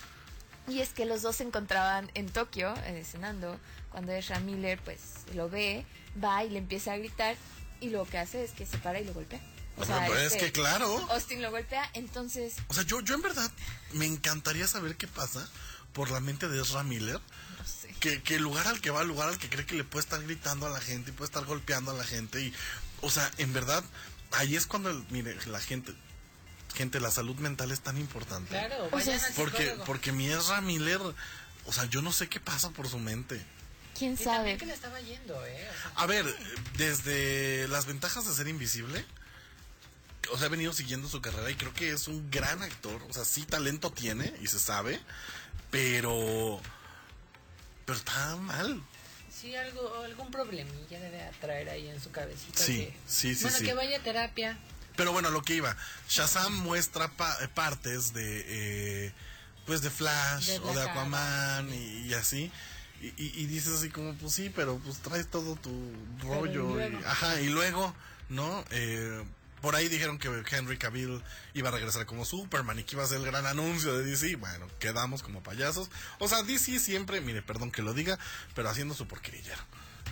Y 0.67 0.81
es 0.81 0.89
que 0.89 1.05
los 1.05 1.21
dos 1.21 1.37
se 1.37 1.43
encontraban 1.43 2.11
en 2.13 2.29
Tokio, 2.29 2.73
eh, 2.85 3.03
cenando, 3.09 3.57
cuando 3.91 4.11
Ezra 4.11 4.39
Miller, 4.41 4.79
pues, 4.83 4.99
lo 5.33 5.49
ve, 5.49 5.85
va 6.21 6.43
y 6.43 6.49
le 6.49 6.57
empieza 6.59 6.93
a 6.93 6.97
gritar, 6.97 7.35
y 7.79 7.89
lo 7.89 8.05
que 8.05 8.17
hace 8.17 8.43
es 8.43 8.51
que 8.51 8.65
se 8.65 8.77
para 8.79 8.99
y 8.99 9.05
lo 9.05 9.13
golpea. 9.13 9.39
O 9.77 9.85
pues, 9.85 10.19
es 10.21 10.33
este, 10.33 10.45
que 10.45 10.51
claro. 10.51 10.97
Austin 11.11 11.41
lo 11.41 11.51
golpea, 11.51 11.89
entonces 11.93 12.55
O 12.67 12.73
sea, 12.73 12.83
yo, 12.83 12.99
yo 13.01 13.15
en 13.15 13.21
verdad 13.21 13.51
me 13.93 14.05
encantaría 14.05 14.67
saber 14.67 14.95
qué 14.97 15.07
pasa 15.07 15.47
por 15.93 16.09
la 16.11 16.19
mente 16.19 16.47
de 16.47 16.61
Ezra 16.61 16.83
Miller. 16.83 17.19
Que, 17.99 18.21
que 18.21 18.35
el 18.35 18.43
lugar 18.43 18.67
al 18.67 18.79
que 18.79 18.91
va, 18.91 19.01
el 19.01 19.07
lugar 19.07 19.29
al 19.29 19.37
que 19.39 19.49
cree 19.49 19.65
que 19.65 19.73
le 19.75 19.83
puede 19.83 20.03
estar 20.03 20.21
gritando 20.21 20.67
a 20.67 20.69
la 20.69 20.79
gente 20.79 21.09
y 21.09 21.13
puede 21.13 21.27
estar 21.27 21.45
golpeando 21.45 21.91
a 21.91 21.93
la 21.95 22.03
gente. 22.03 22.39
Y, 22.41 22.53
o 23.01 23.09
sea, 23.09 23.31
en 23.39 23.53
verdad, 23.53 23.83
ahí 24.33 24.55
es 24.55 24.67
cuando, 24.67 24.91
el- 24.91 25.03
mire, 25.09 25.35
la 25.47 25.59
gente, 25.59 25.93
gente, 26.75 26.99
la 26.99 27.09
salud 27.09 27.35
mental 27.37 27.71
es 27.71 27.79
tan 27.81 27.97
importante. 27.97 28.49
Claro, 28.49 28.89
O 28.91 28.99
sea, 28.99 29.19
Porque, 29.35 29.75
porque 29.87 30.11
mi 30.11 30.29
Ezra 30.29 30.61
Miller, 30.61 31.01
o 31.65 31.73
sea, 31.73 31.85
yo 31.85 32.01
no 32.03 32.11
sé 32.11 32.29
qué 32.29 32.39
pasa 32.39 32.69
por 32.69 32.87
su 32.87 32.99
mente. 32.99 33.43
¿Quién 33.97 34.13
Y 34.13 34.17
sabe? 34.17 34.35
también 34.37 34.57
que 34.59 34.65
le 34.67 34.73
estaba 34.73 34.99
yendo, 35.01 35.33
¿eh? 35.47 35.67
O 35.69 35.81
sea, 35.81 35.91
A 35.95 36.05
ver, 36.05 36.25
desde 36.77 37.67
las 37.67 37.85
ventajas 37.87 38.25
de 38.27 38.33
ser 38.33 38.47
invisible, 38.47 39.03
o 40.31 40.37
sea, 40.37 40.47
he 40.47 40.49
venido 40.49 40.73
siguiendo 40.73 41.07
su 41.09 41.21
carrera 41.21 41.49
y 41.51 41.55
creo 41.55 41.73
que 41.73 41.91
es 41.91 42.07
un 42.07 42.29
gran 42.31 42.61
actor. 42.63 43.01
O 43.09 43.13
sea, 43.13 43.25
sí 43.25 43.43
talento 43.43 43.91
tiene 43.91 44.33
y 44.41 44.47
se 44.47 44.59
sabe, 44.59 44.99
pero. 45.71 46.59
Pero 47.85 47.97
está 47.97 48.35
mal. 48.37 48.81
sí, 49.31 49.55
algo, 49.55 50.03
algún 50.03 50.29
problemilla 50.31 50.99
debe 50.99 51.29
traer 51.39 51.69
ahí 51.69 51.87
en 51.87 52.01
su 52.01 52.11
cabecita. 52.11 52.59
Sí, 52.63 52.77
que- 52.77 52.97
sí, 53.07 53.35
sí, 53.35 53.43
Bueno, 53.43 53.57
sí. 53.59 53.65
que 53.65 53.73
vaya 53.73 53.97
a 53.97 54.03
terapia. 54.03 54.57
Pero 54.95 55.11
bueno, 55.11 55.29
lo 55.29 55.41
que 55.43 55.53
iba. 55.55 55.75
Shazam 56.09 56.53
muestra 56.63 57.07
pa- 57.09 57.37
eh, 57.41 57.47
partes 57.47 58.13
de. 58.13 59.05
eh, 59.07 59.13
pues 59.67 59.81
de 59.81 59.89
Flash 59.89 60.47
De 60.47 60.59
o 60.59 60.73
de 60.73 60.81
Aquaman 60.89 61.71
y, 61.73 62.07
y 62.07 62.13
así. 62.13 62.51
Y, 63.01 63.07
y- 63.09 63.33
y 63.35 63.45
dices 63.45 63.73
así 63.77 63.89
como, 63.89 64.15
pues 64.15 64.33
sí, 64.33 64.49
pero 64.55 64.79
pues 64.79 64.97
traes 64.97 65.29
todo 65.29 65.55
tu 65.57 65.71
rollo. 66.23 66.79
y- 66.89 66.95
ajá, 67.05 67.39
y 67.41 67.49
luego, 67.49 67.93
¿no? 68.29 68.65
Eh, 68.71 69.23
por 69.61 69.75
ahí 69.75 69.87
dijeron 69.87 70.17
que 70.17 70.29
Henry 70.49 70.77
Cavill 70.77 71.23
iba 71.53 71.69
a 71.69 71.71
regresar 71.71 72.05
como 72.05 72.25
Superman 72.25 72.79
y 72.79 72.83
que 72.83 72.95
iba 72.95 73.03
a 73.03 73.07
ser 73.07 73.17
el 73.17 73.25
gran 73.25 73.45
anuncio 73.45 73.97
de 73.97 74.05
DC. 74.05 74.35
Bueno, 74.35 74.67
quedamos 74.79 75.23
como 75.23 75.41
payasos. 75.41 75.89
O 76.19 76.27
sea, 76.27 76.43
DC 76.43 76.79
siempre, 76.79 77.21
mire, 77.21 77.41
perdón 77.41 77.71
que 77.71 77.81
lo 77.81 77.93
diga, 77.93 78.17
pero 78.55 78.69
haciendo 78.69 78.93
su 78.93 79.07
porquerillero. 79.07 79.61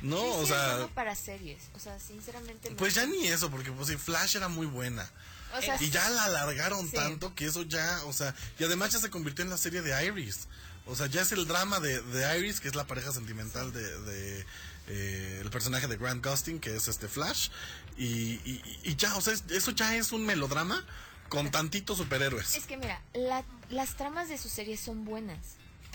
¿No? 0.02 0.18
Sí, 0.18 0.30
o 0.34 0.42
sí, 0.42 0.48
sea, 0.48 0.88
para 0.94 1.16
series. 1.16 1.70
O 1.74 1.80
sea, 1.80 2.00
sinceramente. 2.00 2.70
no. 2.70 2.76
pues 2.78 2.94
ya 2.96 3.06
ni 3.06 3.28
eso, 3.28 3.50
porque 3.50 3.72
pues 3.72 3.88
sí, 3.88 3.98
Flash 3.98 4.36
era 4.36 4.48
muy 4.48 4.66
buena. 4.66 5.10
O 5.58 5.62
sea, 5.62 5.82
y 5.82 5.90
ya 5.90 6.10
la 6.10 6.26
alargaron 6.26 6.90
tanto 6.92 7.34
que 7.34 7.46
eso 7.46 7.64
ya, 7.64 8.02
o 8.06 8.14
sea, 8.14 8.36
y 8.60 8.66
además 8.66 8.92
ya 8.92 9.00
se 9.00 9.10
convirtió 9.10 9.46
en 9.46 9.52
la 9.52 9.58
serie 9.58 9.82
de 9.82 10.06
Iris. 10.06 10.48
O 10.86 10.96
sea, 10.96 11.08
ya 11.08 11.22
es 11.22 11.32
el 11.32 11.48
drama 11.48 11.80
de, 11.80 12.02
de 12.02 12.40
Iris, 12.40 12.60
que 12.60 12.68
es 12.68 12.76
la 12.76 12.86
pareja 12.86 13.12
sentimental 13.12 13.72
de, 13.72 14.00
de, 14.02 14.46
eh, 14.88 15.40
el 15.42 15.50
personaje 15.50 15.88
de 15.88 15.98
Grant 15.98 16.26
Gustin, 16.26 16.60
que 16.60 16.76
es 16.76 16.88
este 16.88 17.08
Flash. 17.08 17.50
Y, 17.98 18.40
y, 18.46 18.62
y 18.84 18.96
ya, 18.96 19.16
o 19.16 19.22
sea, 19.22 19.34
es- 19.34 19.44
eso 19.50 19.72
ya 19.72 19.96
es 19.96 20.12
un 20.12 20.26
melodrama 20.26 20.86
con 21.30 21.50
tantitos 21.52 21.98
superhéroes. 21.98 22.56
Es 22.56 22.66
que 22.66 22.78
mira, 22.78 23.02
la- 23.14 23.44
las 23.70 23.96
tramas 23.96 24.30
de 24.30 24.38
sus 24.38 24.52
series 24.52 24.80
son 24.80 25.06
buenas. 25.06 25.40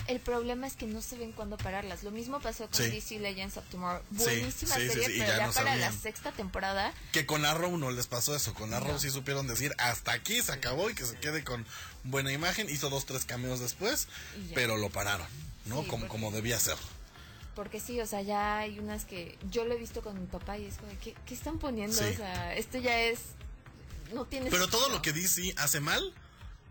El 0.07 0.19
problema 0.19 0.65
es 0.65 0.75
que 0.75 0.87
no 0.87 0.99
se 0.99 1.15
ven 1.15 1.31
cuándo 1.31 1.57
pararlas. 1.57 2.01
Lo 2.01 2.09
mismo 2.09 2.39
pasó 2.41 2.67
con 2.67 2.83
Sí. 2.83 2.89
DC 2.89 3.19
Legends 3.19 3.57
of 3.57 3.65
Tomorrow. 3.69 4.01
Buenísima 4.09 4.75
sí, 4.75 4.81
sí, 4.81 4.87
serie, 4.89 5.03
pero 5.19 5.31
ya 5.31 5.37
ya, 5.37 5.47
no 5.47 5.53
para 5.53 5.75
la 5.75 5.91
sexta 5.91 6.31
temporada. 6.31 6.91
Que 7.11 7.27
con 7.27 7.45
Arrow 7.45 7.77
no 7.77 7.91
les 7.91 8.07
pasó 8.07 8.35
eso. 8.35 8.55
Con 8.55 8.73
Arrow 8.73 8.93
No. 8.93 8.99
sí 8.99 9.11
supieron 9.11 9.45
decir 9.45 9.75
hasta 9.77 10.11
aquí 10.13 10.41
se 10.41 10.51
acabó 10.53 10.89
y 10.89 10.95
que 10.95 11.05
se 11.05 11.17
quede 11.19 11.43
con 11.43 11.67
buena 12.03 12.31
imagen. 12.33 12.67
Hizo 12.67 12.89
dos, 12.89 13.05
tres 13.05 13.25
cameos 13.25 13.59
después, 13.59 14.07
pero 14.55 14.75
lo 14.75 14.89
pararon, 14.89 15.27
¿no? 15.65 15.75
Como, 15.83 15.89
porque- 15.91 16.07
como 16.07 16.31
debía 16.31 16.59
ser. 16.59 16.77
Porque 17.55 17.79
sí, 17.79 17.99
o 17.99 18.05
sea, 18.05 18.21
ya 18.21 18.59
hay 18.59 18.79
unas 18.79 19.05
que 19.05 19.37
yo 19.49 19.65
lo 19.65 19.73
he 19.73 19.77
visto 19.77 20.01
con 20.01 20.19
mi 20.19 20.25
papá 20.25 20.57
y 20.57 20.65
es 20.65 20.77
como, 20.77 20.91
¿qué, 21.03 21.15
qué 21.25 21.33
están 21.33 21.59
poniendo? 21.59 21.97
Sí. 21.97 22.05
O 22.05 22.15
sea, 22.15 22.55
esto 22.55 22.77
ya 22.77 22.99
es. 23.01 23.19
No 24.13 24.25
tiene 24.25 24.49
Pero 24.49 24.67
todo 24.67 24.89
lo 24.89 25.01
que 25.01 25.13
DC 25.13 25.53
hace 25.57 25.79
mal, 25.79 26.13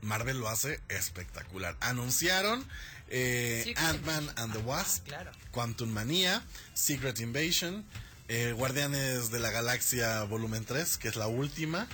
Marvel 0.03 0.39
lo 0.39 0.49
hace 0.49 0.81
espectacular. 0.89 1.77
Anunciaron 1.81 2.67
eh, 3.09 3.75
Ant-Man 3.77 4.31
and 4.37 4.53
the 4.53 4.59
Ajá, 4.59 4.69
Wasp, 4.69 5.07
claro. 5.07 5.33
Quantum 5.51 5.91
Manía, 5.91 6.43
Secret 6.75 7.19
Invasion, 7.21 7.85
eh, 8.29 8.53
Guardianes 8.57 9.31
de 9.31 9.41
la 9.41 9.51
Galaxia 9.51 10.23
Volumen 10.25 10.65
3, 10.65 10.97
que 10.97 11.09
es 11.09 11.17
la 11.17 11.27
última 11.27 11.87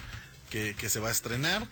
que, 0.50 0.74
que 0.76 0.88
se 0.88 1.00
va 1.00 1.08
a 1.08 1.12
estrenar. 1.12 1.66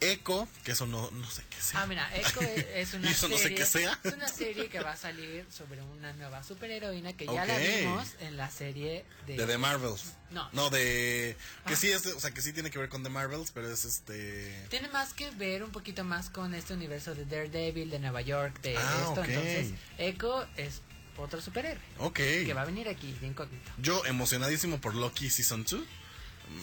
Echo, 0.00 0.48
que 0.64 0.72
eso 0.72 0.86
no, 0.86 1.10
no 1.10 1.30
sé 1.30 1.42
qué 1.50 1.60
sea. 1.60 1.82
Ah, 1.82 1.86
mira, 1.86 2.10
Echo 2.16 2.40
es, 2.40 2.66
es 2.74 2.94
una 2.94 3.10
eso 3.10 3.28
no 3.28 3.36
serie. 3.36 3.56
sé 3.58 3.62
qué 3.62 3.66
sea. 3.66 3.98
Es 4.02 4.12
una 4.14 4.28
serie 4.28 4.68
que 4.68 4.80
va 4.80 4.92
a 4.92 4.96
salir 4.96 5.46
sobre 5.50 5.82
una 5.82 6.12
nueva 6.14 6.42
superheroína 6.42 7.12
que 7.12 7.26
ya 7.26 7.44
la 7.44 7.58
vimos 7.58 8.08
en 8.20 8.36
la 8.38 8.50
serie 8.50 9.04
de. 9.26 9.36
De 9.36 9.46
The 9.46 9.58
Marvels. 9.58 10.14
No. 10.30 10.48
No, 10.52 10.70
de... 10.70 11.36
Que 11.66 11.74
Ah. 11.74 11.76
sí 11.76 11.90
es, 11.90 12.04
de- 12.04 12.12
o 12.14 12.20
sea, 12.20 12.30
que 12.30 12.40
sí 12.40 12.52
tiene 12.52 12.70
que 12.70 12.78
ver 12.78 12.88
con 12.88 13.02
The 13.02 13.08
Marvels, 13.10 13.50
pero 13.52 13.70
es 13.70 13.84
este... 13.84 14.64
Tiene 14.70 14.88
más 14.88 15.12
que 15.12 15.30
ver 15.32 15.62
un 15.64 15.70
poquito 15.72 16.04
más 16.04 16.30
con 16.30 16.54
este 16.54 16.72
universo 16.74 17.14
de 17.14 17.24
Daredevil, 17.26 17.90
de 17.90 17.98
Nueva 17.98 18.20
York, 18.22 18.60
de 18.62 18.76
Ah, 18.76 19.04
esto. 19.08 19.24
Entonces, 19.24 19.72
Echo 19.98 20.46
es 20.56 20.82
otro 21.16 21.42
superhéroe 21.42 21.82
Ok. 21.98 22.14
que 22.16 22.52
va 22.54 22.62
a 22.62 22.64
venir 22.64 22.88
aquí 22.88 23.12
de 23.20 23.26
incógnito. 23.26 23.70
Yo 23.78 24.06
emocionadísimo 24.06 24.80
por 24.80 24.94
Loki 24.94 25.28
Season 25.28 25.64
2. 25.64 25.80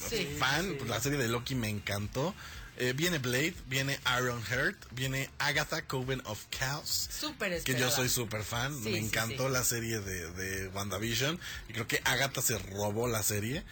Sí, 0.10 0.36
Fan, 0.40 0.78
sí. 0.82 0.88
la 0.88 1.00
serie 1.00 1.18
de 1.20 1.28
Loki 1.28 1.54
me 1.56 1.70
encantó. 1.70 2.34
Eh, 2.80 2.94
viene 2.94 3.18
Blade, 3.18 3.56
viene 3.66 4.00
Iron 4.20 4.42
Heart, 4.44 4.78
viene 4.92 5.30
Agatha 5.40 5.82
Coven 5.82 6.22
of 6.26 6.46
Chaos. 6.52 7.10
Súper 7.12 7.64
Que 7.64 7.74
yo 7.80 7.90
soy 7.90 8.08
súper 8.08 8.44
fan, 8.44 8.72
Sí, 8.84 8.90
me 8.92 9.00
encantó 9.00 9.48
sí. 9.48 9.54
la 9.54 9.64
serie 9.64 10.00
de, 10.00 10.32
de 10.34 10.68
WandaVision 10.70 11.40
y 11.70 11.74
creo 11.74 11.88
que 11.88 12.02
Agatha 12.06 12.42
se 12.42 12.58
robó 12.60 13.08
la 13.08 13.24
serie. 13.24 13.64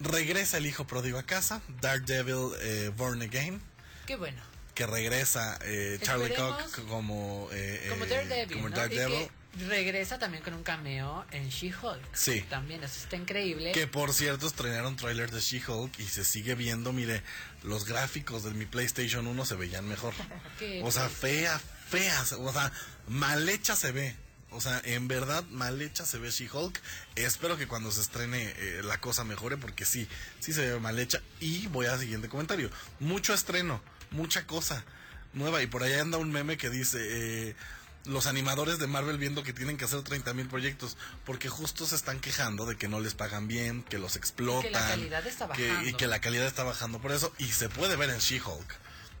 Regresa 0.00 0.58
el 0.58 0.66
hijo 0.66 0.86
pródigo 0.86 1.18
a 1.18 1.22
casa, 1.24 1.62
Daredevil 1.80 2.50
eh, 2.60 2.92
Born 2.96 3.22
Again, 3.22 3.60
Qué 4.06 4.16
bueno. 4.16 4.40
que 4.74 4.86
regresa 4.86 5.58
eh, 5.64 5.98
Charlie 6.02 6.34
Cox 6.34 6.70
como, 6.88 7.48
eh, 7.52 7.86
Como 7.88 8.04
eh, 8.04 8.08
Daredevil. 8.08 8.56
como 8.58 8.68
regresa 9.66 10.18
también 10.18 10.42
con 10.42 10.54
un 10.54 10.62
cameo 10.62 11.24
en 11.30 11.48
She-Hulk. 11.48 12.14
Sí. 12.14 12.42
También, 12.48 12.82
eso 12.84 13.00
está 13.02 13.16
increíble. 13.16 13.72
Que 13.72 13.86
por 13.86 14.12
cierto 14.12 14.46
estrenaron 14.46 14.96
tráiler 14.96 15.30
de 15.30 15.40
She-Hulk 15.40 15.98
y 15.98 16.04
se 16.04 16.24
sigue 16.24 16.54
viendo, 16.54 16.92
mire, 16.92 17.22
los 17.62 17.84
gráficos 17.84 18.44
de 18.44 18.50
mi 18.52 18.66
PlayStation 18.66 19.26
1 19.26 19.44
se 19.44 19.54
veían 19.56 19.86
mejor. 19.88 20.14
Qué 20.58 20.82
O 20.84 20.90
sea, 20.90 21.08
fea, 21.08 21.60
fea, 21.88 22.24
o 22.38 22.52
sea, 22.52 22.72
mal 23.08 23.48
hecha 23.48 23.74
se 23.76 23.92
ve. 23.92 24.14
O 24.50 24.60
sea, 24.62 24.80
en 24.84 25.08
verdad, 25.08 25.44
mal 25.50 25.80
hecha 25.82 26.06
se 26.06 26.18
ve 26.18 26.30
She-Hulk. 26.30 26.80
Espero 27.16 27.58
que 27.58 27.66
cuando 27.66 27.92
se 27.92 28.00
estrene 28.00 28.54
eh, 28.56 28.80
la 28.82 29.00
cosa 29.00 29.24
mejore 29.24 29.56
porque 29.58 29.84
sí, 29.84 30.08
sí 30.40 30.52
se 30.52 30.72
ve 30.72 30.80
mal 30.80 30.98
hecha. 30.98 31.20
Y 31.40 31.66
voy 31.66 31.86
al 31.86 31.98
siguiente 31.98 32.28
comentario. 32.28 32.70
Mucho 32.98 33.34
estreno, 33.34 33.82
mucha 34.10 34.46
cosa 34.46 34.84
nueva. 35.34 35.62
Y 35.62 35.66
por 35.66 35.82
ahí 35.82 35.92
anda 35.94 36.18
un 36.18 36.32
meme 36.32 36.56
que 36.56 36.70
dice... 36.70 36.98
eh, 37.50 37.56
los 38.08 38.26
animadores 38.26 38.78
de 38.78 38.86
Marvel 38.86 39.18
viendo 39.18 39.42
que 39.42 39.52
tienen 39.52 39.76
que 39.76 39.84
hacer 39.84 40.02
30 40.02 40.34
mil 40.34 40.48
proyectos 40.48 40.96
porque 41.24 41.48
justo 41.48 41.86
se 41.86 41.94
están 41.94 42.20
quejando 42.20 42.66
de 42.66 42.76
que 42.76 42.88
no 42.88 43.00
les 43.00 43.14
pagan 43.14 43.46
bien, 43.48 43.82
que 43.84 43.98
los 43.98 44.16
explotan, 44.16 44.62
que 44.62 44.70
la 44.70 44.88
calidad 44.88 45.26
está 45.26 45.48
que- 45.52 45.66
y 45.66 45.70
bajando. 45.70 45.96
que 45.98 46.06
la 46.06 46.20
calidad 46.20 46.46
está 46.46 46.64
bajando 46.64 47.00
por 47.00 47.12
eso 47.12 47.32
y 47.38 47.46
se 47.46 47.68
puede 47.68 47.96
ver 47.96 48.10
en 48.10 48.18
She-Hulk. 48.18 48.74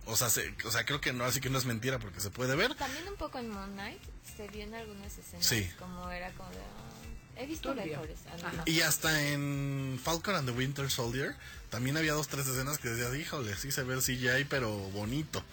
O 0.06 0.16
sea, 0.16 0.30
se- 0.30 0.54
o 0.64 0.70
sea, 0.70 0.84
creo 0.86 1.00
que 1.00 1.12
no, 1.12 1.24
así 1.24 1.40
que 1.40 1.50
no 1.50 1.58
es 1.58 1.66
mentira 1.66 1.98
porque 1.98 2.20
se 2.20 2.30
puede 2.30 2.56
ver. 2.56 2.74
También 2.74 3.06
un 3.08 3.16
poco 3.16 3.38
en 3.38 3.50
Moon 3.50 3.72
Knight 3.72 4.00
se 4.36 4.48
vio 4.48 4.62
en 4.64 4.74
algunas 4.74 5.16
escenas 5.18 5.44
Sí. 5.46 5.70
como 5.78 6.10
era 6.10 6.30
como 6.32 6.48
de, 6.50 6.56
ah, 6.56 7.40
he 7.40 7.46
visto 7.46 7.74
mejores. 7.74 8.18
Y 8.64 8.80
hasta 8.80 9.22
en 9.28 10.00
Falcon 10.02 10.34
and 10.34 10.48
the 10.48 10.54
Winter 10.56 10.90
Soldier 10.90 11.36
también 11.70 11.98
había 11.98 12.14
dos, 12.14 12.28
tres 12.28 12.46
escenas 12.46 12.78
que 12.78 12.88
decías, 12.88 13.14
híjole, 13.20 13.54
sí 13.56 13.70
se 13.70 13.82
ve 13.82 13.94
el 13.94 14.00
CGI, 14.02 14.44
pero 14.48 14.70
bonito, 14.90 15.44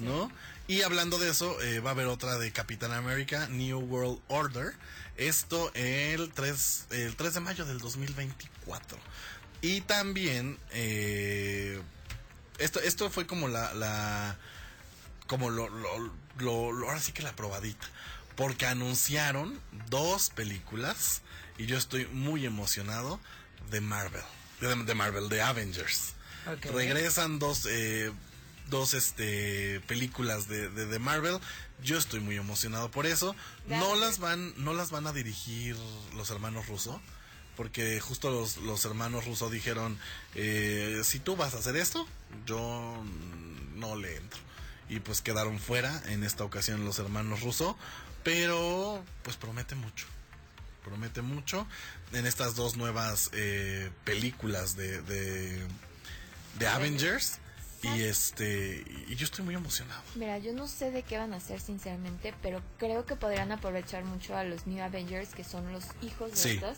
¿no? 0.00 0.32
Y 0.70 0.82
hablando 0.82 1.18
de 1.18 1.28
eso, 1.30 1.60
eh, 1.62 1.80
va 1.80 1.90
a 1.90 1.92
haber 1.94 2.06
otra 2.06 2.38
de 2.38 2.52
Capitán 2.52 2.92
América, 2.92 3.48
New 3.48 3.80
World 3.80 4.20
Order. 4.28 4.72
Esto 5.16 5.72
el 5.74 6.30
3, 6.32 6.86
el 6.90 7.16
3 7.16 7.34
de 7.34 7.40
mayo 7.40 7.64
del 7.64 7.78
2024. 7.80 8.96
Y 9.62 9.80
también, 9.80 10.58
eh, 10.70 11.82
esto, 12.58 12.78
esto 12.80 13.10
fue 13.10 13.26
como 13.26 13.48
la, 13.48 13.74
la 13.74 14.38
como 15.26 15.50
lo, 15.50 15.68
lo, 15.68 15.98
lo- 16.38 16.70
lo- 16.72 16.86
ahora 16.88 17.00
sí 17.00 17.10
que 17.10 17.22
la 17.22 17.34
probadita. 17.34 17.88
Porque 18.36 18.66
anunciaron 18.66 19.58
dos 19.88 20.30
películas 20.30 21.22
y 21.58 21.66
yo 21.66 21.76
estoy 21.78 22.06
muy 22.06 22.46
emocionado 22.46 23.18
de 23.72 23.80
Marvel. 23.80 24.22
De, 24.60 24.72
de 24.76 24.94
Marvel, 24.94 25.28
de 25.28 25.42
Avengers. 25.42 26.12
Regresan 26.72 27.40
dos, 27.40 27.66
eh, 27.68 28.12
dos 28.70 28.94
este, 28.94 29.80
películas 29.86 30.48
de, 30.48 30.70
de, 30.70 30.86
de 30.86 30.98
Marvel. 30.98 31.38
Yo 31.82 31.98
estoy 31.98 32.20
muy 32.20 32.36
emocionado 32.36 32.90
por 32.90 33.06
eso. 33.06 33.36
No 33.66 33.96
las 33.96 34.18
van, 34.18 34.54
no 34.56 34.72
las 34.72 34.90
van 34.90 35.06
a 35.06 35.12
dirigir 35.12 35.76
los 36.16 36.30
hermanos 36.30 36.66
Russo. 36.68 37.00
Porque 37.56 38.00
justo 38.00 38.30
los, 38.30 38.56
los 38.58 38.84
hermanos 38.86 39.26
Russo 39.26 39.50
dijeron, 39.50 39.98
eh, 40.34 41.02
si 41.04 41.18
tú 41.18 41.36
vas 41.36 41.54
a 41.54 41.58
hacer 41.58 41.76
esto, 41.76 42.08
yo 42.46 43.04
no 43.74 43.96
le 43.96 44.16
entro. 44.16 44.40
Y 44.88 45.00
pues 45.00 45.20
quedaron 45.20 45.58
fuera 45.58 46.02
en 46.06 46.24
esta 46.24 46.44
ocasión 46.44 46.86
los 46.86 46.98
hermanos 46.98 47.42
Russo. 47.42 47.76
Pero 48.22 49.04
pues 49.22 49.36
promete 49.36 49.74
mucho. 49.74 50.06
Promete 50.84 51.20
mucho 51.20 51.66
en 52.12 52.26
estas 52.26 52.54
dos 52.54 52.76
nuevas 52.76 53.28
eh, 53.34 53.90
películas 54.04 54.76
de, 54.76 55.02
de, 55.02 55.66
de 56.58 56.66
Avengers. 56.66 57.40
Y 57.82 58.02
este 58.02 58.84
y 59.08 59.14
yo 59.16 59.24
estoy 59.24 59.44
muy 59.44 59.54
emocionado. 59.54 60.00
Mira, 60.14 60.38
yo 60.38 60.52
no 60.52 60.68
sé 60.68 60.90
de 60.90 61.02
qué 61.02 61.16
van 61.18 61.32
a 61.32 61.36
hacer 61.36 61.60
sinceramente, 61.60 62.34
pero 62.42 62.60
creo 62.78 63.06
que 63.06 63.16
podrían 63.16 63.52
aprovechar 63.52 64.04
mucho 64.04 64.36
a 64.36 64.44
los 64.44 64.66
New 64.66 64.82
Avengers, 64.82 65.30
que 65.34 65.44
son 65.44 65.72
los 65.72 65.84
hijos 66.02 66.30
de 66.32 66.36
Sí. 66.36 66.48
estos, 66.50 66.76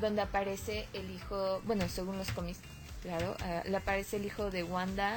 donde 0.00 0.22
aparece 0.22 0.86
el 0.92 1.10
hijo, 1.10 1.60
bueno, 1.64 1.88
según 1.88 2.18
los 2.18 2.30
cómics, 2.32 2.58
claro, 3.02 3.36
eh, 3.44 3.62
le 3.66 3.76
aparece 3.76 4.16
el 4.16 4.26
hijo 4.26 4.50
de 4.50 4.62
Wanda, 4.64 5.14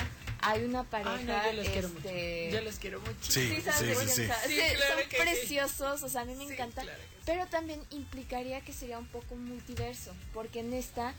hay 0.52 0.64
una 0.64 0.84
pareja. 0.84 1.16
Ay, 1.16 1.24
no, 1.26 1.45
yo 1.45 1.54
los 1.54 1.68
quiero 1.70 1.89
mucho. 1.89 2.08
este, 2.08 2.52
Yo 2.52 2.62
los 2.62 2.76
quiero 2.80 3.00
mucho. 3.02 3.14
Sí, 3.22 3.56
Sí, 3.56 3.62
sabes 3.62 3.80
sí, 3.80 3.86
de 3.86 3.95
sí, 3.95 4.00
quién 4.06 4.10
sí. 4.16 4.22
está. 4.24 4.41
Sí, 4.43 4.54
Sí, 4.54 4.76
claro 4.76 5.00
son 5.02 5.10
que 5.10 5.16
sí. 5.18 5.22
preciosos, 5.24 6.04
o 6.04 6.10
sea, 6.10 6.22
a 6.22 6.26
mí 6.26 6.36
me 6.36 6.48
Sí, 6.48 6.54
encanta. 6.54 6.82
claro 6.84 6.98
que 6.98 7.04
sí. 7.18 7.24
Pero 7.26 7.45
también 7.48 7.82
implicaría 7.91 8.62
que 8.62 8.74
sería 8.74 8.98
un 9.00 9.08
poco 9.08 9.36
multiverso, 9.36 10.14
porque 10.34 10.60
en 10.62 10.74
esta 10.74 11.14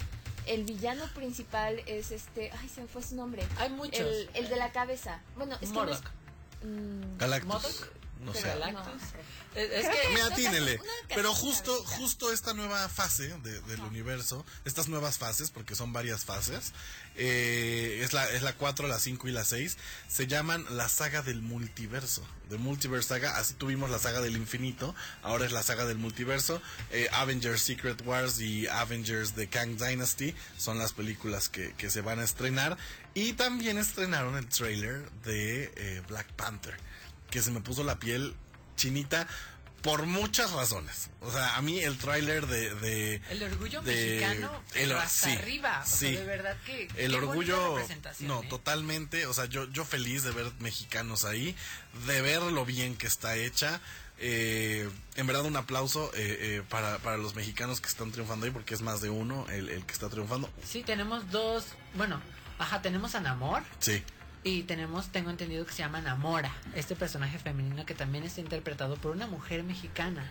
el 0.46 0.64
villano 0.64 1.06
principal 1.14 1.82
es 1.86 2.10
este, 2.10 2.50
ay, 2.58 2.68
se 2.68 2.80
me 2.80 2.86
fue 2.88 3.02
su 3.02 3.14
nombre. 3.16 3.42
Hay 3.58 3.68
muchos. 3.70 4.00
El, 4.00 4.30
el 4.34 4.48
de 4.48 4.56
la 4.56 4.72
cabeza. 4.72 5.20
Bueno, 5.36 5.54
es 5.54 5.60
que 5.60 5.66
no 5.66 5.84
es- 5.84 6.00
Morlock. 6.02 6.10
Galactus. 7.18 7.86
No 8.20 8.34
sé. 8.34 8.42
Galactus. 8.42 8.84
No. 9.02 9.38
Es, 9.54 9.70
es 9.70 9.86
Creo 9.86 9.92
que 9.92 10.08
que- 10.08 10.14
Me 10.14 10.20
atínele. 10.22 10.80
Pero 11.08 11.32
justo, 11.34 11.72
justo 11.84 12.32
esta 12.32 12.52
nueva 12.54 12.88
fase 12.88 13.28
de- 13.42 13.60
del 13.62 13.80
universo, 13.80 14.44
estas 14.64 14.88
nuevas 14.88 15.18
fases, 15.18 15.50
porque 15.50 15.74
son 15.74 15.92
varias 15.92 16.24
fases, 16.24 16.72
eh, 17.16 18.00
es 18.04 18.12
la 18.12 18.28
es 18.30 18.42
la 18.42 18.52
4, 18.54 18.86
la 18.88 18.98
5 18.98 19.26
y 19.28 19.32
la 19.32 19.44
6, 19.44 19.76
se 20.06 20.26
llaman 20.26 20.64
la 20.70 20.88
saga 20.88 21.22
del 21.22 21.40
multiverso. 21.42 22.26
The 22.50 22.56
Multiverse 22.56 23.08
Saga, 23.08 23.36
así 23.36 23.52
tuvimos 23.54 23.90
la 23.90 23.98
saga 23.98 24.22
del 24.22 24.34
infinito, 24.36 24.94
ahora 25.22 25.44
es 25.44 25.52
la 25.52 25.62
saga 25.62 25.84
del 25.84 25.98
multiverso. 25.98 26.62
Eh, 26.90 27.06
Avengers 27.12 27.60
Secret 27.60 28.00
Wars 28.06 28.40
y 28.40 28.66
Avengers 28.68 29.34
The 29.34 29.48
Kang 29.48 29.76
Dynasty 29.76 30.34
son 30.56 30.78
las 30.78 30.92
películas 30.94 31.50
que, 31.50 31.74
que 31.74 31.90
se 31.90 32.00
van 32.00 32.20
a 32.20 32.24
estrenar. 32.24 32.78
Y 33.12 33.34
también 33.34 33.76
estrenaron 33.76 34.36
el 34.38 34.48
trailer 34.48 35.10
de 35.24 35.72
eh, 35.76 36.02
Black 36.08 36.28
Panther, 36.36 36.74
que 37.30 37.42
se 37.42 37.50
me 37.50 37.60
puso 37.60 37.84
la 37.84 37.98
piel 37.98 38.34
chinita 38.76 39.26
por 39.82 40.06
muchas 40.06 40.50
razones. 40.52 41.08
O 41.20 41.30
sea, 41.30 41.56
a 41.56 41.62
mí 41.62 41.78
el 41.78 41.98
tráiler 41.98 42.46
de, 42.48 42.74
de... 42.76 43.22
el 43.30 43.42
orgullo 43.44 43.80
de- 43.82 43.92
mexicano 44.20 44.62
el- 44.74 44.92
hasta 44.92 45.30
sí, 45.30 45.36
arriba. 45.36 45.82
O 45.84 45.86
sea, 45.86 45.96
sí. 46.10 46.16
de 46.16 46.24
verdad 46.24 46.56
que. 46.66 46.88
El 46.96 47.14
orgullo, 47.14 47.78
no, 48.20 48.42
¿eh? 48.42 48.46
totalmente, 48.48 49.26
o 49.26 49.34
sea, 49.34 49.44
yo, 49.44 49.68
yo 49.70 49.84
feliz 49.84 50.24
de 50.24 50.32
ver 50.32 50.50
mexicanos 50.58 51.24
ahí, 51.24 51.54
de 52.06 52.20
ver 52.22 52.42
lo 52.42 52.64
bien 52.64 52.96
que 52.96 53.06
está 53.06 53.36
hecha. 53.36 53.80
Eh, 54.20 54.90
en 55.14 55.26
verdad 55.28 55.44
un 55.44 55.56
aplauso 55.56 56.10
eh, 56.14 56.36
eh, 56.40 56.62
para, 56.68 56.98
para 56.98 57.16
los 57.18 57.36
mexicanos 57.36 57.80
que 57.80 57.86
están 57.88 58.10
triunfando 58.10 58.46
ahí, 58.46 58.50
porque 58.52 58.74
es 58.74 58.80
más 58.80 59.00
de 59.00 59.10
uno 59.10 59.46
el, 59.48 59.68
el 59.68 59.86
que 59.86 59.92
está 59.92 60.08
triunfando. 60.08 60.50
Sí, 60.68 60.82
tenemos 60.82 61.30
dos. 61.30 61.66
Bueno, 61.94 62.20
ajá, 62.58 62.82
tenemos 62.82 63.14
a 63.14 63.20
Namor. 63.20 63.62
Sí, 63.78 64.02
Y 64.44 64.62
tenemos, 64.62 65.08
tengo 65.08 65.30
entendido 65.30 65.66
que 65.66 65.72
se 65.72 65.78
llama 65.78 66.00
Namora, 66.00 66.52
este 66.74 66.94
personaje 66.94 67.38
femenino 67.38 67.84
que 67.84 67.94
también 67.94 68.24
está 68.24 68.40
interpretado 68.40 68.96
por 68.96 69.12
una 69.12 69.26
mujer 69.26 69.64
mexicana. 69.64 70.30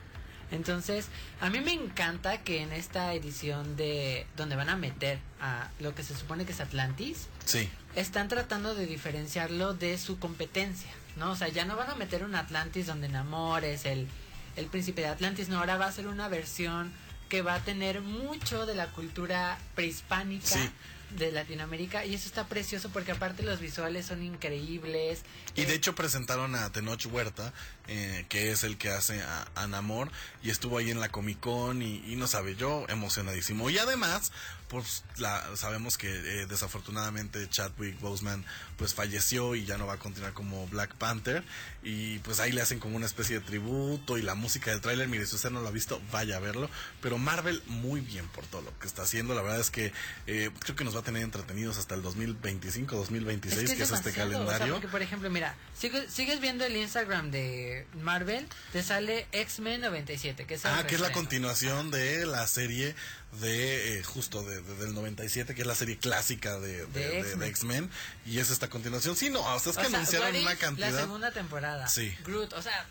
Entonces, 0.50 1.08
a 1.42 1.50
mí 1.50 1.60
me 1.60 1.74
encanta 1.74 2.42
que 2.42 2.62
en 2.62 2.72
esta 2.72 3.14
edición 3.14 3.76
de 3.76 4.26
donde 4.38 4.56
van 4.56 4.70
a 4.70 4.78
meter 4.78 5.20
a 5.42 5.70
lo 5.80 5.94
que 5.94 6.04
se 6.04 6.16
supone 6.16 6.46
que 6.46 6.54
es 6.54 6.62
Atlantis, 6.62 7.28
sí, 7.44 7.70
están 7.96 8.30
tratando 8.30 8.74
de 8.74 8.86
diferenciarlo 8.86 9.74
de 9.74 9.98
su 9.98 10.20
competencia, 10.20 10.90
¿no? 11.18 11.32
O 11.32 11.36
sea, 11.36 11.50
ya 11.50 11.66
no 11.66 11.76
van 11.76 11.90
a 11.90 11.96
meter 11.96 12.24
un 12.24 12.34
Atlantis 12.36 12.88
donde 12.88 13.10
Namor 13.10 13.66
es 13.66 13.86
el, 13.86 14.08
el 14.56 14.68
príncipe 14.68 15.02
de 15.02 15.08
Atlantis, 15.08 15.50
no, 15.50 15.60
ahora 15.60 15.78
va 15.78 15.88
a 15.88 15.92
ser 15.92 16.08
una 16.08 16.30
versión 16.30 16.94
que 17.28 17.42
va 17.42 17.56
a 17.56 17.60
tener 17.60 18.00
mucho 18.02 18.66
de 18.66 18.76
la 18.76 18.88
cultura 18.88 19.58
prehispánica 19.76 20.48
Sí. 20.48 20.70
De 21.12 21.32
Latinoamérica 21.32 22.06
y 22.06 22.14
eso 22.16 22.28
está 22.28 22.48
precioso 22.48 22.90
porque 22.90 23.12
aparte 23.12 23.44
los 23.44 23.60
visuales 23.60 24.06
son 24.06 24.24
increíbles. 24.24 25.24
Y 25.56 25.66
de 25.66 25.74
hecho 25.74 25.96
presentaron 25.96 26.56
a 26.56 26.72
Tenoch 26.72 27.06
Huerta, 27.06 27.54
eh, 27.88 28.26
que 28.30 28.52
es 28.52 28.64
el 28.64 28.78
que 28.78 28.90
hace 28.90 29.22
a, 29.22 29.48
a 29.56 29.68
Namor, 29.68 30.12
y 30.44 30.50
estuvo 30.50 30.78
ahí 30.78 30.92
en 30.92 31.00
la 31.00 31.10
Comic 31.10 31.40
Con 31.40 31.82
y, 31.82 32.04
y 32.08 32.16
no 32.16 32.28
sabe, 32.28 32.56
yo 32.56 32.86
emocionadísimo. 32.90 33.70
Y 33.70 33.78
además, 33.78 34.32
pues 34.70 35.04
la, 35.18 35.44
sabemos 35.56 35.98
que 35.98 36.10
eh, 36.10 36.46
desafortunadamente 36.46 37.48
Chadwick 37.50 38.00
Boseman 38.02 38.44
pues 38.78 38.94
falleció 38.94 39.56
y 39.56 39.66
ya 39.66 39.78
no 39.78 39.88
va 39.88 39.94
a 39.94 39.98
continuar 39.98 40.34
como 40.34 40.68
Black 40.68 40.94
Panther 40.96 41.44
y 41.84 42.20
pues 42.20 42.40
ahí 42.42 42.52
le 42.52 42.62
hacen 42.62 42.80
como 42.80 42.96
una 42.98 43.06
especie 43.06 43.40
de 43.40 43.46
tributo 43.46 44.18
y 44.18 44.22
la 44.22 44.36
música 44.36 44.72
del 44.72 44.82
tráiler, 44.82 45.08
mire, 45.08 45.26
si 45.26 45.36
usted 45.36 45.50
no 45.52 45.62
lo 45.62 45.70
ha 45.70 45.72
visto, 45.72 46.02
vaya 46.12 46.36
a 46.36 46.40
verlo, 46.40 46.70
pero 47.02 47.18
Marvel 47.18 47.64
muy 47.68 48.02
bien 48.02 48.28
por 48.28 48.46
todo 48.46 48.62
lo 48.62 48.78
que 48.80 48.88
está 48.88 49.04
haciendo, 49.04 49.34
la 49.36 49.42
verdad 49.42 49.60
es 49.62 49.72
que 49.72 49.94
eh, 50.28 50.52
creo 50.60 50.76
que 50.76 50.84
nos 50.84 50.96
va 50.96 51.00
a 51.00 51.04
tener 51.04 51.24
entretenidos 51.24 51.78
hasta 51.78 51.96
el 51.96 52.02
2025, 52.02 52.96
2026, 52.98 53.72
que, 53.74 53.84
es, 53.84 53.92
este 53.92 54.12
demasiado, 54.12 54.12
o 54.12 54.12
sea, 54.12 54.24
calendario. 54.44 54.74
porque, 54.76 54.88
por 54.90 55.02
ejemplo, 55.02 55.30
mira, 55.30 55.56
sigue- 55.80 56.10
sigues 56.10 56.40
viendo 56.42 56.66
el 56.66 56.76
Instagram 56.76 57.32
de 57.32 57.77
Marvel, 58.02 58.48
te 58.72 58.82
sale 58.84 59.28
X-Men 59.32 59.82
97, 59.82 60.46
que 60.46 60.56
es 60.56 60.66
el 60.66 60.72
Ah, 60.72 60.86
que 60.88 60.96
es 60.96 61.02
la 61.02 61.12
continuación 61.12 61.92
de 61.92 62.26
la 62.26 62.48
serie 62.48 62.96
de 63.42 64.00
eh, 64.00 64.04
justo 64.04 64.42
de, 64.44 64.62
de- 64.62 64.76
del 64.78 64.94
97, 64.94 65.54
que 65.54 65.62
es 65.62 65.68
la 65.68 65.76
serie 65.76 65.98
clásica 65.98 66.60
de, 66.60 66.86
de- 66.88 67.48
X-Men. 67.48 67.90
Y 68.26 68.40
es 68.40 68.50
esta 68.50 68.70
continuación. 68.70 69.16
Sí, 69.16 69.30
no, 69.30 69.42
o 69.42 69.60
sea, 69.60 69.72
es 69.72 69.78
O 69.78 69.82
que 69.82 69.88
sea, 69.88 69.98
anunciaron 70.00 70.36
una 70.36 70.56
cantidad, 70.56 70.92
La 70.92 71.00
segunda 71.02 71.32
temporada. 71.32 71.88
Sí. 71.88 72.16
Groot, 72.26 72.54
o 72.54 72.62
sea, 72.62 72.86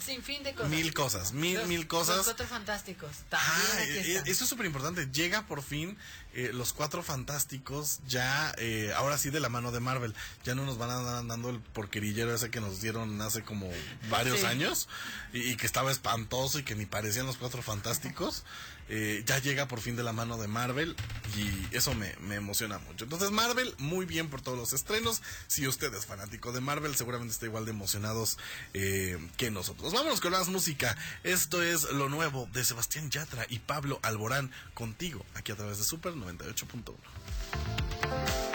sin 0.00 0.22
fin 0.22 0.42
de 0.42 0.54
cosas. 0.54 0.70
mil 0.70 0.94
cosas, 0.94 1.32
mil, 1.32 1.58
Los- 1.58 1.68
mil 1.68 1.86
cosas. 1.86 2.16
Los 2.16 2.24
cuatro 2.26 2.46
fantásticos. 2.46 3.10
También 3.28 3.50
Ah, 3.74 3.82
eh, 3.82 4.00
están. 4.16 4.26
eso 4.28 4.44
es 4.44 4.50
súper 4.50 4.66
importante. 4.66 5.06
Llega 5.12 5.46
por 5.46 5.62
fin 5.62 5.96
eh, 6.32 6.50
los 6.52 6.72
cuatro 6.72 7.02
fantásticos, 7.02 8.00
ya 8.06 8.54
eh, 8.58 8.92
ahora 8.96 9.18
sí 9.18 9.30
de 9.30 9.40
la 9.40 9.48
mano 9.48 9.72
de 9.72 9.80
Marvel. 9.80 10.14
Ya 10.44 10.54
no 10.54 10.64
nos 10.64 10.78
van 10.78 10.90
a 10.90 10.98
andar 10.98 11.26
dando 11.26 11.50
el 11.50 11.60
porquerillero 11.60 12.34
ese 12.34 12.50
que 12.50 12.60
nos 12.60 12.80
dieron 12.80 13.20
hace 13.22 13.42
como 13.42 13.70
varios 14.10 14.40
Sí. 14.40 14.46
años 14.46 14.88
y, 15.32 15.40
y 15.50 15.56
que 15.56 15.66
estaba 15.66 15.90
espantoso 15.90 16.58
y 16.58 16.62
que 16.62 16.74
ni 16.74 16.86
parecían 16.86 17.26
los 17.26 17.36
cuatro 17.36 17.62
fantásticos. 17.62 18.44
Eh, 18.92 19.22
ya 19.24 19.38
llega 19.38 19.68
por 19.68 19.80
fin 19.80 19.94
de 19.94 20.02
la 20.02 20.12
mano 20.12 20.36
de 20.36 20.48
Marvel 20.48 20.96
y 21.36 21.76
eso 21.76 21.94
me, 21.94 22.16
me 22.16 22.34
emociona 22.34 22.80
mucho. 22.80 23.04
Entonces 23.04 23.30
Marvel, 23.30 23.72
muy 23.78 24.04
bien 24.04 24.28
por 24.28 24.42
todos 24.42 24.58
los 24.58 24.72
estrenos. 24.72 25.22
Si 25.46 25.68
usted 25.68 25.94
es 25.94 26.06
fanático 26.06 26.50
de 26.50 26.60
Marvel, 26.60 26.96
seguramente 26.96 27.32
está 27.32 27.46
igual 27.46 27.64
de 27.64 27.70
emocionados 27.70 28.36
eh, 28.74 29.16
que 29.36 29.52
nosotros. 29.52 29.92
Vámonos 29.92 30.20
con 30.20 30.32
más 30.32 30.48
música. 30.48 30.96
Esto 31.22 31.62
es 31.62 31.84
lo 31.92 32.08
nuevo 32.08 32.48
de 32.52 32.64
Sebastián 32.64 33.10
Yatra 33.10 33.46
y 33.48 33.60
Pablo 33.60 34.00
Alborán 34.02 34.50
contigo, 34.74 35.24
aquí 35.34 35.52
a 35.52 35.56
través 35.56 35.78
de 35.78 35.84
Super 35.84 36.14
98.1. 36.14 38.49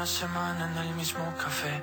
una 0.00 0.06
semana 0.06 0.64
en 0.64 0.78
el 0.78 0.94
mismo 0.94 1.22
café. 1.36 1.82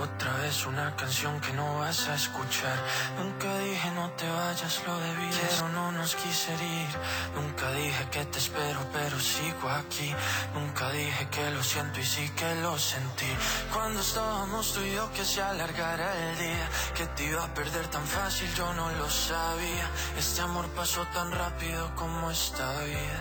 Otra 0.00 0.32
vez 0.38 0.66
una 0.66 0.96
canción 0.96 1.40
que 1.40 1.52
no 1.52 1.78
vas 1.78 2.08
a 2.08 2.16
escuchar. 2.16 2.76
Nunca 3.16 3.56
dije 3.58 3.88
no 3.92 4.10
te 4.18 4.28
vayas, 4.28 4.82
lo 4.84 4.98
debí, 4.98 5.30
pero 5.40 5.68
no 5.68 5.92
nos 5.92 6.16
quise 6.16 6.52
ir. 6.54 6.92
Nunca 7.36 7.70
dije 7.70 8.08
que 8.10 8.24
te 8.24 8.38
espero, 8.40 8.80
pero 8.92 9.16
sigo 9.20 9.68
aquí. 9.68 10.12
Nunca 10.54 10.90
dije 10.90 11.28
que 11.30 11.52
lo 11.52 11.62
siento 11.62 12.00
y 12.00 12.04
sí 12.04 12.28
que 12.30 12.52
lo 12.62 12.76
sentí. 12.76 13.32
Cuando 13.72 14.00
estábamos 14.00 14.72
tú 14.72 14.80
y 14.80 14.94
yo 14.94 15.12
que 15.12 15.24
se 15.24 15.40
alargara 15.40 16.08
el 16.18 16.38
día. 16.38 16.68
Que 16.96 17.06
te 17.14 17.26
iba 17.26 17.44
a 17.44 17.54
perder 17.54 17.86
tan 17.86 18.04
fácil, 18.04 18.52
yo 18.56 18.74
no 18.74 18.90
lo 18.90 19.08
sabía. 19.08 19.86
Este 20.18 20.40
amor 20.40 20.66
pasó 20.70 21.06
tan 21.14 21.30
rápido 21.30 21.94
como 21.94 22.28
esta 22.28 22.66
vida. 22.82 23.20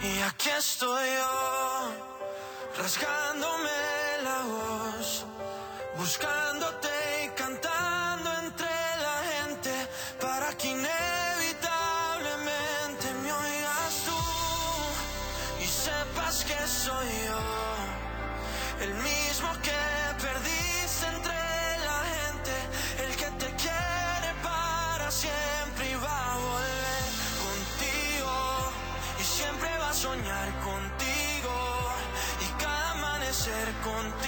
Y 0.00 0.20
aquí 0.22 0.48
estoy 0.50 1.06
yo, 1.18 2.07
rasgándome 2.78 3.68
la 4.22 4.42
voz, 4.44 5.24
buscándote 5.96 6.67
contigo 33.88 34.27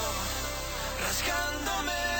rasgándome 1.21 2.10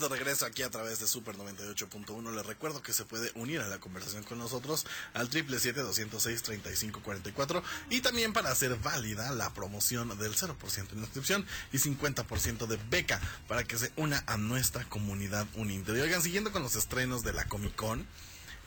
de 0.00 0.08
regreso 0.08 0.46
aquí 0.46 0.62
a 0.62 0.70
través 0.70 0.98
de 0.98 1.06
Super 1.06 1.36
98.1. 1.36 2.34
Les 2.34 2.46
recuerdo 2.46 2.82
que 2.82 2.94
se 2.94 3.04
puede 3.04 3.30
unir 3.34 3.60
a 3.60 3.68
la 3.68 3.78
conversación 3.78 4.24
con 4.24 4.38
nosotros 4.38 4.86
al 5.12 5.28
777-206-3544 5.30 7.62
y 7.90 8.00
también 8.00 8.32
para 8.32 8.50
hacer 8.50 8.74
válida 8.76 9.30
la 9.32 9.52
promoción 9.52 10.08
del 10.18 10.34
0% 10.34 10.88
de 10.88 11.00
inscripción 11.00 11.44
y 11.72 11.78
50% 11.78 12.66
de 12.66 12.78
beca 12.88 13.20
para 13.46 13.64
que 13.64 13.76
se 13.78 13.92
una 13.96 14.24
a 14.26 14.38
nuestra 14.38 14.88
comunidad 14.88 15.46
unida. 15.54 15.94
Y 15.96 16.00
oigan, 16.00 16.22
siguiendo 16.22 16.52
con 16.52 16.62
los 16.62 16.76
estrenos 16.76 17.22
de 17.22 17.34
la 17.34 17.44
Comic 17.44 17.76
Con, 17.76 18.06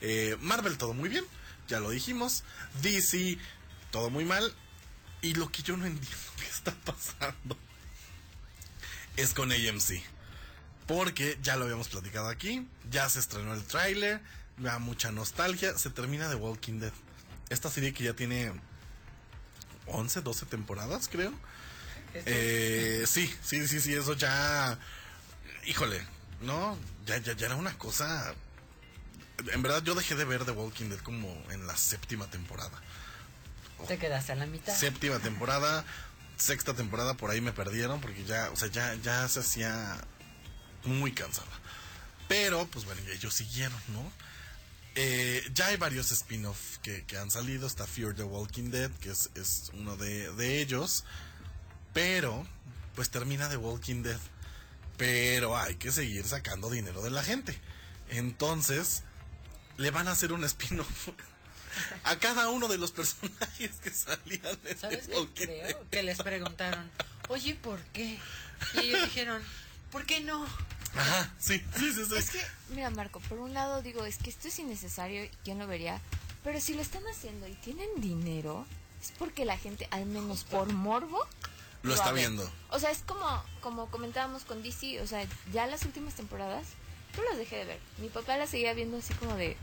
eh, 0.00 0.36
Marvel 0.40 0.78
todo 0.78 0.94
muy 0.94 1.08
bien, 1.08 1.24
ya 1.68 1.80
lo 1.80 1.90
dijimos, 1.90 2.44
DC 2.82 3.38
todo 3.90 4.10
muy 4.10 4.24
mal 4.24 4.54
y 5.22 5.34
lo 5.34 5.50
que 5.50 5.62
yo 5.62 5.76
no 5.76 5.86
entiendo 5.86 6.16
que 6.36 6.46
está 6.46 6.72
pasando 6.84 7.56
es 9.16 9.34
con 9.34 9.50
AMC. 9.52 10.13
Porque 10.86 11.38
ya 11.42 11.56
lo 11.56 11.64
habíamos 11.64 11.88
platicado 11.88 12.28
aquí, 12.28 12.68
ya 12.90 13.08
se 13.08 13.18
estrenó 13.18 13.54
el 13.54 13.64
tráiler, 13.64 14.20
me 14.58 14.68
da 14.68 14.78
mucha 14.78 15.10
nostalgia, 15.10 15.76
se 15.78 15.90
termina 15.90 16.28
The 16.28 16.34
Walking 16.34 16.80
Dead. 16.80 16.92
Esta 17.48 17.70
serie 17.70 17.92
que 17.94 18.04
ya 18.04 18.14
tiene 18.14 18.52
11, 19.86 20.20
12 20.20 20.46
temporadas, 20.46 21.08
creo. 21.08 21.32
Eh, 22.14 23.04
sí, 23.06 23.32
sí, 23.42 23.66
sí, 23.66 23.80
sí, 23.80 23.94
eso 23.94 24.14
ya... 24.14 24.78
Híjole, 25.66 26.00
¿no? 26.42 26.78
Ya, 27.06 27.18
ya, 27.18 27.32
ya 27.32 27.46
era 27.46 27.56
una 27.56 27.76
cosa... 27.78 28.34
En 29.52 29.62
verdad 29.62 29.82
yo 29.82 29.94
dejé 29.94 30.14
de 30.14 30.24
ver 30.24 30.44
The 30.44 30.52
Walking 30.52 30.90
Dead 30.90 31.00
como 31.00 31.28
en 31.50 31.66
la 31.66 31.76
séptima 31.76 32.30
temporada. 32.30 32.80
Te 33.88 33.98
quedaste 33.98 34.32
a 34.32 34.36
la 34.36 34.46
mitad. 34.46 34.74
Séptima 34.74 35.18
temporada, 35.18 35.84
sexta 36.36 36.74
temporada 36.74 37.14
por 37.14 37.30
ahí 37.30 37.40
me 37.40 37.52
perdieron 37.52 38.00
porque 38.00 38.24
ya, 38.24 38.50
o 38.52 38.56
sea, 38.56 38.68
ya, 38.68 38.94
ya 38.94 39.28
se 39.28 39.40
hacía 39.40 39.98
muy 40.84 41.12
cansada. 41.12 41.48
Pero, 42.28 42.66
pues 42.66 42.84
bueno, 42.84 43.00
ellos 43.12 43.34
siguieron, 43.34 43.78
¿no? 43.88 44.12
Eh, 44.96 45.42
ya 45.52 45.66
hay 45.66 45.76
varios 45.76 46.10
spin-off 46.12 46.78
que, 46.78 47.04
que 47.04 47.18
han 47.18 47.30
salido. 47.30 47.66
Está 47.66 47.86
Fear 47.86 48.14
the 48.14 48.22
Walking 48.22 48.70
Dead, 48.70 48.90
que 49.00 49.10
es, 49.10 49.30
es 49.34 49.70
uno 49.74 49.96
de, 49.96 50.32
de 50.34 50.60
ellos. 50.60 51.04
Pero, 51.92 52.46
pues 52.94 53.10
termina 53.10 53.48
The 53.48 53.56
Walking 53.56 54.02
Dead. 54.02 54.18
Pero 54.96 55.56
hay 55.56 55.74
que 55.74 55.90
seguir 55.90 56.24
sacando 56.26 56.70
dinero 56.70 57.02
de 57.02 57.10
la 57.10 57.22
gente. 57.24 57.58
Entonces, 58.08 59.02
le 59.76 59.90
van 59.90 60.06
a 60.08 60.12
hacer 60.12 60.32
un 60.32 60.44
spin-off 60.44 61.08
a 62.04 62.16
cada 62.18 62.48
uno 62.50 62.68
de 62.68 62.78
los 62.78 62.92
personajes 62.92 63.70
que 63.82 63.90
salían 63.90 64.58
en 64.64 64.78
¿Sabes 64.78 65.08
The 65.08 65.28
qué 65.34 65.46
Dead. 65.46 65.66
creo? 65.66 65.90
Que 65.90 66.02
les 66.04 66.18
preguntaron, 66.22 66.88
oye, 67.28 67.54
¿por 67.56 67.80
qué? 67.92 68.18
Y 68.74 68.78
ellos 68.78 69.02
dijeron, 69.04 69.42
¿por 69.90 70.06
qué 70.06 70.20
no? 70.20 70.46
Ajá, 70.96 71.32
sí, 71.38 71.62
sí, 71.78 71.92
sí, 71.92 72.04
sí. 72.06 72.16
Es 72.16 72.30
que, 72.30 72.40
mira, 72.70 72.90
Marco, 72.90 73.20
por 73.20 73.38
un 73.38 73.52
lado 73.54 73.82
digo, 73.82 74.04
es 74.04 74.18
que 74.18 74.30
esto 74.30 74.48
es 74.48 74.58
innecesario, 74.58 75.28
¿quién 75.44 75.58
lo 75.58 75.66
vería? 75.66 76.00
Pero 76.42 76.60
si 76.60 76.74
lo 76.74 76.82
están 76.82 77.02
haciendo 77.08 77.46
y 77.48 77.54
tienen 77.54 77.88
dinero, 77.96 78.66
es 79.02 79.12
porque 79.18 79.44
la 79.44 79.56
gente, 79.58 79.88
al 79.90 80.06
menos 80.06 80.44
por 80.44 80.72
morbo, 80.72 81.26
Lo 81.82 81.94
está 81.94 82.12
viendo. 82.12 82.50
O 82.70 82.78
sea, 82.78 82.90
es 82.90 82.98
como, 82.98 83.42
como 83.60 83.90
comentábamos 83.90 84.44
con 84.44 84.62
DC, 84.62 85.00
o 85.00 85.06
sea, 85.06 85.26
ya 85.52 85.66
las 85.66 85.84
últimas 85.84 86.14
temporadas, 86.14 86.66
yo 87.16 87.22
las 87.24 87.38
dejé 87.38 87.56
de 87.56 87.64
ver. 87.64 87.80
Mi 87.98 88.08
papá 88.08 88.36
las 88.36 88.50
seguía 88.50 88.72
viendo 88.74 88.98
así 88.98 89.14
como 89.14 89.34
de, 89.36 89.56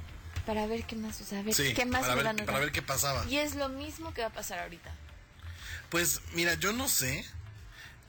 para 0.45 0.65
ver 0.67 0.85
qué 0.85 0.95
más, 0.95 1.21
o 1.21 1.23
sea, 1.25 1.39
a 1.39 1.43
ver 1.43 1.53
Sí, 1.53 1.73
qué 1.73 1.85
más 1.85 2.01
para 2.01 2.15
me 2.15 2.23
ver- 2.23 2.45
para 2.45 2.59
ver 2.59 2.71
qué 2.71 2.81
pasaba. 2.81 3.25
Y 3.27 3.37
es 3.37 3.55
lo 3.55 3.69
mismo 3.69 4.13
que 4.13 4.21
va 4.21 4.27
a 4.27 4.33
pasar 4.33 4.59
ahorita. 4.59 4.93
Pues 5.89 6.21
mira, 6.33 6.53
yo 6.55 6.71
no 6.73 6.87
sé 6.87 7.25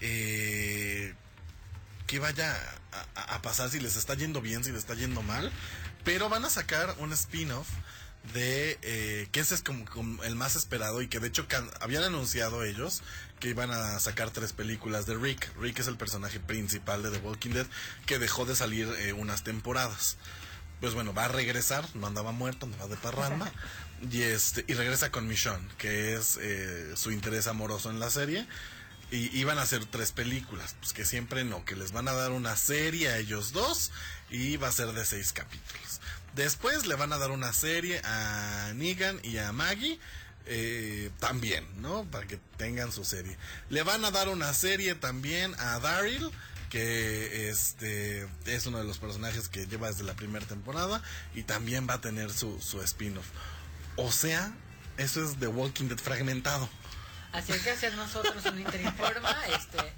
eh, 0.01 1.15
qué 2.07 2.19
vaya 2.19 2.57
a, 3.15 3.43
pasar, 3.43 3.71
si 3.71 3.81
les 3.81 3.97
está 3.97 4.15
yendo 4.15 4.41
bien, 4.41 4.65
si 4.65 4.71
les 4.71 4.81
está 4.81 4.95
yendo 4.95 5.23
mal, 5.23 5.51
pero 6.05 6.29
van 6.29 6.45
a 6.45 6.51
sacar 6.51 6.95
un 6.99 7.13
spin-off 7.13 7.69
de 8.35 8.79
eh, 8.83 9.29
que 9.33 9.41
ese 9.41 9.55
es 9.57 9.63
como, 9.63 9.85
como 9.87 10.23
el 10.23 10.37
más 10.37 10.55
esperado 10.55 11.03
y 11.03 11.09
que 11.09 11.19
de 11.19 11.29
hecho 11.29 11.49
can- 11.49 11.69
habían 11.81 12.05
anunciado 12.05 12.63
ellos 12.63 13.03
que 13.41 13.49
iban 13.49 13.73
a 13.73 13.99
sacar 13.99 14.31
tres 14.31 14.53
películas 14.53 15.07
de 15.07 15.17
Rick. 15.17 15.51
Rick 15.59 15.81
es 15.81 15.89
el 15.89 15.97
personaje 15.97 16.39
principal 16.39 17.03
de 17.03 17.11
The 17.11 17.19
Walking 17.19 17.51
Dead 17.51 17.67
que 18.07 18.19
dejó 18.21 18.45
de 18.45 18.55
salir 18.55 18.87
eh, 19.01 19.13
unas 19.13 19.43
temporadas. 19.43 20.17
Pues 20.81 20.95
bueno, 20.95 21.15
va 21.15 21.25
a 21.25 21.29
regresar, 21.29 21.85
no 21.95 22.07
andaba 22.07 22.33
muerto, 22.33 22.67
andaba 22.67 22.87
de 22.89 22.97
parranda. 22.97 23.51
Y, 24.11 24.23
este, 24.23 24.65
y 24.67 24.75
regresa 24.75 25.11
con 25.13 25.29
Michonne, 25.29 25.69
que 25.79 26.15
es 26.15 26.39
eh, 26.41 26.93
su 26.97 27.13
interés 27.13 27.47
amoroso 27.47 27.91
en 27.91 28.01
la 28.01 28.11
serie. 28.11 28.47
Y 29.13 29.29
iban 29.39 29.59
a 29.59 29.63
hacer 29.63 29.85
tres 29.85 30.11
películas, 30.11 30.75
pues 30.81 30.93
que 30.93 31.05
siempre 31.05 31.45
no, 31.45 31.65
que 31.65 31.77
les 31.77 31.93
van 31.93 32.09
a 32.09 32.13
dar 32.13 32.33
una 32.33 32.57
serie 32.57 33.11
a 33.11 33.19
ellos 33.19 33.53
dos 33.53 33.93
y 34.31 34.57
va 34.57 34.69
a 34.69 34.73
ser 34.73 34.93
de 34.93 35.05
seis 35.05 35.33
capítulos. 35.33 36.01
Después 36.35 36.87
le 36.87 36.95
van 36.95 37.13
a 37.13 37.19
dar 37.19 37.31
una 37.31 37.53
serie 37.53 38.01
a 38.05 38.73
Negan 38.75 39.21
y 39.23 39.37
a 39.37 39.53
Maggie 39.53 40.01
eh, 40.47 41.11
también, 41.21 41.67
¿no? 41.83 42.05
Para 42.11 42.27
que 42.27 42.39
tengan 42.57 42.91
su 42.91 43.05
serie. 43.05 43.37
Le 43.69 43.83
van 43.83 44.05
a 44.05 44.11
dar 44.11 44.29
una 44.29 44.53
serie 44.55 44.95
también 44.95 45.55
a 45.59 45.79
Daryl, 45.79 46.31
que 46.71 47.51
este 47.51 48.27
es 48.47 48.67
uno 48.67 48.79
de 48.79 48.85
los 48.85 48.97
personajes 48.97 49.49
que 49.51 49.67
lleva 49.67 49.89
desde 49.89 50.05
la 50.05 50.15
primera 50.15 50.47
temporada 50.47 51.03
y 51.35 51.43
también 51.43 51.87
va 51.87 51.95
a 51.95 52.01
tener 52.01 52.33
su, 52.33 52.59
su 52.63 52.81
spin-off. 52.81 53.27
O 53.97 54.11
sea, 54.11 54.55
eso 54.97 55.23
es 55.23 55.37
The 55.39 55.49
Walking 55.49 55.89
Dead 55.89 55.99
fragmentado. 55.99 56.67
Que 57.33 57.71
hacer 57.71 57.95
nosotros 57.95 58.45
un 58.45 58.61
Interinforma, 58.61 59.35
este, 59.59 59.93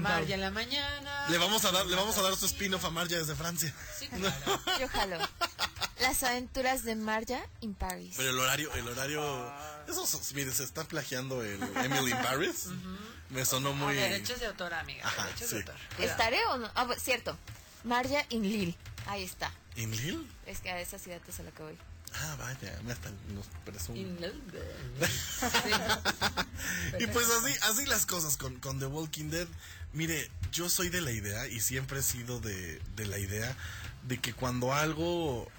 Marja 0.00 0.34
en 0.34 0.40
la 0.40 0.50
mañana. 0.50 1.28
Le 1.28 1.36
vamos 1.38 1.64
a 1.64 1.72
dar, 1.72 1.84
le 1.86 1.96
vamos 1.96 2.16
a 2.16 2.22
dar 2.22 2.36
su 2.36 2.46
spin-off 2.46 2.84
a 2.84 2.90
Marja 2.90 3.16
desde 3.18 3.34
Francia. 3.34 3.74
Yo 4.80 4.88
jalo. 4.88 5.18
Las 6.00 6.22
aventuras 6.22 6.84
de 6.84 6.94
Marja 6.94 7.40
in 7.60 7.74
Paris. 7.74 8.14
Pero 8.16 8.30
el 8.30 8.38
horario, 8.38 8.72
el 8.74 8.86
horario, 8.88 9.52
eso, 9.88 10.20
mire, 10.34 10.52
se 10.52 10.62
está 10.64 10.84
plagiando 10.84 11.42
el 11.42 11.60
Emily 11.84 12.12
in 12.12 12.18
Paris. 12.18 12.66
Me 13.30 13.44
sonó 13.44 13.72
muy. 13.72 13.94
Derechos 13.94 14.38
de 14.40 14.46
autor, 14.46 14.72
amiga. 14.74 15.06
Ajá, 15.06 15.24
derechos 15.26 15.48
sí. 15.48 15.54
de 15.56 15.60
autor. 15.62 15.76
Cuidado. 15.96 16.10
¿Estaré 16.12 16.46
o 16.46 16.58
no? 16.58 16.70
Ah, 16.74 16.86
bu- 16.86 16.98
cierto. 16.98 17.36
Marja 17.84 18.24
in 18.30 18.42
Lille. 18.42 18.76
Ahí 19.06 19.24
está. 19.24 19.50
¿In 19.76 19.90
Lille? 19.90 20.24
Es 20.46 20.60
que 20.60 20.70
a 20.70 20.80
esa 20.80 20.98
ciudad 20.98 21.20
es 21.28 21.40
a 21.40 21.42
la 21.42 21.50
que 21.50 21.62
voy. 21.62 21.78
Ah, 22.14 22.36
vaya, 22.38 22.78
me 22.84 22.92
hasta 22.92 23.10
nos 23.34 23.46
presume. 23.64 24.00
Y 26.98 27.06
pues 27.06 27.26
así, 27.30 27.54
así 27.62 27.86
las 27.86 28.06
cosas 28.06 28.36
con, 28.36 28.56
con 28.56 28.78
The 28.78 28.86
Walking 28.86 29.30
Dead. 29.30 29.46
Mire, 29.92 30.30
yo 30.52 30.68
soy 30.68 30.88
de 30.88 31.00
la 31.00 31.12
idea 31.12 31.46
y 31.46 31.60
siempre 31.60 32.00
he 32.00 32.02
sido 32.02 32.40
de, 32.40 32.80
de 32.96 33.06
la 33.06 33.18
idea 33.18 33.56
de 34.06 34.18
que 34.18 34.32
cuando 34.32 34.74
algo 34.74 35.50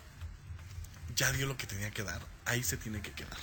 ya 1.16 1.32
dio 1.32 1.48
lo 1.48 1.58
que 1.58 1.68
tenía 1.68 1.92
que 1.92 2.04
dar, 2.04 2.22
ahí 2.46 2.64
se 2.64 2.78
tiene 2.78 3.02
que 3.02 3.12
quedar. 3.12 3.38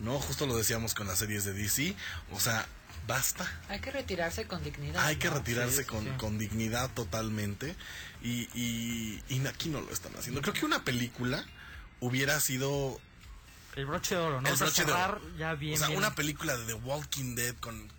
¿No? 0.00 0.18
Justo 0.18 0.46
lo 0.46 0.56
decíamos 0.56 0.94
con 0.94 1.06
las 1.06 1.18
series 1.18 1.44
de 1.44 1.52
DC. 1.52 1.94
O 2.32 2.40
sea, 2.40 2.66
basta. 3.06 3.46
Hay 3.68 3.80
que 3.80 3.90
retirarse 3.90 4.46
con 4.46 4.62
dignidad. 4.64 5.04
Hay 5.06 5.16
que 5.16 5.30
retirarse 5.30 5.82
sí, 5.82 5.84
con, 5.84 6.04
sí. 6.04 6.10
con 6.18 6.38
dignidad 6.38 6.90
totalmente. 6.90 7.76
Y, 8.22 8.48
y, 8.54 9.22
y 9.28 9.46
aquí 9.46 9.68
no 9.68 9.80
lo 9.80 9.92
están 9.92 10.14
haciendo. 10.16 10.42
Creo 10.42 10.54
que 10.54 10.64
una 10.64 10.84
película 10.84 11.44
hubiera 12.02 12.38
sido 12.40 13.00
El 13.74 13.86
broche 13.86 14.14
de 14.16 14.20
oro, 14.20 14.40
¿no? 14.42 14.48
El 14.48 14.54
O 14.54 14.56
sea, 14.58 14.66
broche 14.66 14.84
de 14.84 14.90
cerrar 14.92 15.10
oro. 15.16 15.36
ya 15.38 15.54
bien. 15.54 15.74
o 15.74 15.78
sea, 15.78 15.86
bien. 15.86 15.98
una 15.98 16.14
película 16.14 16.56
de 16.58 16.66
The 16.66 16.74
Walking 16.74 17.34
Dead 17.34 17.54
con 17.56 17.90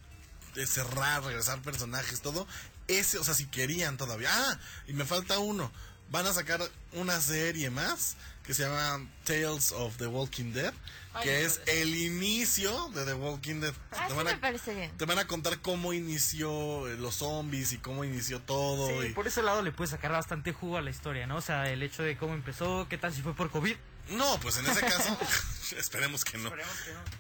de 0.54 0.68
cerrar, 0.68 1.24
regresar 1.24 1.60
personajes, 1.64 2.22
todo. 2.22 2.46
Ese, 2.88 3.18
o 3.18 3.24
sea, 3.24 3.34
si 3.34 3.48
querían 3.48 3.98
todavía. 3.98 4.30
Ah, 4.32 4.60
y 4.88 4.94
me 4.94 5.04
falta 5.06 5.40
uno. 5.40 5.72
Van 6.12 6.28
a 6.28 6.34
sacar 6.34 6.62
una 6.92 7.20
serie 7.22 7.72
más 7.72 8.18
que 8.46 8.54
se 8.54 8.64
llama 8.64 9.08
Tales 9.24 9.72
of 9.72 9.96
the 9.98 10.06
Walking 10.06 10.52
Dead, 10.52 10.74
Ay, 11.14 11.24
que 11.24 11.46
es 11.46 11.62
el 11.66 11.96
inicio 11.96 12.90
de 12.90 13.06
The 13.06 13.14
Walking 13.14 13.62
Dead. 13.62 13.74
Ah, 13.94 14.04
Te 14.06 14.10
sí 14.12 14.16
van 14.18 14.26
me 14.26 14.32
a- 14.34 14.40
parece 14.42 14.76
bien. 14.76 14.92
te 14.98 15.06
van 15.06 15.18
a 15.18 15.26
contar 15.26 15.60
cómo 15.62 15.94
inició 15.94 16.88
eh, 16.90 16.98
los 16.98 17.16
zombies 17.16 17.72
y 17.72 17.78
cómo 17.78 18.04
inició 18.04 18.42
todo. 18.42 18.88
Sí, 18.90 19.08
y- 19.08 19.14
por 19.14 19.26
ese 19.28 19.42
lado 19.42 19.62
le 19.64 19.72
puede 19.72 19.90
sacar 19.90 20.12
bastante 20.12 20.52
jugo 20.52 20.78
a 20.78 20.82
la 20.82 20.90
historia, 20.92 21.26
¿no? 21.26 21.38
O 21.38 21.42
sea, 21.42 21.72
el 21.72 21.82
hecho 21.82 22.04
de 22.04 22.18
cómo 22.18 22.34
empezó, 22.34 22.86
qué 22.90 22.98
tal 23.00 23.14
si 23.14 23.22
fue 23.24 23.34
por 23.34 23.50
COVID. 23.50 23.76
No, 24.10 24.40
pues 24.42 24.58
en 24.58 24.66
ese 24.66 24.82
caso, 24.82 25.18
esperemos 25.78 26.26
que 26.26 26.38
no. 26.38 26.52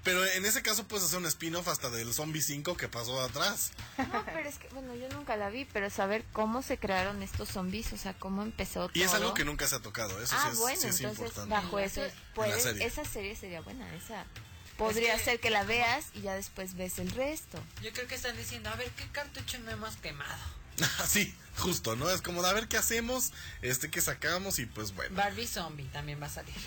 Pero 0.04 0.26
en 0.26 0.46
ese 0.46 0.62
caso 0.62 0.88
puedes 0.88 1.06
hacer 1.06 1.20
un 1.20 1.26
spin-off 1.26 1.68
hasta 1.68 1.90
del 1.90 2.14
Zombie 2.14 2.42
5 2.42 2.76
que 2.78 2.88
pasó 2.88 3.22
atrás. 3.22 3.72
No, 3.98 4.26
pero 4.26 4.48
es 4.48 4.58
que, 4.60 4.68
bueno, 4.70 4.94
yo 4.96 5.10
nunca 5.10 5.36
la 5.38 5.50
vi, 5.50 5.66
pero 5.66 5.90
saber 5.90 6.26
cómo 6.34 6.62
se 6.62 6.78
crearon 6.78 7.24
estos 7.24 7.50
zombies, 7.50 7.94
o 7.94 7.98
sea, 7.98 8.14
cómo 8.14 8.44
empezó 8.44 8.90
todo. 8.90 8.92
Y 8.94 9.04
es 9.04 9.14
algo 9.14 9.34
que 9.34 9.46
nunca 9.46 9.68
se 9.68 9.76
ha 9.76 9.80
tocado, 9.80 10.22
eso 10.22 10.36
ah, 10.38 10.44
sí 10.46 10.52
es, 10.52 10.58
bueno, 10.60 10.82
sí 10.82 10.88
es 10.88 11.00
entonces 11.00 11.20
importante. 11.28 11.56
bajo 11.56 11.80
eso, 11.80 12.02
puede- 12.36 12.60
serie. 12.60 12.86
esa 12.86 13.06
serie 13.06 13.36
sería 13.36 13.62
buena, 13.62 13.94
esa 13.96 14.26
podría 14.78 15.18
ser 15.20 15.40
que 15.40 15.50
la 15.50 15.64
veas 15.64 16.08
y 16.14 16.22
ya 16.22 16.34
después 16.34 16.76
ves 16.76 17.00
el 17.00 17.12
resto. 17.12 17.62
Yo 17.82 17.92
creo 17.94 18.08
que 18.08 18.16
están 18.16 18.36
diciendo, 18.36 18.70
a 18.70 18.76
ver, 18.76 18.90
¿qué 18.92 19.08
cartucho 19.12 19.60
no 19.60 19.72
hemos 19.72 19.96
quemado? 19.98 20.62
sí, 21.08 21.34
justo, 21.58 21.96
¿no? 21.96 22.10
Es 22.10 22.22
como 22.22 22.42
de 22.42 22.50
a 22.50 22.54
ver 22.54 22.68
qué 22.68 22.78
hacemos, 22.78 23.32
este 23.62 23.90
que 23.92 24.02
sacamos 24.02 24.60
y 24.60 24.66
pues 24.66 24.94
bueno. 24.96 25.16
Barbie 25.16 25.48
Zombie 25.48 25.86
también 25.94 26.22
va 26.22 26.28
a 26.28 26.30
salir. 26.30 26.54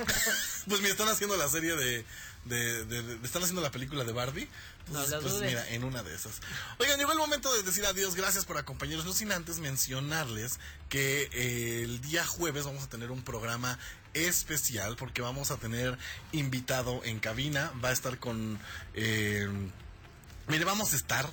Pues 0.69 0.81
mira, 0.81 0.93
están 0.93 1.09
haciendo 1.09 1.37
la 1.37 1.49
serie 1.49 1.77
de, 1.77 2.05
de, 2.45 2.85
de- 2.85 3.03
de- 3.03 3.27
están 3.27 3.43
haciendo 3.43 3.63
la 3.63 3.71
película 3.71 4.05
de 4.05 4.13
Barbie. 4.13 4.49
Pues, 4.91 5.13
pues 5.21 5.35
mira, 5.41 5.69
en 5.71 5.83
una 5.83 6.03
de 6.05 6.15
esas. 6.15 6.35
Oigan, 6.79 6.97
llegó 6.99 7.11
el 7.13 7.19
momento 7.19 7.53
de 7.53 7.63
decir 7.65 7.85
adiós, 7.87 8.15
gracias 8.15 8.45
por 8.45 8.57
acompañarnos, 8.57 9.05
no 9.05 9.13
sin 9.13 9.33
antes 9.33 9.59
mencionarles 9.59 10.61
que 10.89 11.29
eh, 11.33 11.83
el 11.83 12.01
día 12.01 12.25
jueves 12.25 12.65
vamos 12.65 12.85
a 12.85 12.89
tener 12.89 13.11
un 13.11 13.23
programa 13.23 13.79
especial 14.15 14.95
porque 14.97 15.23
vamos 15.23 15.51
a 15.51 15.57
tener 15.57 15.99
invitado 16.33 17.03
en 17.05 17.19
cabina, 17.19 17.73
va 17.85 17.89
a 17.89 17.93
estar 17.93 18.19
con... 18.19 18.59
eh, 18.95 19.49
mire, 20.49 20.65
vamos 20.65 20.93
a 20.93 20.97
estar 20.97 21.29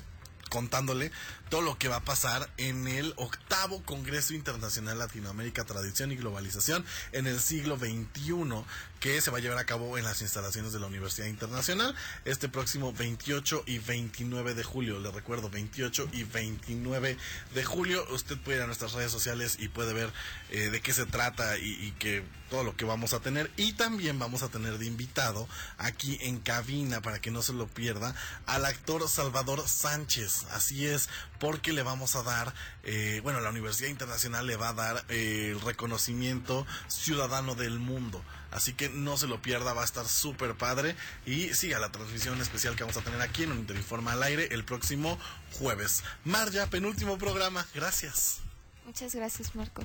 contándole 0.53 1.11
todo 1.49 1.61
lo 1.63 1.79
que 1.79 1.87
va 1.87 1.95
a 1.95 2.05
pasar 2.05 2.47
en 2.57 2.87
el 2.87 3.15
octavo 3.17 3.81
Congreso 3.81 4.35
Internacional 4.35 4.99
Latinoamérica, 4.99 5.63
Tradición 5.63 6.11
y 6.11 6.15
Globalización 6.15 6.85
en 7.11 7.25
el 7.25 7.39
siglo 7.39 7.75
XXI, 7.75 8.63
que 8.99 9.19
se 9.19 9.31
va 9.31 9.39
a 9.39 9.41
llevar 9.41 9.57
a 9.57 9.65
cabo 9.65 9.97
en 9.97 10.03
las 10.03 10.21
instalaciones 10.21 10.71
de 10.71 10.79
la 10.79 10.85
Universidad 10.85 11.25
Internacional 11.25 11.95
este 12.23 12.49
próximo 12.49 12.93
28 12.93 13.63
y 13.65 13.79
29 13.79 14.53
de 14.53 14.63
julio. 14.63 14.99
Le 14.99 15.09
recuerdo, 15.09 15.49
28 15.49 16.09
y 16.11 16.23
29 16.23 17.17
de 17.55 17.63
julio. 17.63 18.05
Usted 18.11 18.37
puede 18.37 18.59
ir 18.59 18.63
a 18.63 18.67
nuestras 18.67 18.93
redes 18.93 19.11
sociales 19.11 19.57
y 19.59 19.69
puede 19.69 19.93
ver 19.93 20.13
eh, 20.51 20.69
de 20.69 20.81
qué 20.81 20.93
se 20.93 21.07
trata 21.07 21.57
y, 21.57 21.63
y 21.63 21.91
que 21.97 22.23
todo 22.53 22.63
lo 22.63 22.77
que 22.77 22.85
vamos 22.85 23.13
a 23.13 23.19
tener. 23.19 23.49
Y 23.57 23.73
también 23.73 24.19
vamos 24.19 24.43
a 24.43 24.47
tener 24.47 24.77
de 24.77 24.85
invitado 24.85 25.47
aquí 25.79 26.19
en 26.21 26.39
cabina, 26.39 27.01
para 27.01 27.19
que 27.19 27.31
no 27.31 27.41
se 27.41 27.51
lo 27.51 27.65
pierda, 27.65 28.13
al 28.45 28.65
actor 28.65 29.09
Salvador 29.09 29.67
Sánchez. 29.67 30.45
Así 30.51 30.85
es, 30.85 31.09
porque 31.39 31.73
le 31.73 31.81
vamos 31.81 32.15
a 32.15 32.21
dar, 32.21 32.53
eh, 32.83 33.21
bueno, 33.23 33.39
la 33.39 33.49
Universidad 33.49 33.89
Internacional 33.89 34.45
le 34.45 34.55
va 34.55 34.69
a 34.69 34.73
dar 34.73 35.03
eh, 35.09 35.53
el 35.55 35.61
reconocimiento 35.61 36.67
ciudadano 36.87 37.55
del 37.55 37.79
mundo. 37.79 38.23
Así 38.51 38.73
que 38.73 38.87
no 38.87 39.17
se 39.17 39.25
lo 39.25 39.41
pierda, 39.41 39.73
va 39.73 39.81
a 39.81 39.85
estar 39.85 40.07
súper 40.07 40.53
padre. 40.53 40.95
Y 41.25 41.55
siga 41.55 41.79
la 41.79 41.91
transmisión 41.91 42.39
especial 42.39 42.75
que 42.75 42.83
vamos 42.83 42.97
a 42.97 43.01
tener 43.01 43.19
aquí 43.21 43.41
en 43.41 43.53
un 43.53 43.57
Interinforma 43.57 44.11
al 44.11 44.21
aire 44.21 44.49
el 44.51 44.63
próximo 44.63 45.17
jueves. 45.53 46.03
Marja, 46.23 46.67
penúltimo 46.67 47.17
programa. 47.17 47.65
Gracias. 47.73 48.41
Muchas 48.85 49.15
gracias, 49.15 49.55
Marco. 49.55 49.81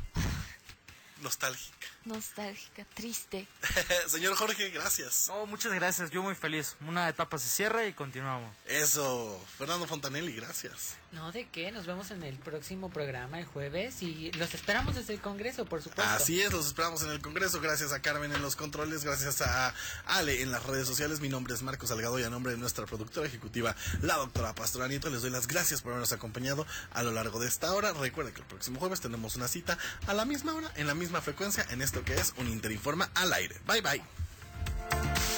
Nostálgica. 1.22 1.77
Nostálgica, 2.04 2.86
triste. 2.94 3.46
Señor 4.08 4.34
Jorge, 4.36 4.70
gracias. 4.70 5.28
Oh, 5.30 5.46
muchas 5.46 5.72
gracias, 5.72 6.10
yo 6.10 6.22
muy 6.22 6.34
feliz. 6.34 6.76
Una 6.86 7.08
etapa 7.08 7.38
se 7.38 7.48
cierra 7.48 7.86
y 7.86 7.92
continuamos. 7.92 8.50
Eso, 8.66 9.40
Fernando 9.58 9.86
Fontanelli, 9.86 10.32
gracias. 10.32 10.96
No, 11.10 11.32
¿de 11.32 11.48
qué? 11.48 11.72
Nos 11.72 11.86
vemos 11.86 12.10
en 12.10 12.22
el 12.22 12.36
próximo 12.36 12.90
programa 12.90 13.38
el 13.38 13.46
jueves 13.46 14.02
y 14.02 14.30
los 14.32 14.52
esperamos 14.52 14.94
desde 14.94 15.14
el 15.14 15.20
Congreso, 15.20 15.64
por 15.64 15.80
supuesto. 15.80 16.02
Así 16.02 16.40
es, 16.42 16.52
los 16.52 16.66
esperamos 16.66 17.02
en 17.02 17.10
el 17.10 17.20
Congreso. 17.20 17.60
Gracias 17.62 17.92
a 17.92 18.02
Carmen 18.02 18.30
en 18.32 18.42
los 18.42 18.56
controles, 18.56 19.04
gracias 19.04 19.40
a 19.40 19.74
Ale 20.06 20.42
en 20.42 20.50
las 20.50 20.66
redes 20.66 20.86
sociales. 20.86 21.20
Mi 21.20 21.30
nombre 21.30 21.54
es 21.54 21.62
Marco 21.62 21.86
Salgado 21.86 22.18
y 22.18 22.24
a 22.24 22.30
nombre 22.30 22.52
de 22.52 22.58
nuestra 22.58 22.84
productora 22.84 23.26
ejecutiva, 23.26 23.74
la 24.02 24.16
doctora 24.16 24.54
Pastora 24.54 24.86
Nieto, 24.86 25.08
les 25.08 25.22
doy 25.22 25.30
las 25.30 25.46
gracias 25.46 25.80
por 25.80 25.92
habernos 25.92 26.12
acompañado 26.12 26.66
a 26.92 27.02
lo 27.02 27.10
largo 27.10 27.40
de 27.40 27.48
esta 27.48 27.72
hora. 27.72 27.94
Recuerden 27.94 28.34
que 28.34 28.42
el 28.42 28.46
próximo 28.46 28.78
jueves 28.78 29.00
tenemos 29.00 29.34
una 29.34 29.48
cita 29.48 29.78
a 30.06 30.12
la 30.12 30.26
misma 30.26 30.52
hora, 30.52 30.70
en 30.76 30.86
la 30.86 30.94
misma 30.94 31.22
frecuencia, 31.22 31.64
en 31.70 31.80
esto 31.80 32.04
que 32.04 32.14
es 32.14 32.34
un 32.36 32.48
Interinforma 32.48 33.10
al 33.14 33.32
aire. 33.32 33.56
Bye 33.66 33.80
bye. 33.80 35.37